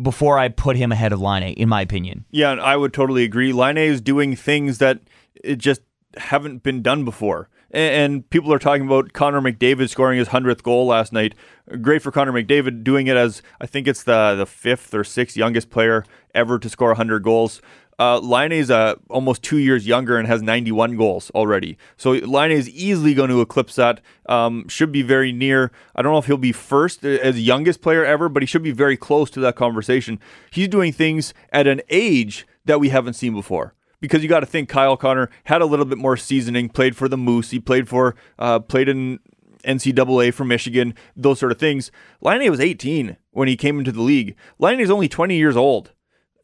before 0.00 0.38
I 0.38 0.48
put 0.48 0.76
him 0.76 0.92
ahead 0.92 1.12
of 1.12 1.20
Laine, 1.20 1.54
in 1.54 1.68
my 1.68 1.80
opinion. 1.80 2.26
Yeah, 2.30 2.52
I 2.52 2.76
would 2.76 2.92
totally 2.92 3.24
agree. 3.24 3.52
Laine 3.52 3.78
is 3.78 4.00
doing 4.00 4.36
things 4.36 4.78
that 4.78 5.00
it 5.42 5.56
just 5.56 5.80
haven't 6.16 6.62
been 6.62 6.82
done 6.82 7.04
before. 7.04 7.48
And 7.70 8.28
people 8.30 8.52
are 8.52 8.58
talking 8.58 8.86
about 8.86 9.12
Connor 9.12 9.40
McDavid 9.40 9.88
scoring 9.90 10.18
his 10.18 10.28
hundredth 10.28 10.62
goal 10.62 10.86
last 10.86 11.12
night. 11.12 11.34
Great 11.82 12.00
for 12.00 12.12
Connor 12.12 12.32
McDavid 12.32 12.84
doing 12.84 13.06
it 13.08 13.16
as 13.16 13.42
I 13.60 13.66
think 13.66 13.88
it's 13.88 14.04
the 14.04 14.34
the 14.36 14.46
fifth 14.46 14.94
or 14.94 15.02
sixth 15.02 15.36
youngest 15.36 15.68
player 15.68 16.04
ever 16.34 16.58
to 16.58 16.68
score 16.68 16.94
hundred 16.94 17.22
goals. 17.22 17.60
Uh, 17.98 18.18
Laine 18.18 18.52
is 18.52 18.70
uh, 18.70 18.94
almost 19.08 19.42
two 19.42 19.56
years 19.56 19.86
younger 19.86 20.18
and 20.18 20.28
has 20.28 20.42
91 20.42 20.96
goals 20.96 21.30
already. 21.34 21.78
So 21.96 22.12
Laine 22.12 22.50
is 22.50 22.68
easily 22.68 23.14
going 23.14 23.30
to 23.30 23.40
eclipse 23.40 23.74
that. 23.76 24.00
Um, 24.28 24.68
should 24.68 24.92
be 24.92 25.02
very 25.02 25.32
near. 25.32 25.72
I 25.94 26.02
don't 26.02 26.12
know 26.12 26.18
if 26.18 26.26
he'll 26.26 26.36
be 26.36 26.52
first 26.52 27.04
as 27.04 27.40
youngest 27.40 27.80
player 27.80 28.04
ever, 28.04 28.28
but 28.28 28.42
he 28.42 28.46
should 28.46 28.62
be 28.62 28.72
very 28.72 28.96
close 28.96 29.30
to 29.30 29.40
that 29.40 29.56
conversation. 29.56 30.18
He's 30.50 30.68
doing 30.68 30.92
things 30.92 31.32
at 31.52 31.66
an 31.66 31.80
age 31.88 32.46
that 32.66 32.80
we 32.80 32.90
haven't 32.90 33.14
seen 33.14 33.32
before. 33.32 33.74
Because 33.98 34.22
you 34.22 34.28
got 34.28 34.40
to 34.40 34.46
think 34.46 34.68
Kyle 34.68 34.96
Connor 34.98 35.30
had 35.44 35.62
a 35.62 35.66
little 35.66 35.86
bit 35.86 35.96
more 35.96 36.18
seasoning, 36.18 36.68
played 36.68 36.94
for 36.94 37.08
the 37.08 37.16
Moose, 37.16 37.50
he 37.50 37.58
played 37.58 37.88
for 37.88 38.14
uh, 38.38 38.58
played 38.60 38.90
in 38.90 39.20
NCAA 39.64 40.34
for 40.34 40.44
Michigan, 40.44 40.94
those 41.16 41.38
sort 41.38 41.50
of 41.50 41.58
things. 41.58 41.90
Liney 42.22 42.50
was 42.50 42.60
18 42.60 43.16
when 43.32 43.48
he 43.48 43.56
came 43.56 43.78
into 43.78 43.92
the 43.92 44.02
league. 44.02 44.36
Liney 44.60 44.82
is 44.82 44.90
only 44.90 45.08
20 45.08 45.34
years 45.36 45.56
old 45.56 45.92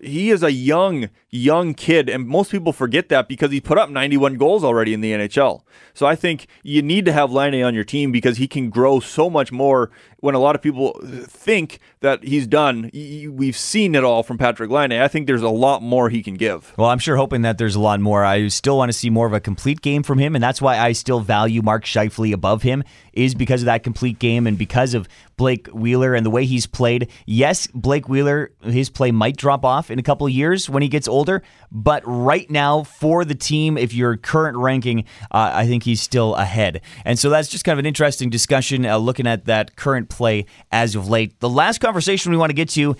he 0.02 0.30
is 0.30 0.42
a 0.42 0.50
young, 0.50 1.08
young 1.30 1.74
kid, 1.74 2.08
and 2.08 2.26
most 2.26 2.50
people 2.50 2.72
forget 2.72 3.08
that 3.08 3.28
because 3.28 3.52
he 3.52 3.60
put 3.60 3.78
up 3.78 3.88
91 3.88 4.36
goals 4.36 4.64
already 4.64 4.92
in 4.92 5.00
the 5.00 5.12
NHL. 5.12 5.62
So 5.94 6.06
I 6.06 6.16
think 6.16 6.48
you 6.64 6.82
need 6.82 7.04
to 7.04 7.12
have 7.12 7.30
Laine 7.30 7.62
on 7.62 7.74
your 7.74 7.84
team 7.84 8.10
because 8.10 8.36
he 8.36 8.48
can 8.48 8.68
grow 8.68 8.98
so 8.98 9.30
much 9.30 9.52
more. 9.52 9.90
When 10.22 10.36
a 10.36 10.38
lot 10.38 10.54
of 10.54 10.62
people 10.62 11.00
think 11.02 11.80
that 11.98 12.22
he's 12.22 12.46
done, 12.46 12.92
we've 12.92 13.56
seen 13.56 13.96
it 13.96 14.04
all 14.04 14.22
from 14.22 14.38
Patrick 14.38 14.70
Laine. 14.70 14.92
I 14.92 15.08
think 15.08 15.26
there's 15.26 15.42
a 15.42 15.48
lot 15.48 15.82
more 15.82 16.10
he 16.10 16.22
can 16.22 16.34
give. 16.34 16.72
Well, 16.78 16.90
I'm 16.90 17.00
sure 17.00 17.16
hoping 17.16 17.42
that 17.42 17.58
there's 17.58 17.74
a 17.74 17.80
lot 17.80 17.98
more. 17.98 18.24
I 18.24 18.46
still 18.46 18.78
want 18.78 18.88
to 18.88 18.92
see 18.92 19.10
more 19.10 19.26
of 19.26 19.32
a 19.32 19.40
complete 19.40 19.80
game 19.80 20.04
from 20.04 20.20
him, 20.20 20.36
and 20.36 20.42
that's 20.42 20.62
why 20.62 20.78
I 20.78 20.92
still 20.92 21.18
value 21.18 21.60
Mark 21.60 21.84
Scheifele 21.84 22.32
above 22.32 22.62
him, 22.62 22.84
is 23.12 23.34
because 23.34 23.62
of 23.62 23.66
that 23.66 23.82
complete 23.82 24.20
game 24.20 24.46
and 24.46 24.56
because 24.56 24.94
of 24.94 25.08
Blake 25.36 25.66
Wheeler 25.72 26.14
and 26.14 26.24
the 26.24 26.30
way 26.30 26.44
he's 26.44 26.66
played. 26.66 27.10
Yes, 27.26 27.66
Blake 27.74 28.08
Wheeler, 28.08 28.52
his 28.62 28.90
play 28.90 29.10
might 29.10 29.36
drop 29.36 29.64
off 29.64 29.90
in 29.90 29.98
a 29.98 30.04
couple 30.04 30.28
years 30.28 30.70
when 30.70 30.84
he 30.84 30.88
gets 30.88 31.08
older, 31.08 31.42
but 31.72 32.00
right 32.06 32.48
now 32.48 32.84
for 32.84 33.24
the 33.24 33.34
team, 33.34 33.76
if 33.76 33.92
your 33.92 34.16
current 34.16 34.56
ranking, 34.56 35.00
uh, 35.32 35.50
I 35.52 35.66
think 35.66 35.82
he's 35.82 36.00
still 36.00 36.36
ahead. 36.36 36.80
And 37.04 37.18
so 37.18 37.28
that's 37.28 37.48
just 37.48 37.64
kind 37.64 37.72
of 37.72 37.80
an 37.80 37.86
interesting 37.86 38.30
discussion 38.30 38.86
uh, 38.86 38.98
looking 38.98 39.26
at 39.26 39.46
that 39.46 39.74
current 39.74 40.11
play 40.16 40.46
as 40.70 40.94
of 40.94 41.08
late. 41.08 41.38
The 41.40 41.48
last 41.48 41.78
conversation 41.78 42.30
we 42.30 42.38
want 42.38 42.50
to 42.50 42.54
get 42.54 42.68
to 42.70 42.96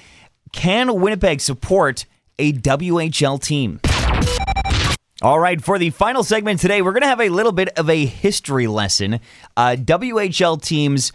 can 0.53 1.01
Winnipeg 1.01 1.41
support 1.41 2.05
a 2.39 2.53
WHL 2.53 3.43
team? 3.43 3.81
All 5.23 5.39
right, 5.39 5.63
for 5.63 5.79
the 5.79 5.91
final 5.91 6.25
segment 6.25 6.59
today, 6.59 6.83
we're 6.83 6.93
going 6.93 7.03
to 7.03 7.09
have 7.09 7.21
a 7.21 7.29
little 7.29 7.53
bit 7.53 7.69
of 7.79 7.89
a 7.89 8.05
history 8.05 8.67
lesson. 8.67 9.21
Uh, 9.57 9.77
WHL 9.79 10.61
teams 10.61 11.13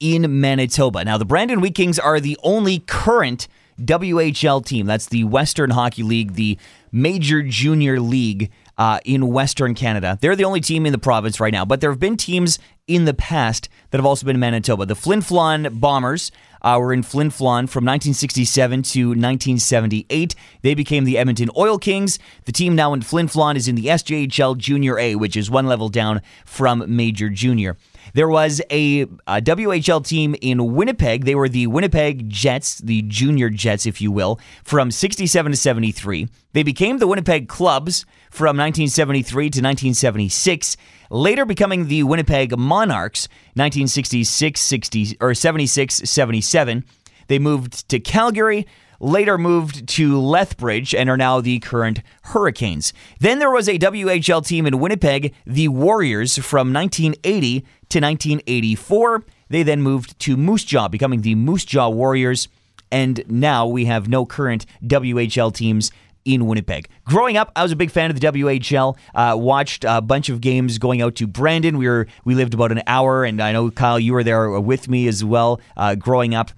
in 0.00 0.40
Manitoba. 0.40 1.04
Now, 1.04 1.18
the 1.18 1.26
Brandon 1.26 1.60
Wheat 1.60 1.74
Kings 1.74 1.98
are 1.98 2.18
the 2.18 2.38
only 2.42 2.78
current 2.78 3.46
WHL 3.80 4.64
team. 4.64 4.86
That's 4.86 5.06
the 5.06 5.24
Western 5.24 5.70
Hockey 5.70 6.02
League, 6.02 6.34
the 6.34 6.58
major 6.90 7.42
junior 7.42 8.00
league 8.00 8.50
uh, 8.78 9.00
in 9.04 9.28
Western 9.28 9.74
Canada. 9.74 10.18
They're 10.20 10.36
the 10.36 10.44
only 10.44 10.60
team 10.60 10.86
in 10.86 10.92
the 10.92 10.98
province 10.98 11.40
right 11.40 11.52
now, 11.52 11.64
but 11.64 11.80
there 11.80 11.90
have 11.90 12.00
been 12.00 12.16
teams 12.16 12.58
in 12.86 13.04
the 13.04 13.14
past 13.14 13.68
that 13.90 13.98
have 13.98 14.06
also 14.06 14.26
been 14.26 14.36
in 14.36 14.40
Manitoba. 14.40 14.86
The 14.86 14.94
Flin 14.94 15.20
Flon 15.20 15.80
Bombers 15.80 16.32
uh, 16.62 16.78
were 16.80 16.92
in 16.92 17.02
Flin 17.02 17.28
Flon 17.28 17.68
from 17.68 17.84
1967 17.84 18.82
to 18.82 19.08
1978. 19.08 20.34
They 20.62 20.74
became 20.74 21.04
the 21.04 21.18
Edmonton 21.18 21.50
Oil 21.56 21.78
Kings. 21.78 22.18
The 22.44 22.52
team 22.52 22.74
now 22.74 22.92
in 22.92 23.02
Flin 23.02 23.26
Flon 23.26 23.56
is 23.56 23.68
in 23.68 23.74
the 23.74 23.86
SJHL 23.86 24.56
Junior 24.58 24.98
A, 24.98 25.16
which 25.16 25.36
is 25.36 25.50
one 25.50 25.66
level 25.66 25.88
down 25.88 26.22
from 26.44 26.84
Major 26.88 27.28
Junior. 27.28 27.76
There 28.14 28.28
was 28.28 28.60
a, 28.70 29.02
a 29.26 29.40
WHL 29.40 30.06
team 30.06 30.34
in 30.40 30.74
Winnipeg. 30.74 31.24
They 31.24 31.34
were 31.34 31.48
the 31.48 31.66
Winnipeg 31.66 32.28
Jets, 32.28 32.78
the 32.78 33.02
junior 33.02 33.50
Jets, 33.50 33.86
if 33.86 34.00
you 34.00 34.12
will, 34.12 34.38
from 34.64 34.90
67 34.90 35.52
to 35.52 35.56
73. 35.56 36.28
They 36.52 36.62
became 36.62 36.98
the 36.98 37.06
Winnipeg 37.06 37.48
Clubs 37.48 38.04
from 38.30 38.56
1973 38.56 39.44
to 39.44 39.46
1976, 39.46 40.76
later 41.10 41.44
becoming 41.44 41.88
the 41.88 42.02
Winnipeg 42.02 42.56
Monarchs 42.58 43.28
1966 43.54 44.60
60 44.60 45.16
or 45.20 45.34
76 45.34 45.94
77. 45.94 46.84
They 47.28 47.38
moved 47.38 47.88
to 47.88 47.98
Calgary, 48.00 48.66
later 49.02 49.36
moved 49.36 49.86
to 49.88 50.18
Lethbridge, 50.18 50.94
and 50.94 51.10
are 51.10 51.16
now 51.16 51.40
the 51.40 51.58
current 51.58 52.00
Hurricanes. 52.22 52.92
Then 53.18 53.40
there 53.40 53.50
was 53.50 53.68
a 53.68 53.78
WHL 53.78 54.46
team 54.46 54.64
in 54.66 54.78
Winnipeg, 54.78 55.34
the 55.44 55.68
Warriors, 55.68 56.38
from 56.38 56.72
1980 56.72 57.60
to 57.60 58.00
1984. 58.00 59.24
They 59.50 59.62
then 59.62 59.82
moved 59.82 60.18
to 60.20 60.36
Moose 60.36 60.64
Jaw, 60.64 60.88
becoming 60.88 61.22
the 61.22 61.34
Moose 61.34 61.64
Jaw 61.64 61.88
Warriors. 61.88 62.48
And 62.90 63.24
now 63.28 63.66
we 63.66 63.86
have 63.86 64.08
no 64.08 64.24
current 64.24 64.64
WHL 64.84 65.52
teams 65.52 65.90
in 66.24 66.46
Winnipeg. 66.46 66.88
Growing 67.04 67.36
up, 67.36 67.50
I 67.56 67.62
was 67.62 67.72
a 67.72 67.76
big 67.76 67.90
fan 67.90 68.10
of 68.10 68.20
the 68.20 68.26
WHL. 68.26 68.96
Uh, 69.14 69.36
watched 69.36 69.84
a 69.84 70.00
bunch 70.00 70.28
of 70.28 70.40
games 70.40 70.78
going 70.78 71.02
out 71.02 71.16
to 71.16 71.26
Brandon. 71.26 71.78
We 71.78 71.88
were 71.88 72.06
we 72.24 72.34
lived 72.34 72.54
about 72.54 72.70
an 72.70 72.82
hour, 72.86 73.24
and 73.24 73.42
I 73.42 73.52
know 73.52 73.70
Kyle, 73.70 73.98
you 73.98 74.12
were 74.12 74.22
there 74.22 74.60
with 74.60 74.88
me 74.88 75.08
as 75.08 75.24
well. 75.24 75.60
Uh, 75.76 75.94
growing 75.94 76.34
up, 76.34 76.52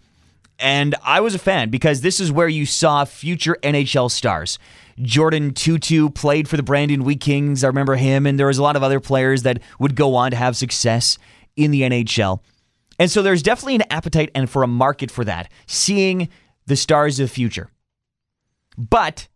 and 0.64 0.94
I 1.04 1.20
was 1.20 1.34
a 1.34 1.38
fan 1.38 1.68
because 1.68 2.00
this 2.00 2.18
is 2.18 2.32
where 2.32 2.48
you 2.48 2.64
saw 2.64 3.04
future 3.04 3.58
NHL 3.62 4.10
stars. 4.10 4.58
Jordan 4.98 5.52
Tootoo 5.52 6.14
played 6.14 6.48
for 6.48 6.56
the 6.56 6.62
Brandon 6.62 7.04
Wheat 7.04 7.20
Kings. 7.20 7.62
I 7.62 7.66
remember 7.66 7.96
him, 7.96 8.26
and 8.26 8.38
there 8.38 8.46
was 8.46 8.56
a 8.56 8.62
lot 8.62 8.74
of 8.74 8.82
other 8.82 8.98
players 8.98 9.42
that 9.42 9.60
would 9.78 9.94
go 9.94 10.14
on 10.14 10.30
to 10.30 10.38
have 10.38 10.56
success 10.56 11.18
in 11.54 11.70
the 11.70 11.82
NHL. 11.82 12.40
And 12.98 13.10
so 13.10 13.20
there's 13.20 13.42
definitely 13.42 13.74
an 13.74 13.84
appetite 13.90 14.30
and 14.34 14.48
for 14.48 14.62
a 14.62 14.66
market 14.66 15.10
for 15.10 15.22
that, 15.26 15.52
seeing 15.66 16.30
the 16.64 16.76
stars 16.76 17.20
of 17.20 17.28
the 17.28 17.34
future. 17.34 17.68
But 18.78 19.28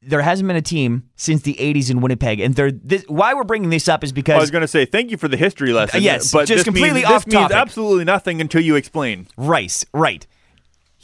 there 0.00 0.22
hasn't 0.22 0.46
been 0.46 0.56
a 0.56 0.62
team 0.62 1.08
since 1.16 1.42
the 1.42 1.54
80s 1.54 1.90
in 1.90 2.00
Winnipeg. 2.00 2.38
And 2.38 2.54
this, 2.54 3.02
why 3.08 3.34
we're 3.34 3.42
bringing 3.42 3.70
this 3.70 3.88
up 3.88 4.04
is 4.04 4.12
because. 4.12 4.36
I 4.36 4.40
was 4.40 4.52
going 4.52 4.62
to 4.62 4.68
say, 4.68 4.84
thank 4.84 5.10
you 5.10 5.16
for 5.16 5.26
the 5.26 5.36
history 5.36 5.72
lesson. 5.72 6.02
Yes, 6.02 6.30
but 6.30 6.46
just 6.46 6.58
this 6.58 6.64
completely 6.64 7.00
means, 7.00 7.10
off 7.10 7.24
This 7.24 7.34
means 7.34 7.50
absolutely 7.50 8.04
nothing 8.04 8.40
until 8.40 8.60
you 8.60 8.76
explain. 8.76 9.26
Right, 9.36 9.84
right. 9.92 10.24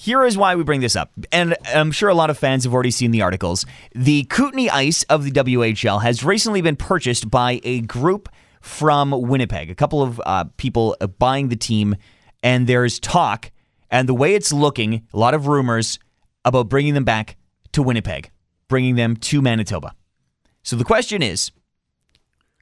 Here 0.02 0.24
is 0.24 0.36
why 0.36 0.56
we 0.56 0.64
bring 0.64 0.80
this 0.80 0.96
up. 0.96 1.12
And 1.30 1.56
I'm 1.64 1.92
sure 1.92 2.08
a 2.08 2.14
lot 2.14 2.28
of 2.28 2.36
fans 2.36 2.64
have 2.64 2.74
already 2.74 2.90
seen 2.90 3.12
the 3.12 3.22
articles. 3.22 3.64
The 3.94 4.24
Kootenay 4.24 4.68
Ice 4.68 5.04
of 5.04 5.22
the 5.22 5.30
WHL 5.30 6.02
has 6.02 6.24
recently 6.24 6.60
been 6.60 6.74
purchased 6.74 7.30
by 7.30 7.60
a 7.62 7.82
group 7.82 8.28
from 8.60 9.12
Winnipeg. 9.12 9.70
A 9.70 9.76
couple 9.76 10.02
of 10.02 10.20
uh, 10.26 10.46
people 10.56 10.96
buying 11.20 11.50
the 11.50 11.56
team, 11.56 11.94
and 12.42 12.66
there's 12.66 12.98
talk, 12.98 13.52
and 13.92 14.08
the 14.08 14.14
way 14.14 14.34
it's 14.34 14.52
looking, 14.52 15.06
a 15.14 15.18
lot 15.20 15.34
of 15.34 15.46
rumors 15.46 16.00
about 16.44 16.68
bringing 16.68 16.94
them 16.94 17.04
back 17.04 17.36
to 17.70 17.80
Winnipeg, 17.80 18.32
bringing 18.66 18.96
them 18.96 19.14
to 19.14 19.40
Manitoba. 19.40 19.94
So 20.64 20.74
the 20.74 20.82
question 20.82 21.22
is 21.22 21.52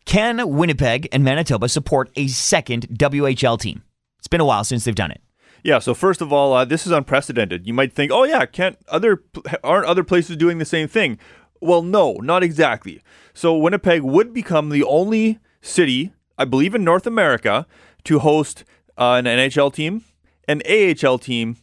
can 0.04 0.46
Winnipeg 0.46 1.08
and 1.10 1.24
Manitoba 1.24 1.70
support 1.70 2.10
a 2.16 2.26
second 2.26 2.86
WHL 2.90 3.58
team? 3.58 3.82
It's 4.18 4.28
been 4.28 4.42
a 4.42 4.44
while 4.44 4.62
since 4.64 4.84
they've 4.84 4.94
done 4.94 5.10
it. 5.10 5.22
Yeah. 5.62 5.78
So 5.78 5.94
first 5.94 6.20
of 6.20 6.32
all, 6.32 6.52
uh, 6.52 6.64
this 6.64 6.86
is 6.86 6.92
unprecedented. 6.92 7.66
You 7.66 7.74
might 7.74 7.92
think, 7.92 8.10
oh 8.12 8.24
yeah, 8.24 8.46
can't 8.46 8.78
other 8.88 9.22
aren't 9.64 9.86
other 9.86 10.04
places 10.04 10.36
doing 10.36 10.58
the 10.58 10.64
same 10.64 10.88
thing? 10.88 11.18
Well, 11.60 11.82
no, 11.82 12.14
not 12.14 12.42
exactly. 12.42 13.02
So 13.34 13.56
Winnipeg 13.56 14.02
would 14.02 14.32
become 14.32 14.70
the 14.70 14.84
only 14.84 15.38
city, 15.60 16.12
I 16.38 16.44
believe, 16.46 16.74
in 16.74 16.84
North 16.84 17.06
America 17.06 17.66
to 18.04 18.18
host 18.20 18.64
uh, 18.96 19.14
an 19.14 19.26
NHL 19.26 19.72
team, 19.72 20.04
an 20.48 20.62
AHL 20.68 21.18
team, 21.18 21.56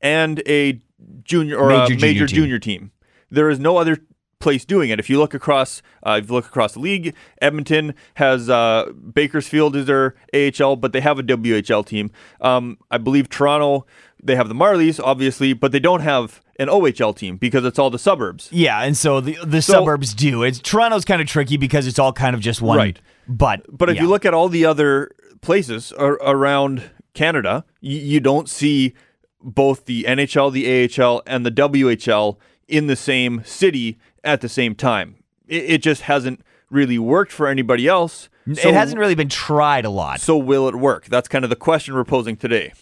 and 0.00 0.42
a 0.46 0.80
junior 1.22 1.58
or 1.58 1.68
Major 1.68 1.94
a 1.94 1.96
major 1.96 2.02
junior 2.02 2.26
team. 2.26 2.36
junior 2.36 2.58
team. 2.58 2.92
There 3.30 3.50
is 3.50 3.58
no 3.58 3.76
other 3.76 3.98
place 4.42 4.64
doing 4.64 4.90
it. 4.90 4.98
If 4.98 5.08
you 5.08 5.18
look 5.18 5.32
across, 5.32 5.80
uh, 6.02 6.20
if 6.22 6.28
you 6.28 6.34
look 6.34 6.46
across 6.46 6.74
the 6.74 6.80
league, 6.80 7.14
Edmonton 7.40 7.94
has 8.14 8.50
uh, 8.50 8.92
Bakersfield 8.92 9.76
is 9.76 9.86
their 9.86 10.14
AHL, 10.34 10.76
but 10.76 10.92
they 10.92 11.00
have 11.00 11.18
a 11.18 11.22
WHL 11.22 11.86
team. 11.86 12.10
Um, 12.40 12.78
I 12.90 12.98
believe 12.98 13.28
Toronto 13.28 13.86
they 14.22 14.36
have 14.36 14.48
the 14.48 14.54
Marlies, 14.54 15.00
obviously, 15.02 15.52
but 15.52 15.72
they 15.72 15.80
don't 15.80 16.00
have 16.00 16.40
an 16.58 16.68
OHL 16.68 17.14
team 17.16 17.36
because 17.36 17.64
it's 17.64 17.78
all 17.78 17.90
the 17.90 17.98
suburbs. 17.98 18.48
Yeah, 18.52 18.80
and 18.82 18.96
so 18.96 19.20
the 19.20 19.36
the 19.44 19.60
suburbs 19.60 20.14
do. 20.14 20.42
It's 20.42 20.60
Toronto's 20.60 21.04
kind 21.04 21.20
of 21.20 21.26
tricky 21.26 21.56
because 21.56 21.86
it's 21.86 21.98
all 21.98 22.12
kind 22.12 22.34
of 22.34 22.40
just 22.40 22.62
one. 22.62 22.78
Right. 22.78 23.00
But 23.26 23.66
But 23.68 23.90
if 23.90 23.96
yeah. 23.96 24.02
you 24.02 24.08
look 24.08 24.24
at 24.24 24.34
all 24.34 24.48
the 24.48 24.64
other 24.64 25.10
places 25.40 25.92
ar- 25.92 26.20
around 26.22 26.90
Canada, 27.14 27.64
you, 27.80 27.98
you 27.98 28.20
don't 28.20 28.48
see 28.48 28.94
both 29.42 29.86
the 29.86 30.04
NHL, 30.04 30.52
the 30.52 31.02
AHL, 31.02 31.22
and 31.26 31.44
the 31.44 31.50
WHL 31.50 32.36
in 32.68 32.86
the 32.86 32.96
same 32.96 33.42
city 33.44 33.98
at 34.24 34.40
the 34.40 34.48
same 34.48 34.74
time. 34.74 35.16
It, 35.46 35.64
it 35.64 35.82
just 35.82 36.02
hasn't 36.02 36.42
really 36.70 36.98
worked 36.98 37.32
for 37.32 37.48
anybody 37.48 37.86
else. 37.86 38.28
So, 38.52 38.68
it 38.68 38.74
hasn't 38.74 38.98
really 38.98 39.14
been 39.14 39.28
tried 39.28 39.84
a 39.84 39.90
lot. 39.90 40.20
So 40.20 40.36
will 40.36 40.66
it 40.68 40.74
work? 40.74 41.06
That's 41.06 41.28
kind 41.28 41.44
of 41.44 41.50
the 41.50 41.56
question 41.56 41.94
we're 41.94 42.04
posing 42.04 42.36
today. 42.36 42.72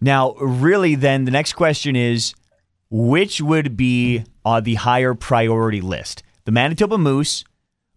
Now, 0.00 0.34
really, 0.34 0.94
then 0.94 1.24
the 1.24 1.30
next 1.30 1.54
question 1.54 1.96
is, 1.96 2.34
which 2.90 3.40
would 3.40 3.76
be 3.76 4.24
on 4.44 4.62
the 4.64 4.74
higher 4.74 5.14
priority 5.14 5.80
list, 5.80 6.22
the 6.44 6.52
Manitoba 6.52 6.98
Moose, 6.98 7.44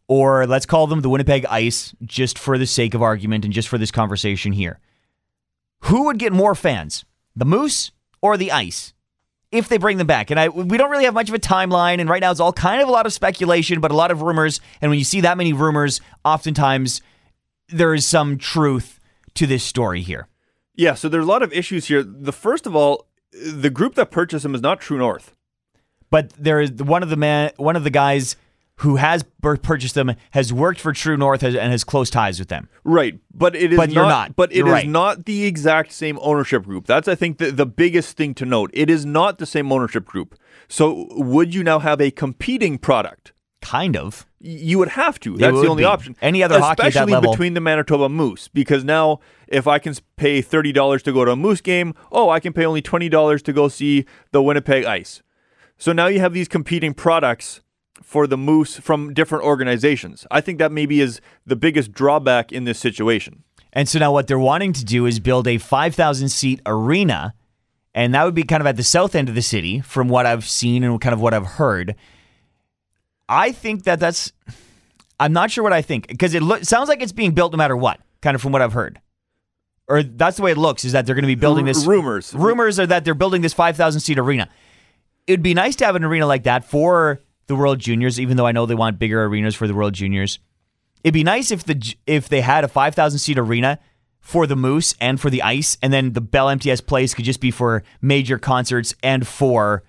or 0.07 0.47
let's 0.47 0.65
call 0.65 0.87
them 0.87 1.01
the 1.01 1.09
Winnipeg 1.09 1.45
Ice, 1.45 1.93
just 2.03 2.39
for 2.39 2.57
the 2.57 2.65
sake 2.65 2.93
of 2.93 3.01
argument 3.01 3.43
and 3.45 3.53
just 3.53 3.67
for 3.67 3.77
this 3.77 3.91
conversation 3.91 4.53
here? 4.53 4.79
Who 5.81 6.05
would 6.05 6.17
get 6.17 6.33
more 6.33 6.55
fans, 6.55 7.05
the 7.35 7.45
Moose 7.45 7.91
or 8.21 8.37
the 8.37 8.51
Ice? 8.51 8.93
If 9.51 9.69
they 9.69 9.77
bring 9.77 9.97
them 9.97 10.07
back. 10.07 10.29
And 10.31 10.39
I 10.39 10.49
we 10.49 10.77
don't 10.77 10.91
really 10.91 11.05
have 11.05 11.13
much 11.13 11.29
of 11.29 11.35
a 11.35 11.39
timeline, 11.39 11.99
and 11.99 12.09
right 12.09 12.21
now 12.21 12.31
it's 12.31 12.39
all 12.39 12.53
kind 12.53 12.81
of 12.81 12.87
a 12.87 12.91
lot 12.91 13.05
of 13.05 13.13
speculation, 13.13 13.79
but 13.79 13.91
a 13.91 13.95
lot 13.95 14.11
of 14.11 14.21
rumors. 14.21 14.59
And 14.81 14.89
when 14.89 14.99
you 14.99 15.05
see 15.05 15.21
that 15.21 15.37
many 15.37 15.53
rumors, 15.53 16.01
oftentimes 16.25 17.01
there 17.69 17.93
is 17.93 18.05
some 18.05 18.37
truth 18.37 18.99
to 19.35 19.47
this 19.47 19.63
story 19.63 20.01
here. 20.01 20.27
Yeah, 20.75 20.93
so 20.93 21.09
there's 21.09 21.25
a 21.25 21.27
lot 21.27 21.43
of 21.43 21.51
issues 21.53 21.87
here. 21.87 22.03
The 22.03 22.31
first 22.31 22.65
of 22.67 22.75
all, 22.75 23.07
the 23.31 23.69
group 23.69 23.95
that 23.95 24.11
purchased 24.11 24.45
him 24.45 24.55
is 24.55 24.61
not 24.61 24.79
True 24.79 24.97
North. 24.97 25.33
But 26.09 26.31
there 26.37 26.61
is 26.61 26.71
one 26.71 27.03
of 27.03 27.09
the 27.09 27.17
man, 27.17 27.51
one 27.57 27.75
of 27.75 27.83
the 27.83 27.89
guys 27.89 28.37
who 28.77 28.97
has 28.97 29.23
purchased 29.41 29.95
them 29.95 30.13
has 30.31 30.53
worked 30.53 30.79
for 30.79 30.93
True 30.93 31.17
North 31.17 31.41
has, 31.41 31.55
and 31.55 31.71
has 31.71 31.83
close 31.83 32.09
ties 32.09 32.37
with 32.39 32.49
them. 32.49 32.69
Right, 32.83 33.19
but 33.33 33.55
it 33.55 33.73
is 33.73 33.77
But 33.77 33.91
you're 33.91 34.05
not. 34.05 34.35
But 34.35 34.51
it 34.51 34.65
is 34.65 34.71
right. 34.71 34.87
not 34.87 35.25
the 35.25 35.45
exact 35.45 35.91
same 35.91 36.19
ownership 36.21 36.63
group. 36.63 36.85
That's 36.85 37.07
I 37.07 37.15
think 37.15 37.39
the, 37.39 37.51
the 37.51 37.65
biggest 37.65 38.17
thing 38.17 38.33
to 38.35 38.45
note. 38.45 38.69
It 38.73 38.89
is 38.89 39.05
not 39.05 39.39
the 39.39 39.45
same 39.45 39.71
ownership 39.71 40.05
group. 40.05 40.35
So 40.67 41.07
would 41.11 41.55
you 41.55 41.63
now 41.63 41.79
have 41.79 41.99
a 41.99 42.11
competing 42.11 42.77
product? 42.77 43.33
Kind 43.61 43.97
of. 43.97 44.27
You 44.39 44.77
would 44.77 44.89
have 44.89 45.19
to. 45.21 45.35
That's 45.35 45.59
the 45.59 45.67
only 45.67 45.81
be. 45.81 45.85
option. 45.85 46.15
Any 46.21 46.43
other 46.43 46.59
hockey 46.59 46.71
at 46.71 46.77
that 46.77 46.87
especially 46.89 47.13
level- 47.13 47.31
between 47.31 47.55
the 47.55 47.59
Manitoba 47.61 48.07
Moose, 48.09 48.47
because 48.47 48.83
now 48.83 49.19
if 49.47 49.65
I 49.65 49.79
can 49.79 49.95
pay 50.15 50.41
thirty 50.41 50.71
dollars 50.71 51.01
to 51.03 51.11
go 51.11 51.25
to 51.25 51.31
a 51.31 51.35
Moose 51.35 51.61
game, 51.61 51.95
oh, 52.11 52.29
I 52.29 52.39
can 52.39 52.53
pay 52.53 52.65
only 52.65 52.83
twenty 52.83 53.09
dollars 53.09 53.41
to 53.43 53.53
go 53.53 53.67
see 53.67 54.05
the 54.31 54.43
Winnipeg 54.43 54.85
Ice. 54.85 55.23
So 55.79 55.91
now 55.91 56.05
you 56.05 56.19
have 56.19 56.33
these 56.33 56.47
competing 56.47 56.93
products 56.93 57.61
for 58.01 58.27
the 58.27 58.37
Moose 58.37 58.77
from 58.77 59.13
different 59.13 59.43
organizations. 59.43 60.25
I 60.31 60.41
think 60.41 60.59
that 60.59 60.71
maybe 60.71 61.01
is 61.01 61.21
the 61.45 61.55
biggest 61.55 61.91
drawback 61.91 62.51
in 62.51 62.63
this 62.63 62.79
situation. 62.79 63.43
And 63.73 63.87
so 63.87 63.99
now 63.99 64.11
what 64.11 64.27
they're 64.27 64.39
wanting 64.39 64.73
to 64.73 64.85
do 64.85 65.05
is 65.05 65.19
build 65.19 65.47
a 65.47 65.57
5,000 65.57 66.29
seat 66.29 66.61
arena. 66.65 67.33
And 67.93 68.13
that 68.13 68.23
would 68.23 68.35
be 68.35 68.43
kind 68.43 68.61
of 68.61 68.67
at 68.67 68.75
the 68.77 68.83
south 68.83 69.15
end 69.15 69.27
of 69.29 69.35
the 69.35 69.41
city, 69.41 69.81
from 69.81 70.07
what 70.07 70.25
I've 70.25 70.47
seen 70.47 70.83
and 70.83 71.01
kind 71.01 71.13
of 71.13 71.19
what 71.19 71.33
I've 71.33 71.45
heard. 71.45 71.95
I 73.27 73.51
think 73.51 73.83
that 73.83 73.99
that's. 73.99 74.31
I'm 75.19 75.33
not 75.33 75.49
sure 75.49 75.63
what 75.63 75.73
I 75.73 75.81
think 75.81 76.07
because 76.07 76.35
it 76.35 76.43
lo- 76.43 76.61
sounds 76.61 76.89
like 76.89 77.01
it's 77.01 77.11
being 77.11 77.31
built 77.31 77.51
no 77.53 77.57
matter 77.57 77.75
what, 77.75 77.99
kind 78.21 78.35
of 78.35 78.41
from 78.41 78.51
what 78.51 78.61
I've 78.61 78.73
heard. 78.73 79.01
Or 79.87 80.03
that's 80.03 80.37
the 80.37 80.43
way 80.43 80.51
it 80.51 80.57
looks 80.57 80.85
is 80.85 80.91
that 80.91 81.05
they're 81.05 81.15
going 81.15 81.23
to 81.23 81.27
be 81.27 81.35
building 81.35 81.63
R- 81.63 81.73
this. 81.73 81.85
rumors. 81.85 82.33
Rumors 82.33 82.79
are 82.79 82.85
that 82.85 83.03
they're 83.03 83.15
building 83.15 83.41
this 83.41 83.53
5,000 83.53 83.99
seat 84.01 84.19
arena. 84.19 84.47
It'd 85.25 85.41
be 85.41 85.53
nice 85.53 85.75
to 85.77 85.85
have 85.85 85.95
an 85.95 86.03
arena 86.03 86.27
like 86.27 86.43
that 86.43 86.65
for 86.65 87.21
the 87.47 87.55
World 87.55 87.79
Juniors, 87.79 88.19
even 88.19 88.37
though 88.37 88.45
I 88.47 88.51
know 88.51 88.65
they 88.65 88.75
want 88.75 88.99
bigger 88.99 89.23
arenas 89.25 89.55
for 89.55 89.67
the 89.67 89.73
World 89.73 89.93
Juniors. 89.93 90.39
It'd 91.03 91.13
be 91.13 91.23
nice 91.23 91.51
if 91.51 91.63
the 91.63 91.95
if 92.05 92.27
they 92.29 92.41
had 92.41 92.63
a 92.63 92.67
5,000 92.67 93.19
seat 93.19 93.37
arena 93.37 93.79
for 94.19 94.45
the 94.45 94.55
Moose 94.57 94.93
and 94.99 95.19
for 95.21 95.29
the 95.29 95.41
Ice, 95.41 95.77
and 95.81 95.93
then 95.93 96.13
the 96.13 96.21
Bell 96.21 96.49
MTS 96.49 96.81
Place 96.81 97.13
could 97.13 97.23
just 97.25 97.39
be 97.39 97.51
for 97.51 97.83
major 98.01 98.37
concerts 98.37 98.93
and 99.01 99.25
for 99.25 99.83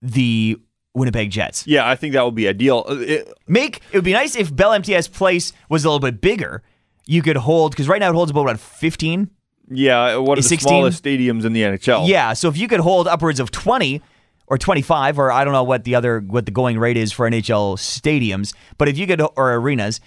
the 0.00 0.56
Winnipeg 0.94 1.30
Jets. 1.30 1.66
Yeah, 1.66 1.88
I 1.88 1.96
think 1.96 2.12
that 2.12 2.24
would 2.24 2.34
be 2.34 2.46
ideal. 2.48 2.84
Uh, 2.88 2.96
it- 2.98 3.28
Make 3.48 3.78
it 3.92 3.96
would 3.98 4.04
be 4.04 4.12
nice 4.12 4.36
if 4.36 4.54
Bell 4.54 4.72
MTS 4.72 5.08
Place 5.08 5.52
was 5.68 5.84
a 5.84 5.88
little 5.88 6.00
bit 6.00 6.20
bigger. 6.20 6.62
You 7.06 7.22
could 7.22 7.36
hold 7.36 7.72
because 7.72 7.88
right 7.88 7.98
now 7.98 8.10
it 8.10 8.14
holds 8.14 8.30
about 8.30 8.44
what 8.44 8.60
15. 8.60 9.28
yeah, 9.70 10.16
one 10.16 10.38
of 10.38 10.44
the 10.44 10.48
16? 10.48 10.68
smallest 10.68 11.02
stadiums 11.02 11.44
in 11.44 11.52
the 11.52 11.62
NHL. 11.62 12.06
Yeah, 12.08 12.34
so 12.34 12.48
if 12.48 12.56
you 12.56 12.68
could 12.68 12.80
hold 12.80 13.08
upwards 13.08 13.40
of 13.40 13.50
20 13.50 14.00
or 14.46 14.58
25 14.58 15.18
or 15.18 15.30
I 15.32 15.44
don't 15.44 15.52
know 15.52 15.62
what 15.62 15.84
the 15.84 15.94
other 15.94 16.20
what 16.20 16.46
the 16.46 16.52
going 16.52 16.78
rate 16.78 16.96
is 16.96 17.12
for 17.12 17.28
NHL 17.28 17.76
stadiums, 17.78 18.54
but 18.78 18.88
if 18.88 18.98
you 18.98 19.06
could 19.06 19.20
or 19.20 19.54
arenas, 19.54 20.00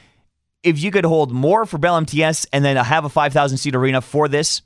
if 0.63 0.79
you 0.79 0.91
could 0.91 1.05
hold 1.05 1.31
more 1.31 1.65
for 1.65 1.77
Bell 1.77 1.97
MTS 1.97 2.45
and 2.51 2.65
then 2.65 2.75
have 2.75 3.05
a 3.05 3.09
5,000 3.09 3.57
seat 3.57 3.75
arena 3.75 4.01
for 4.01 4.27
this, 4.27 4.61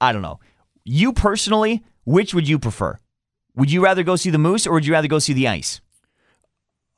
I 0.00 0.12
don't 0.12 0.22
know. 0.22 0.40
You 0.84 1.12
personally, 1.12 1.84
which 2.04 2.32
would 2.32 2.48
you 2.48 2.58
prefer? 2.58 2.98
Would 3.56 3.72
you 3.72 3.82
rather 3.82 4.02
go 4.02 4.16
see 4.16 4.30
the 4.30 4.38
Moose 4.38 4.66
or 4.66 4.74
would 4.74 4.86
you 4.86 4.92
rather 4.92 5.08
go 5.08 5.18
see 5.18 5.32
the 5.32 5.48
Ice? 5.48 5.80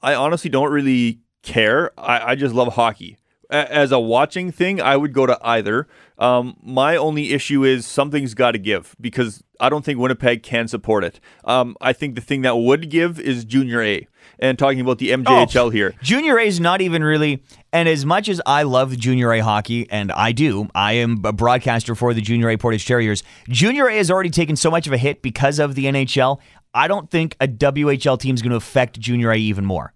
I 0.02 0.14
honestly 0.14 0.50
don't 0.50 0.70
really 0.70 1.20
care. 1.42 1.90
I, 1.98 2.32
I 2.32 2.34
just 2.34 2.54
love 2.54 2.74
hockey. 2.74 3.16
As 3.50 3.92
a 3.92 3.98
watching 3.98 4.52
thing, 4.52 4.78
I 4.80 4.96
would 4.96 5.14
go 5.14 5.24
to 5.24 5.38
either. 5.42 5.88
Um, 6.18 6.56
my 6.62 6.96
only 6.96 7.32
issue 7.32 7.64
is 7.64 7.86
something's 7.86 8.34
got 8.34 8.50
to 8.52 8.58
give 8.58 8.94
because 9.00 9.42
I 9.58 9.70
don't 9.70 9.84
think 9.84 9.98
Winnipeg 9.98 10.42
can 10.42 10.68
support 10.68 11.02
it. 11.02 11.18
Um, 11.44 11.74
I 11.80 11.94
think 11.94 12.14
the 12.14 12.20
thing 12.20 12.42
that 12.42 12.56
would 12.58 12.90
give 12.90 13.18
is 13.18 13.46
Junior 13.46 13.82
A. 13.82 14.06
And 14.38 14.58
talking 14.58 14.80
about 14.80 14.98
the 14.98 15.10
MJHL 15.10 15.56
Oh, 15.56 15.70
here, 15.70 15.94
Junior 16.02 16.38
A 16.38 16.42
is 16.46 16.60
not 16.60 16.80
even 16.80 17.02
really, 17.02 17.42
and 17.72 17.88
as 17.88 18.04
much 18.04 18.28
as 18.28 18.40
I 18.44 18.62
love 18.64 18.96
Junior 18.96 19.32
A 19.32 19.40
hockey, 19.40 19.90
and 19.90 20.12
I 20.12 20.32
do, 20.32 20.68
I 20.74 20.92
am 20.92 21.22
a 21.24 21.32
broadcaster 21.32 21.94
for 21.94 22.12
the 22.14 22.20
Junior 22.20 22.50
A 22.50 22.56
Portage 22.56 22.86
Terriers. 22.86 23.24
Junior 23.48 23.88
A 23.88 23.96
has 23.96 24.10
already 24.10 24.30
taken 24.30 24.54
so 24.54 24.70
much 24.70 24.86
of 24.86 24.92
a 24.92 24.98
hit 24.98 25.22
because 25.22 25.58
of 25.58 25.74
the 25.74 25.86
NHL. 25.86 26.38
I 26.74 26.86
don't 26.86 27.10
think 27.10 27.34
a 27.40 27.48
WHL 27.48 28.20
team 28.20 28.34
is 28.34 28.42
going 28.42 28.50
to 28.50 28.56
affect 28.56 29.00
Junior 29.00 29.32
A 29.32 29.36
even 29.36 29.64
more. 29.64 29.92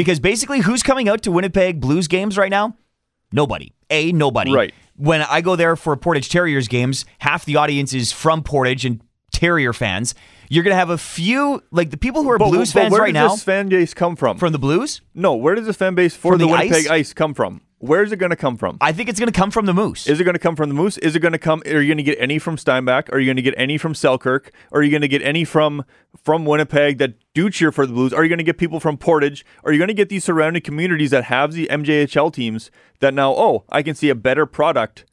Because 0.00 0.18
basically, 0.18 0.60
who's 0.60 0.82
coming 0.82 1.10
out 1.10 1.20
to 1.24 1.30
Winnipeg 1.30 1.78
Blues 1.78 2.08
games 2.08 2.38
right 2.38 2.48
now? 2.48 2.74
Nobody. 3.32 3.74
A, 3.90 4.12
nobody. 4.12 4.50
Right. 4.50 4.72
When 4.96 5.20
I 5.20 5.42
go 5.42 5.56
there 5.56 5.76
for 5.76 5.94
Portage 5.94 6.30
Terriers 6.30 6.68
games, 6.68 7.04
half 7.18 7.44
the 7.44 7.56
audience 7.56 7.92
is 7.92 8.10
from 8.10 8.42
Portage 8.42 8.86
and 8.86 9.02
Terrier 9.30 9.74
fans. 9.74 10.14
You're 10.48 10.64
going 10.64 10.72
to 10.72 10.78
have 10.78 10.88
a 10.88 10.96
few, 10.96 11.62
like 11.70 11.90
the 11.90 11.98
people 11.98 12.22
who 12.22 12.30
are 12.30 12.38
But- 12.38 12.48
Blues 12.48 12.72
but 12.72 12.80
fans 12.84 12.98
right 12.98 13.12
now. 13.12 13.24
where 13.24 13.28
does 13.28 13.36
this 13.40 13.44
fan 13.44 13.68
base 13.68 13.92
come 13.92 14.16
from? 14.16 14.38
from 14.38 14.52
the 14.52 14.58
Blues. 14.58 15.02
no, 15.14 15.34
where 15.34 15.54
does 15.54 15.66
the 15.66 15.74
fan 15.74 15.94
base 15.94 16.16
for 16.16 16.38
the, 16.38 16.46
the 16.46 16.50
Winnipeg 16.50 16.72
Ice? 16.86 16.88
Ice? 16.88 17.12
come 17.12 17.34
from? 17.34 17.60
Where's 17.76 18.10
it 18.10 18.16
going 18.16 18.30
to 18.30 18.36
come 18.36 18.56
from? 18.56 18.78
I 18.80 18.92
think 18.92 19.10
it's 19.10 19.18
going 19.20 19.30
to 19.30 19.38
come 19.38 19.50
from 19.50 19.66
the 19.66 19.74
Moose. 19.74 20.06
Is 20.06 20.18
it 20.18 20.24
going 20.24 20.34
to 20.34 20.38
come 20.40 20.56
from 20.56 20.70
the 20.70 20.74
Moose? 20.74 20.96
Is 20.96 21.14
it 21.14 21.20
going 21.20 21.32
to 21.32 21.38
come? 21.38 21.62
Are 21.66 21.82
you 21.82 21.88
going 21.88 21.98
to 21.98 22.02
get 22.02 22.16
any 22.18 22.38
from 22.38 22.56
Steinbach? 22.56 23.12
Are 23.12 23.18
you 23.18 23.26
going 23.26 23.36
to 23.36 23.42
get 23.42 23.54
any 23.58 23.76
from 23.76 23.94
Selkirk? 23.94 24.50
Are 24.72 24.82
you 24.82 24.90
going 24.90 25.02
to 25.02 25.08
get 25.08 25.20
any 25.20 25.44
from 25.44 25.84
from 26.24 26.46
Winnipeg 26.46 26.96
that 26.98 27.14
do 27.34 27.50
cheer 27.50 27.72
for 27.72 27.86
the 27.86 27.92
Blues? 27.92 28.12
Are 28.12 28.22
you 28.22 28.28
going 28.28 28.38
to 28.38 28.44
get 28.44 28.58
people 28.58 28.80
from 28.80 28.96
Portage? 28.96 29.44
Are 29.64 29.72
you 29.72 29.78
going 29.78 29.88
to 29.88 29.94
get 29.94 30.08
these 30.08 30.24
surrounding 30.24 30.62
communities 30.62 31.10
that 31.10 31.24
have 31.24 31.52
the 31.52 31.68
MJHL 31.68 32.32
teams 32.32 32.70
that 33.00 33.14
now, 33.14 33.32
oh, 33.32 33.64
I 33.68 33.82
can 33.82 33.94
see 33.94 34.08
a 34.08 34.14
better 34.14 34.46
product 34.46 35.04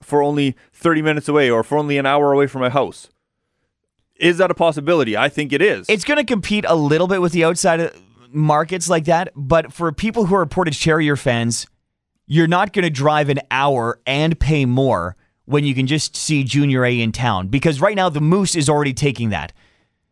for 0.00 0.22
only 0.22 0.56
30 0.72 1.02
minutes 1.02 1.28
away 1.28 1.50
or 1.50 1.62
for 1.62 1.78
only 1.78 1.98
an 1.98 2.06
hour 2.06 2.32
away 2.32 2.46
from 2.46 2.60
my 2.60 2.68
house? 2.68 3.08
Is 4.16 4.38
that 4.38 4.50
a 4.50 4.54
possibility? 4.54 5.16
I 5.16 5.28
think 5.28 5.52
it 5.52 5.60
is. 5.60 5.86
it's 5.88 6.04
going 6.04 6.18
to 6.18 6.24
compete 6.24 6.64
a 6.66 6.74
little 6.74 7.06
bit 7.06 7.20
with 7.20 7.32
the 7.32 7.44
outside 7.44 7.80
uh, 7.80 7.90
markets 8.30 8.88
like 8.88 9.04
that, 9.04 9.32
but 9.34 9.72
for 9.72 9.92
people 9.92 10.26
who 10.26 10.34
are 10.34 10.46
Portage 10.46 10.82
Terrier 10.82 11.16
fans, 11.16 11.66
you're 12.26 12.46
not 12.46 12.72
going 12.72 12.84
to 12.84 12.90
drive 12.90 13.28
an 13.28 13.40
hour 13.50 14.00
and 14.06 14.38
pay 14.38 14.64
more 14.64 15.16
when 15.44 15.64
you 15.64 15.74
can 15.74 15.86
just 15.86 16.16
see 16.16 16.44
Junior 16.44 16.84
A 16.84 17.00
in 17.00 17.12
town 17.12 17.48
because 17.48 17.80
right 17.80 17.94
now 17.94 18.08
the 18.08 18.20
Moose 18.20 18.56
is 18.56 18.68
already 18.68 18.94
taking 18.94 19.30
that. 19.30 19.52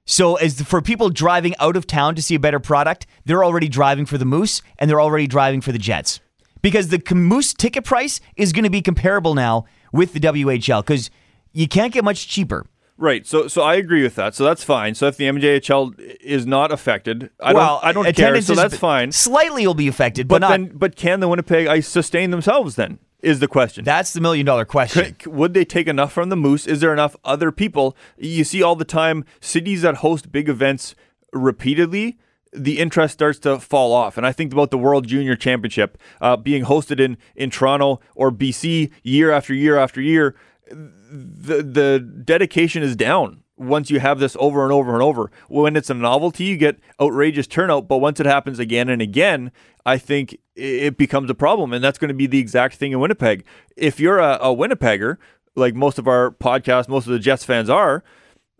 So 0.07 0.37
as 0.37 0.61
for 0.61 0.83
people 0.83 1.09
driving 1.09 1.55
out 1.59 1.77
of 1.77 1.87
town 1.87 2.15
to 2.17 2.23
see 2.23 2.35
a 2.35 2.41
better 2.41 2.61
product, 2.61 3.07
they're 3.25 3.45
already 3.45 3.69
driving 3.69 4.05
for 4.07 4.19
the 4.19 4.25
Moose 4.25 4.61
and 4.79 4.89
they're 4.91 5.01
already 5.01 5.27
driving 5.27 5.61
for 5.61 5.73
the 5.73 5.79
Jets. 5.79 6.21
Because 6.61 6.89
the 6.89 7.03
Moose 7.15 7.55
ticket 7.55 7.85
price 7.85 8.21
is 8.37 8.53
going 8.53 8.65
to 8.65 8.71
be 8.71 8.83
comparable 8.83 9.35
now 9.35 9.65
with 9.93 10.13
the 10.13 10.21
WHL 10.21 10.83
because 10.83 11.11
you 11.53 11.69
can't 11.69 11.93
get 11.93 12.05
much 12.05 12.29
cheaper. 12.29 12.67
Right. 12.97 13.27
So 13.27 13.49
so 13.49 13.63
I 13.63 13.75
agree 13.75 14.03
with 14.03 14.15
that. 14.15 14.35
So 14.35 14.45
that's 14.45 14.63
fine. 14.63 14.95
So 14.95 15.07
if 15.07 15.17
the 15.17 15.25
MJHL 15.25 15.99
is 16.21 16.47
not 16.47 16.71
affected, 16.71 17.31
I 17.41 17.53
well, 17.53 17.81
don't 17.83 17.89
I 17.89 17.93
don't 17.93 18.17
care. 18.17 18.41
So 18.41 18.55
that's 18.55 18.77
fine. 18.77 19.11
Slightly 19.11 19.67
will 19.67 19.75
be 19.75 19.89
affected, 19.89 20.29
but, 20.29 20.37
But 20.37 20.41
not. 20.41 20.51
then 20.51 20.71
but 20.75 20.97
can 20.97 21.21
the 21.21 21.29
Winnipeg 21.29 21.67
Ice 21.67 21.89
sustain 21.89 22.31
themselves 22.31 22.77
then? 22.77 22.99
Is 23.25 23.41
the 23.41 23.49
question. 23.49 23.85
that's 23.85 24.13
the 24.13 24.21
million 24.21 24.45
dollar 24.47 24.65
question. 24.65 25.17
C- 25.23 25.29
Would 25.31 25.55
they 25.55 25.65
take 25.65 25.87
enough 25.89 26.13
from 26.13 26.29
the 26.29 26.37
Moose? 26.37 26.67
Is 26.67 26.81
there 26.81 26.93
enough 26.93 27.17
other 27.25 27.51
people? 27.51 27.97
You 28.19 28.45
see 28.45 28.63
all 28.63 28.77
the 28.77 28.85
time 28.85 29.25
cities 29.41 29.83
that 29.83 29.97
host 29.97 30.31
big 30.31 30.49
events 30.49 30.95
repeatedly, 31.33 32.19
the 32.53 32.79
interest 32.79 33.15
starts 33.15 33.39
to 33.41 33.59
fall 33.59 33.93
off. 33.93 34.17
And 34.17 34.27
I 34.27 34.33
think 34.33 34.53
about 34.53 34.71
the 34.71 34.79
World 34.79 35.07
Junior 35.07 35.37
Championship 35.37 35.99
uh, 36.21 36.37
being 36.37 36.65
hosted 36.65 37.01
in, 37.01 37.17
in 37.35 37.51
Toronto 37.51 38.01
or 38.15 38.31
BC 38.31 38.91
year 39.03 39.31
after 39.33 39.55
year 39.55 39.77
after 39.79 40.01
year. 40.01 40.35
The, 40.71 41.63
the 41.63 41.99
dedication 42.25 42.83
is 42.83 42.97
down 42.97 43.43
once 43.57 43.91
you 43.91 44.01
have 44.01 44.19
this 44.19 44.37
over 44.41 44.65
and 44.65 44.73
over 44.73 44.95
and 44.95 45.03
over. 45.03 45.31
When 45.49 45.77
it's 45.77 45.91
a 45.91 45.95
novelty, 45.95 46.45
you 46.45 46.57
get 46.57 46.79
outrageous 47.01 47.47
turnout. 47.47 47.89
But 47.89 47.99
once 47.99 48.21
it 48.21 48.27
happens 48.27 48.59
again 48.59 48.89
and 48.89 49.01
again, 49.01 49.53
I 49.87 49.99
think 49.99 50.39
it 50.57 50.97
becomes 50.97 51.31
a 51.31 51.35
problem. 51.35 51.73
And 51.73 51.83
that's 51.83 51.99
going 51.99 52.09
to 52.09 52.15
be 52.15 52.27
the 52.27 52.39
exact 52.39 52.77
thing 52.77 52.93
in 52.93 53.01
Winnipeg. 53.01 53.45
If 53.77 54.01
you're 54.01 54.19
a, 54.19 54.39
a 54.41 54.55
Winnipegger, 54.55 55.19
like 55.55 55.75
most 55.75 55.99
of 55.99 56.09
our 56.09 56.31
podcasts, 56.31 56.89
most 56.89 57.07
of 57.07 57.13
the 57.13 57.19
Jets 57.19 57.45
fans 57.45 57.71
are, 57.71 58.03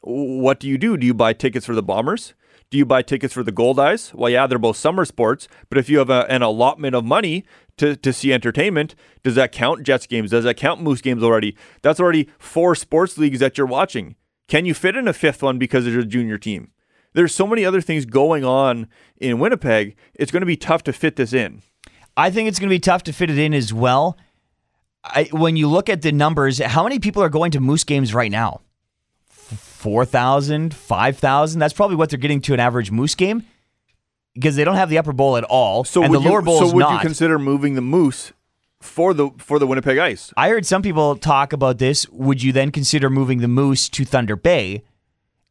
what 0.01 0.61
do 0.61 0.69
you 0.69 0.79
do? 0.79 0.97
Do 0.97 1.07
you 1.07 1.15
buy 1.15 1.33
tickets 1.33 1.67
for 1.67 1.75
the 1.75 1.83
Bombers? 1.83 2.35
Do 2.71 2.79
you 2.79 2.85
buy 2.85 3.03
tickets 3.03 3.33
for 3.33 3.43
the 3.43 3.53
Goldeyes? 3.53 4.13
Well, 4.15 4.31
yeah, 4.31 4.47
they're 4.47 4.59
both 4.59 4.77
summer 4.77 5.05
sports, 5.05 5.49
but 5.69 5.79
if 5.79 5.89
you 5.89 5.99
have 5.99 6.11
a, 6.11 6.27
an 6.31 6.43
allotment 6.43 6.95
of 6.95 7.05
money 7.05 7.45
to, 7.77 7.95
to 7.97 8.13
see 8.13 8.33
entertainment, 8.33 8.95
does 9.23 9.35
that 9.37 9.53
count 9.53 9.85
Jets 9.85 10.07
games? 10.07 10.31
Does 10.31 10.45
that 10.45 10.57
count 10.57 10.83
Moose 10.83 11.01
games 11.01 11.23
already? 11.23 11.57
That's 11.83 12.01
already 12.01 12.29
four 12.39 12.75
sports 12.75 13.17
leagues 13.17 13.39
that 13.41 13.57
you're 13.57 13.67
watching. 13.67 14.17
Can 14.49 14.67
you 14.67 14.75
fit 14.75 14.97
in 14.97 15.09
a 15.09 15.13
fifth 15.13 15.43
one 15.43 15.59
because 15.59 15.85
there's 15.85 16.05
a 16.05 16.07
junior 16.07 16.39
team? 16.39 16.71
There's 17.15 17.35
so 17.35 17.47
many 17.47 17.65
other 17.65 17.81
things 17.81 18.05
going 18.05 18.45
on 18.45 18.89
in 19.17 19.39
Winnipeg. 19.39 19.97
It's 20.15 20.33
going 20.33 20.43
to 20.43 20.47
be 20.47 20.57
tough 20.57 20.83
to 20.85 20.93
fit 20.93 21.17
this 21.17 21.33
in. 21.33 21.63
I 22.17 22.31
think 22.31 22.49
it's 22.49 22.59
going 22.59 22.69
to 22.69 22.75
be 22.75 22.81
tough 22.81 23.05
to 23.05 23.13
fit 23.13 23.31
it 23.31 23.39
in 23.39 23.55
as 23.55 23.73
well. 23.73 24.19
I, 25.05 25.29
when 25.33 25.57
you 25.57 25.69
look 25.69 25.89
at 25.89 26.03
the 26.03 26.13
numbers, 26.13 26.59
how 26.59 26.83
many 26.83 26.99
people 26.99 27.23
are 27.23 27.29
going 27.29 27.51
to 27.53 27.61
Moose 27.61 27.85
games 27.85 28.15
right 28.15 28.31
now? 28.31 28.61
4,000, 29.29 30.75
5,000? 30.75 31.59
That's 31.59 31.75
probably 31.75 31.97
what 31.97 32.11
they're 32.11 32.19
getting 32.19 32.41
to 32.43 32.55
an 32.55 32.61
average 32.61 32.91
Moose 32.91 33.15
game 33.15 33.45
because 34.35 34.57
they 34.57 34.65
don't 34.65 34.77
have 34.77 34.91
the 34.91 34.99
upper 34.99 35.13
bowl 35.13 35.37
at 35.37 35.45
all. 35.45 35.85
So 35.85 36.03
and 36.03 36.11
would 36.11 36.23
the 36.23 36.29
lower 36.29 36.41
you, 36.41 36.45
bowl 36.45 36.59
so 36.59 36.73
would 36.73 36.81
not. 36.81 36.95
you 36.95 37.01
consider 37.01 37.39
moving 37.39 37.75
the 37.75 37.81
Moose 37.81 38.33
for 38.85 39.15
the 39.15 39.31
for 39.39 39.59
the 39.59 39.67
Winnipeg 39.67 39.99
Ice? 39.99 40.33
I 40.37 40.49
heard 40.49 40.67
some 40.67 40.83
people 40.83 41.17
talk 41.17 41.53
about 41.53 41.79
this. 41.79 42.09
Would 42.11 42.43
you 42.43 42.53
then 42.53 42.71
consider 42.71 43.11
moving 43.11 43.41
the 43.41 43.49
Moose 43.49 43.89
to 43.89 44.05
Thunder 44.05 44.37
Bay? 44.37 44.85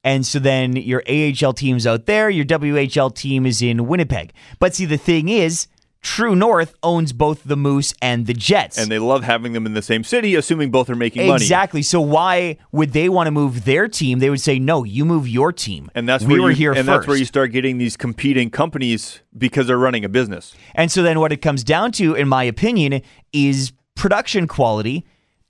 And 0.03 0.25
so 0.25 0.37
then 0.37 0.75
your 0.75 1.01
AHL 1.07 1.53
team's 1.53 1.87
out 1.87 2.05
there, 2.05 2.29
your 2.29 2.45
WHL 2.45 3.15
team 3.15 3.45
is 3.45 3.61
in 3.61 3.87
Winnipeg. 3.87 4.33
But 4.59 4.75
see, 4.75 4.85
the 4.85 4.97
thing 4.97 5.29
is, 5.29 5.67
True 6.03 6.35
North 6.35 6.75
owns 6.83 7.13
both 7.13 7.43
the 7.45 7.55
Moose 7.55 7.93
and 8.01 8.27
the 8.27 8.33
Jets. 8.33 8.77
And 8.77 8.91
they 8.91 8.99
love 8.99 9.23
having 9.23 9.53
them 9.53 9.65
in 9.65 9.73
the 9.73 9.81
same 9.81 10.03
city, 10.03 10.35
assuming 10.35 10.69
both 10.69 10.89
are 10.89 10.95
making 10.95 11.25
money. 11.25 11.41
Exactly. 11.41 11.81
So 11.81 12.01
why 12.01 12.57
would 12.73 12.91
they 12.91 13.07
want 13.07 13.27
to 13.27 13.31
move 13.31 13.63
their 13.63 13.87
team? 13.87 14.19
They 14.19 14.29
would 14.29 14.41
say, 14.41 14.59
"No, 14.59 14.83
you 14.83 15.05
move 15.05 15.29
your 15.29 15.53
team." 15.53 15.89
And 15.95 16.07
that's 16.07 16.25
we 16.25 16.33
where 16.33 16.41
were 16.43 16.49
you, 16.49 16.57
here 16.57 16.71
and 16.71 16.79
first. 16.79 16.87
that's 16.87 17.07
where 17.07 17.17
you 17.17 17.23
start 17.23 17.53
getting 17.53 17.77
these 17.77 17.95
competing 17.95 18.49
companies 18.49 19.21
because 19.37 19.67
they're 19.67 19.77
running 19.77 20.03
a 20.03 20.09
business. 20.09 20.53
And 20.75 20.91
so 20.91 21.03
then 21.03 21.21
what 21.21 21.31
it 21.31 21.37
comes 21.41 21.63
down 21.63 21.93
to, 21.93 22.15
in 22.15 22.27
my 22.27 22.43
opinion, 22.43 23.01
is 23.31 23.71
production 23.95 24.45
quality 24.45 25.05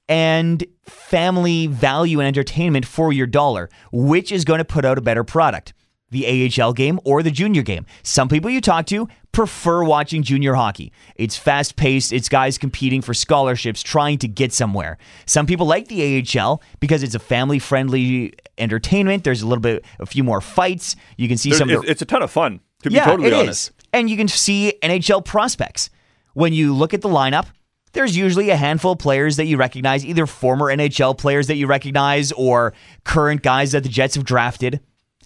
and 0.07 0.63
family 0.85 1.65
value 1.65 2.19
and 2.19 2.27
entertainment 2.27 2.85
for 2.85 3.11
your 3.11 3.25
dollar. 3.25 3.69
Which 3.91 4.31
is 4.31 4.45
going 4.45 4.59
to 4.59 4.65
put 4.65 4.85
out 4.85 4.99
a 4.99 5.01
better 5.01 5.23
product? 5.23 5.73
The 6.13 6.49
AHL 6.63 6.71
game 6.73 6.99
or 7.03 7.21
the 7.21 7.31
junior 7.31 7.61
game? 7.63 7.85
Some 8.03 8.29
people 8.29 8.49
you 8.49 8.61
talk 8.61 8.85
to 8.87 9.07
prefer 9.33 9.83
watching 9.83 10.23
junior 10.23 10.53
hockey. 10.53 10.93
It's 11.15 11.35
fast 11.35 11.75
paced, 11.75 12.13
it's 12.13 12.29
guys 12.29 12.57
competing 12.57 13.01
for 13.01 13.13
scholarships, 13.13 13.81
trying 13.81 14.19
to 14.19 14.27
get 14.27 14.53
somewhere. 14.53 14.97
Some 15.25 15.45
people 15.47 15.65
like 15.65 15.87
the 15.89 16.23
AHL 16.39 16.61
because 16.79 17.03
it's 17.03 17.15
a 17.15 17.19
family 17.19 17.59
friendly 17.59 18.33
entertainment. 18.57 19.23
There's 19.23 19.41
a 19.41 19.47
little 19.47 19.61
bit, 19.61 19.83
a 19.99 20.05
few 20.05 20.23
more 20.23 20.39
fights. 20.39 20.95
You 21.17 21.27
can 21.27 21.37
see 21.37 21.49
There's- 21.49 21.59
some 21.59 21.69
It's, 21.69 21.83
it's 21.89 22.01
a 22.01 22.05
ton 22.05 22.21
of 22.21 22.31
fun, 22.31 22.59
to 22.83 22.89
be 22.89 22.95
yeah, 22.95 23.05
totally 23.05 23.29
it 23.29 23.33
honest. 23.33 23.69
is. 23.69 23.71
And 23.91 24.09
you 24.09 24.15
can 24.17 24.27
see 24.27 24.73
NHL 24.81 25.25
prospects. 25.25 25.89
When 26.35 26.53
you 26.53 26.73
look 26.73 26.93
at 26.93 27.01
the 27.01 27.09
lineup, 27.09 27.47
there's 27.93 28.17
usually 28.17 28.49
a 28.49 28.55
handful 28.55 28.93
of 28.93 28.99
players 28.99 29.37
that 29.37 29.45
you 29.45 29.55
recognize, 29.57 30.03
either 30.05 30.25
former 30.25 30.65
NHL 30.75 31.15
players 31.17 31.45
that 31.47 31.57
you 31.57 31.67
recognize 31.67 32.31
or 32.31 32.73
current 33.03 33.43
guys 33.43 33.71
that 33.73 33.83
the 33.83 33.89
Jets 33.89 34.15
have 34.15 34.23
drafted. 34.25 34.79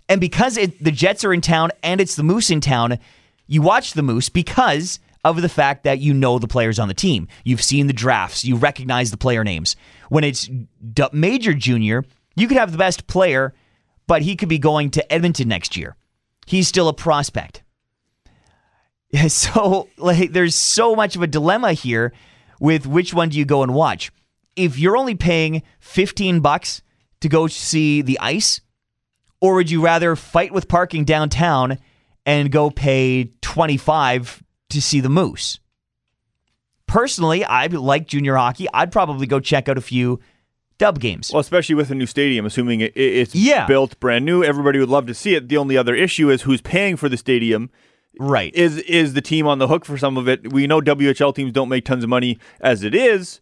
And 0.10 0.22
because 0.22 0.58
it, 0.58 0.82
the 0.84 0.91
Jets 0.91 1.24
are 1.24 1.34
in 1.34 1.41
town 1.41 1.72
and 1.84 1.99
it's 1.99 2.16
the 2.16 2.24
Moose 2.24 2.49
in 2.49 2.62
town, 2.62 2.99
you 3.45 3.62
watch 3.62 3.93
the 3.93 4.03
Moose 4.03 4.30
because 4.30 4.99
of 5.24 5.41
the 5.41 5.49
fact 5.49 5.84
that 5.84 5.99
you 5.99 6.14
know 6.14 6.39
the 6.39 6.47
players 6.47 6.80
on 6.80 6.88
the 6.88 6.93
team. 6.93 7.28
You've 7.43 7.64
seen 7.64 7.88
the 7.88 7.93
drafts, 7.93 8.45
you 8.45 8.55
recognize 8.55 9.12
the 9.12 9.18
player 9.18 9.43
names. 9.43 9.76
When 10.10 10.24
it's 10.24 10.49
Major 11.12 11.53
Junior, 11.53 12.05
you 12.36 12.47
could 12.47 12.58
have 12.58 12.72
the 12.72 12.78
best 12.78 13.08
player, 13.08 13.53
but 14.05 14.22
he 14.22 14.36
could 14.36 14.49
be 14.49 14.60
going 14.60 14.91
to 14.91 15.14
Edmonton 15.14 15.49
next 15.49 15.76
year. 15.76 15.95
He's 16.45 16.68
still 16.68 16.88
a 16.88 16.93
prospect. 16.93 17.64
So, 19.30 19.88
like, 19.97 20.34
there's 20.34 20.53
so 20.53 20.93
much 20.93 21.16
of 21.16 21.22
a 21.22 21.28
dilemma 21.28 21.72
here 21.72 22.14
with 22.60 22.86
which 22.86 23.14
one 23.14 23.30
do 23.30 23.38
you 23.38 23.45
go 23.45 23.64
and 23.64 23.74
watch. 23.74 24.12
If 24.58 24.78
you're 24.78 24.97
only 24.97 25.16
paying 25.16 25.64
15 25.80 26.41
bucks 26.41 26.82
to 27.22 27.30
go 27.30 27.47
see 27.47 28.01
the 28.01 28.20
ice, 28.20 28.60
or 29.42 29.56
would 29.56 29.70
you 29.72 29.84
rather 29.84 30.16
fight 30.16 30.52
with 30.54 30.68
parking 30.68 31.04
downtown 31.06 31.78
and 32.26 32.52
go 32.52 32.70
pay 32.70 33.32
25 33.42 34.44
to 34.72 34.82
see 34.82 35.00
the 35.00 35.10
moose? 35.10 35.60
personally, 36.88 37.44
I 37.44 37.68
like 37.68 38.08
junior 38.08 38.36
hockey. 38.36 38.68
I'd 38.74 38.92
probably 38.92 39.28
go 39.28 39.40
check 39.40 39.68
out 39.68 39.78
a 39.78 39.82
few 39.82 40.20
dub 40.78 41.00
games. 41.00 41.32
Well, 41.34 41.42
especially 41.42 41.76
with 41.76 41.92
a 41.92 41.96
new 41.96 42.06
stadium, 42.06 42.46
assuming 42.46 42.82
it, 42.82 42.94
it's 42.96 43.36
Yeah. 43.36 43.66
built 43.66 44.00
brand 44.00 44.26
new, 44.26 44.44
everybody 44.44 44.80
would 44.80 44.90
love 44.90 45.06
to 45.08 45.14
see 45.14 45.36
it. 45.36 45.50
The 45.50 45.58
only 45.58 45.76
other 45.78 45.96
issue 45.96 46.30
is 46.30 46.44
who's 46.44 46.62
paying 46.62 46.96
for 46.96 47.10
the 47.10 47.18
stadium. 47.18 47.70
right. 48.20 48.56
Is 48.56 48.78
is 48.80 49.14
the 49.14 49.22
team 49.22 49.46
on 49.46 49.60
the 49.60 49.68
hook 49.68 49.86
for 49.86 49.96
some 49.98 50.18
of 50.18 50.28
it? 50.28 50.52
We 50.52 50.66
know 50.66 50.82
WHL 50.82 51.36
teams 51.36 51.52
don't 51.52 51.70
make 51.70 51.86
tons 51.86 52.04
of 52.04 52.10
money 52.10 52.40
as 52.62 52.84
it 52.84 52.96
is. 52.96 53.40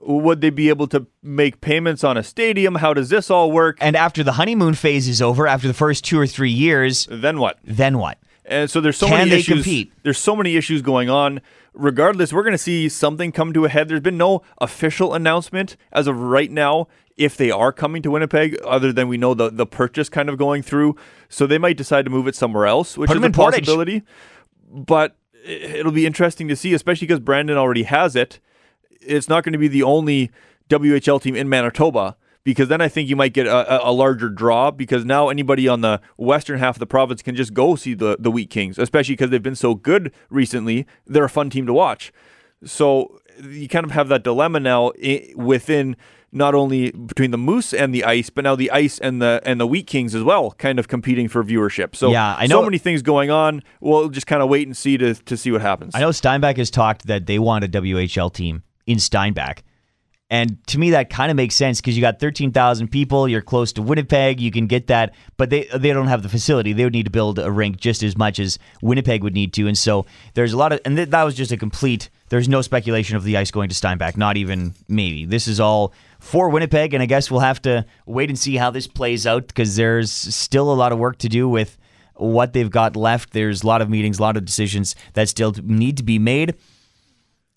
Would 0.00 0.40
they 0.40 0.50
be 0.50 0.68
able 0.68 0.86
to 0.88 1.06
make 1.22 1.60
payments 1.60 2.04
on 2.04 2.16
a 2.16 2.22
stadium? 2.22 2.76
How 2.76 2.94
does 2.94 3.08
this 3.08 3.30
all 3.30 3.50
work? 3.50 3.78
and 3.80 3.96
after 3.96 4.22
the 4.22 4.32
honeymoon 4.32 4.74
phase 4.74 5.08
is 5.08 5.20
over, 5.20 5.46
after 5.46 5.66
the 5.68 5.74
first 5.74 6.04
two 6.04 6.18
or 6.20 6.26
three 6.26 6.50
years, 6.52 7.08
Then 7.10 7.38
what? 7.40 7.58
then 7.64 7.98
what? 7.98 8.18
And 8.44 8.70
so 8.70 8.80
there's 8.80 8.96
so 8.96 9.06
Can 9.08 9.18
many 9.18 9.30
they 9.30 9.38
issues. 9.38 9.56
compete? 9.56 9.92
There's 10.04 10.18
so 10.18 10.34
many 10.34 10.56
issues 10.56 10.80
going 10.82 11.10
on. 11.10 11.40
Regardless, 11.74 12.32
we're 12.32 12.42
going 12.42 12.52
to 12.54 12.58
see 12.58 12.88
something 12.88 13.30
come 13.30 13.52
to 13.52 13.64
a 13.64 13.68
head. 13.68 13.88
There's 13.88 14.00
been 14.00 14.16
no 14.16 14.42
official 14.60 15.12
announcement 15.14 15.76
as 15.92 16.06
of 16.06 16.18
right 16.18 16.50
now 16.50 16.88
if 17.16 17.36
they 17.36 17.50
are 17.50 17.72
coming 17.72 18.00
to 18.02 18.10
Winnipeg, 18.12 18.56
other 18.64 18.92
than 18.92 19.06
we 19.08 19.16
know 19.18 19.34
the 19.34 19.50
the 19.50 19.66
purchase 19.66 20.08
kind 20.08 20.28
of 20.30 20.38
going 20.38 20.62
through. 20.62 20.96
So 21.28 21.46
they 21.46 21.58
might 21.58 21.76
decide 21.76 22.04
to 22.06 22.10
move 22.10 22.26
it 22.26 22.34
somewhere 22.36 22.66
else, 22.66 22.96
which 22.96 23.08
Put 23.08 23.16
is 23.18 23.22
a 23.22 23.26
in 23.26 23.32
Portage. 23.32 23.60
possibility. 23.66 24.02
But 24.72 25.16
it'll 25.44 25.92
be 25.92 26.06
interesting 26.06 26.48
to 26.48 26.56
see, 26.56 26.72
especially 26.72 27.06
because 27.06 27.20
Brandon 27.20 27.56
already 27.58 27.82
has 27.82 28.16
it. 28.16 28.40
It's 29.00 29.28
not 29.28 29.44
going 29.44 29.52
to 29.52 29.58
be 29.58 29.68
the 29.68 29.82
only 29.82 30.30
WHL 30.68 31.20
team 31.22 31.34
in 31.34 31.48
Manitoba 31.48 32.16
because 32.44 32.68
then 32.68 32.80
I 32.80 32.88
think 32.88 33.08
you 33.08 33.16
might 33.16 33.32
get 33.32 33.46
a, 33.46 33.86
a- 33.86 33.92
larger 33.92 34.28
draw 34.30 34.70
because 34.70 35.04
now 35.04 35.28
anybody 35.28 35.68
on 35.68 35.80
the 35.82 36.00
western 36.16 36.58
half 36.58 36.76
of 36.76 36.80
the 36.80 36.86
province 36.86 37.20
can 37.22 37.34
just 37.36 37.52
go 37.52 37.76
see 37.76 37.94
the 37.94 38.16
the 38.18 38.30
Wheat 38.30 38.50
Kings, 38.50 38.78
especially 38.78 39.14
because 39.14 39.30
they've 39.30 39.42
been 39.42 39.54
so 39.56 39.74
good 39.74 40.12
recently. 40.30 40.86
They're 41.06 41.24
a 41.24 41.30
fun 41.30 41.50
team 41.50 41.66
to 41.66 41.72
watch. 41.72 42.12
So 42.64 43.20
you 43.42 43.68
kind 43.68 43.84
of 43.84 43.92
have 43.92 44.08
that 44.08 44.24
dilemma 44.24 44.60
now 44.60 44.92
within 45.36 45.96
not 46.30 46.54
only 46.54 46.90
between 46.90 47.30
the 47.30 47.38
Moose 47.38 47.72
and 47.72 47.94
the 47.94 48.04
Ice, 48.04 48.28
but 48.30 48.44
now 48.44 48.54
the 48.54 48.70
Ice 48.70 48.98
and 48.98 49.22
the 49.22 49.40
and 49.44 49.60
the 49.60 49.66
Wheat 49.66 49.86
Kings 49.86 50.14
as 50.14 50.22
well, 50.22 50.52
kind 50.52 50.78
of 50.78 50.88
competing 50.88 51.28
for 51.28 51.42
viewership. 51.44 51.94
So 51.94 52.10
Yeah, 52.10 52.34
I 52.38 52.46
know 52.46 52.60
so 52.60 52.64
many 52.64 52.78
things 52.78 53.02
going 53.02 53.30
on. 53.30 53.62
We'll 53.80 54.08
just 54.08 54.26
kind 54.26 54.42
of 54.42 54.48
wait 54.48 54.66
and 54.66 54.76
see 54.76 54.98
to 54.98 55.14
to 55.14 55.36
see 55.36 55.50
what 55.50 55.60
happens. 55.60 55.94
I 55.94 56.00
know 56.00 56.10
Steinbach 56.12 56.56
has 56.56 56.70
talked 56.70 57.06
that 57.06 57.26
they 57.26 57.38
want 57.38 57.64
a 57.64 57.68
WHL 57.68 58.32
team 58.32 58.62
in 58.88 58.98
Steinbach. 58.98 59.62
And 60.30 60.58
to 60.66 60.78
me, 60.78 60.90
that 60.90 61.08
kind 61.08 61.30
of 61.30 61.36
makes 61.36 61.54
sense 61.54 61.80
because 61.80 61.96
you 61.96 62.02
got 62.02 62.20
13,000 62.20 62.88
people. 62.88 63.28
You're 63.28 63.40
close 63.40 63.72
to 63.74 63.82
Winnipeg. 63.82 64.40
You 64.40 64.50
can 64.50 64.66
get 64.66 64.88
that, 64.88 65.14
but 65.38 65.48
they 65.48 65.66
they 65.74 65.90
don't 65.90 66.08
have 66.08 66.22
the 66.22 66.28
facility. 66.28 66.74
They 66.74 66.84
would 66.84 66.92
need 66.92 67.06
to 67.06 67.10
build 67.10 67.38
a 67.38 67.50
rink 67.50 67.78
just 67.78 68.02
as 68.02 68.14
much 68.14 68.38
as 68.38 68.58
Winnipeg 68.82 69.22
would 69.22 69.32
need 69.32 69.54
to. 69.54 69.66
And 69.66 69.78
so 69.78 70.04
there's 70.34 70.52
a 70.52 70.58
lot 70.58 70.72
of, 70.72 70.80
and 70.84 70.96
th- 70.96 71.08
that 71.10 71.22
was 71.22 71.34
just 71.34 71.50
a 71.50 71.56
complete. 71.56 72.10
There's 72.28 72.46
no 72.46 72.60
speculation 72.60 73.16
of 73.16 73.24
the 73.24 73.38
ice 73.38 73.50
going 73.50 73.70
to 73.70 73.74
Steinbach. 73.74 74.18
Not 74.18 74.36
even 74.36 74.74
maybe. 74.86 75.24
This 75.24 75.48
is 75.48 75.60
all 75.60 75.94
for 76.20 76.50
Winnipeg, 76.50 76.92
and 76.92 77.02
I 77.02 77.06
guess 77.06 77.30
we'll 77.30 77.40
have 77.40 77.62
to 77.62 77.86
wait 78.04 78.28
and 78.28 78.38
see 78.38 78.56
how 78.56 78.70
this 78.70 78.86
plays 78.86 79.26
out 79.26 79.46
because 79.46 79.76
there's 79.76 80.12
still 80.12 80.70
a 80.70 80.74
lot 80.74 80.92
of 80.92 80.98
work 80.98 81.16
to 81.18 81.30
do 81.30 81.48
with 81.48 81.78
what 82.16 82.52
they've 82.52 82.70
got 82.70 82.96
left. 82.96 83.32
There's 83.32 83.62
a 83.62 83.66
lot 83.66 83.80
of 83.80 83.88
meetings, 83.88 84.18
a 84.18 84.22
lot 84.22 84.36
of 84.36 84.44
decisions 84.44 84.94
that 85.14 85.30
still 85.30 85.54
need 85.62 85.96
to 85.96 86.02
be 86.02 86.18
made. 86.18 86.54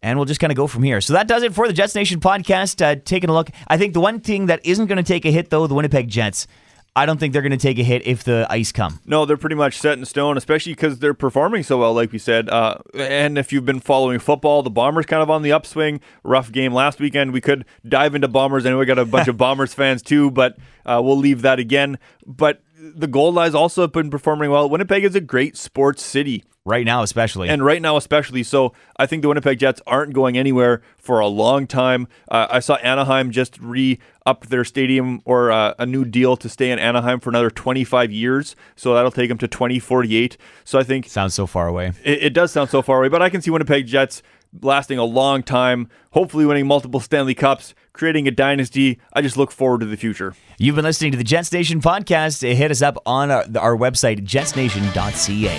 And 0.02 0.18
we'll 0.18 0.26
just 0.26 0.40
kind 0.40 0.52
of 0.52 0.58
go 0.58 0.66
from 0.68 0.84
here. 0.84 1.00
So 1.00 1.14
that 1.14 1.28
does 1.28 1.44
it 1.44 1.54
for 1.54 1.68
the 1.68 1.74
Jets 1.74 1.94
Nation 1.94 2.20
podcast. 2.20 2.82
Uh, 2.84 3.00
taking 3.06 3.30
a 3.30 3.34
look. 3.34 3.50
I 3.68 3.78
think 3.78 3.94
the 3.94 4.02
one 4.02 4.20
thing 4.20 4.48
that 4.48 4.60
isn't 4.66 4.88
going 4.88 4.98
to 4.98 5.04
take 5.04 5.26
a 5.26 5.32
hit, 5.32 5.50
though, 5.52 5.68
the 5.68 5.76
Winnipeg 5.76 6.08
Jets. 6.08 6.48
I 6.94 7.06
don't 7.06 7.20
think 7.20 7.32
they're 7.32 7.42
going 7.42 7.52
to 7.52 7.58
take 7.58 7.80
a 7.80 7.84
hit 7.84 8.06
if 8.06 8.26
the 8.26 8.46
ice 8.50 8.74
come. 8.74 9.00
No, 9.06 9.24
they're 9.26 9.38
pretty 9.38 9.56
much 9.56 9.78
set 9.78 9.98
in 9.98 10.04
stone, 10.04 10.36
especially 10.36 10.74
because 10.74 11.00
they're 11.00 11.14
performing 11.14 11.64
so 11.64 11.78
well, 11.78 11.94
like 11.94 12.12
we 12.12 12.18
said. 12.18 12.50
Uh, 12.50 12.80
and 12.94 13.38
if 13.38 13.54
you've 13.54 13.66
been 13.66 13.80
following 13.80 14.20
football, 14.20 14.62
the 14.62 14.70
Bombers 14.70 15.06
kind 15.06 15.24
of 15.24 15.30
on 15.30 15.42
the 15.42 15.54
upswing. 15.54 16.02
Rough 16.24 16.52
game 16.52 16.74
last 16.74 17.00
weekend. 17.00 17.32
We 17.32 17.40
could 17.40 17.64
dive 17.88 18.14
into 18.14 18.28
Bombers, 18.28 18.66
and 18.66 18.78
we 18.78 18.86
got 18.86 19.00
a 19.00 19.06
bunch 19.06 19.30
of 19.30 19.38
Bombers 19.38 19.74
fans 19.74 20.02
too, 20.02 20.32
but 20.32 20.58
uh, 20.86 21.00
we'll 21.02 21.18
leave 21.18 21.44
that 21.44 21.60
again. 21.60 21.98
But 22.26 22.62
the 22.82 23.08
Goldeyes 23.08 23.54
also 23.54 23.82
have 23.82 23.92
been 23.92 24.10
performing 24.10 24.50
well. 24.50 24.68
Winnipeg 24.70 25.04
is 25.04 25.16
a 25.16 25.22
great 25.22 25.56
sports 25.56 26.04
city. 26.04 26.44
Right 26.64 26.86
now, 26.86 27.02
especially. 27.02 27.50
And 27.50 27.66
right 27.66 27.82
now, 27.82 27.98
especially. 27.98 28.44
So 28.44 28.74
I 28.96 29.08
think 29.08 29.24
the 29.24 29.28
Winnipeg 29.30 29.58
Jets 29.58 29.82
aren't 29.88 30.14
going 30.14 30.38
anywhere 30.38 30.84
for 31.00 31.20
a 31.20 31.26
long 31.26 31.66
time. 31.66 32.08
Uh, 32.30 32.46
I 32.52 32.60
saw 32.60 32.76
Anaheim 32.76 33.32
just 33.32 33.58
re 33.60 33.98
up 34.28 34.46
their 34.46 34.64
stadium 34.64 35.22
or 35.26 35.52
uh, 35.52 35.74
a 35.80 35.88
new 35.88 36.06
deal 36.06 36.38
to 36.38 36.48
stay 36.48 36.70
in 36.70 36.78
Anaheim 36.78 37.20
for 37.20 37.32
another 37.32 37.50
25 37.50 38.12
years. 38.12 38.56
So 38.76 38.94
that'll 38.94 39.10
take 39.10 39.30
them 39.30 39.40
to 39.40 39.48
2048. 39.48 40.38
So 40.64 40.78
I 40.78 40.84
think 40.84 41.10
Sounds 41.10 41.34
so 41.34 41.48
far 41.48 41.68
away. 41.68 41.94
it, 42.04 42.24
it 42.26 42.34
does 42.36 42.52
sound 42.52 42.70
so 42.70 42.84
far 42.84 43.00
away, 43.00 43.10
but 43.10 43.24
I 43.24 43.30
can 43.32 43.42
see 43.42 43.50
Winnipeg 43.50 43.88
Jets 43.88 44.22
lasting 44.62 44.98
a 44.98 45.04
long 45.04 45.44
time, 45.44 45.90
hopefully 46.12 46.46
winning 46.46 46.68
multiple 46.68 47.00
Stanley 47.00 47.34
Cups, 47.34 47.74
creating 47.94 48.28
a 48.28 48.32
dynasty. 48.32 49.00
I 49.14 49.22
just 49.22 49.38
look 49.38 49.52
forward 49.52 49.80
to 49.82 49.86
the 49.86 49.98
future. 49.98 50.36
You've 50.58 50.76
been 50.76 50.86
listening 50.86 51.12
to 51.12 51.18
the 51.18 51.24
Jets 51.24 51.52
Nation 51.52 51.82
podcast. 51.82 52.42
Hit 52.42 52.72
us 52.72 52.82
up 52.82 52.98
on 53.06 53.32
our, 53.32 53.46
our 53.58 53.78
website, 53.78 54.26
jetsnation.ca. 54.26 55.58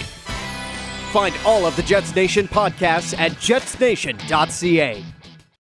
Find 1.12 1.34
all 1.44 1.66
of 1.66 1.76
the 1.76 1.82
Jets 1.82 2.14
Nation 2.14 2.48
podcasts 2.48 3.18
at 3.18 3.32
jetsnation.ca. 3.32 5.04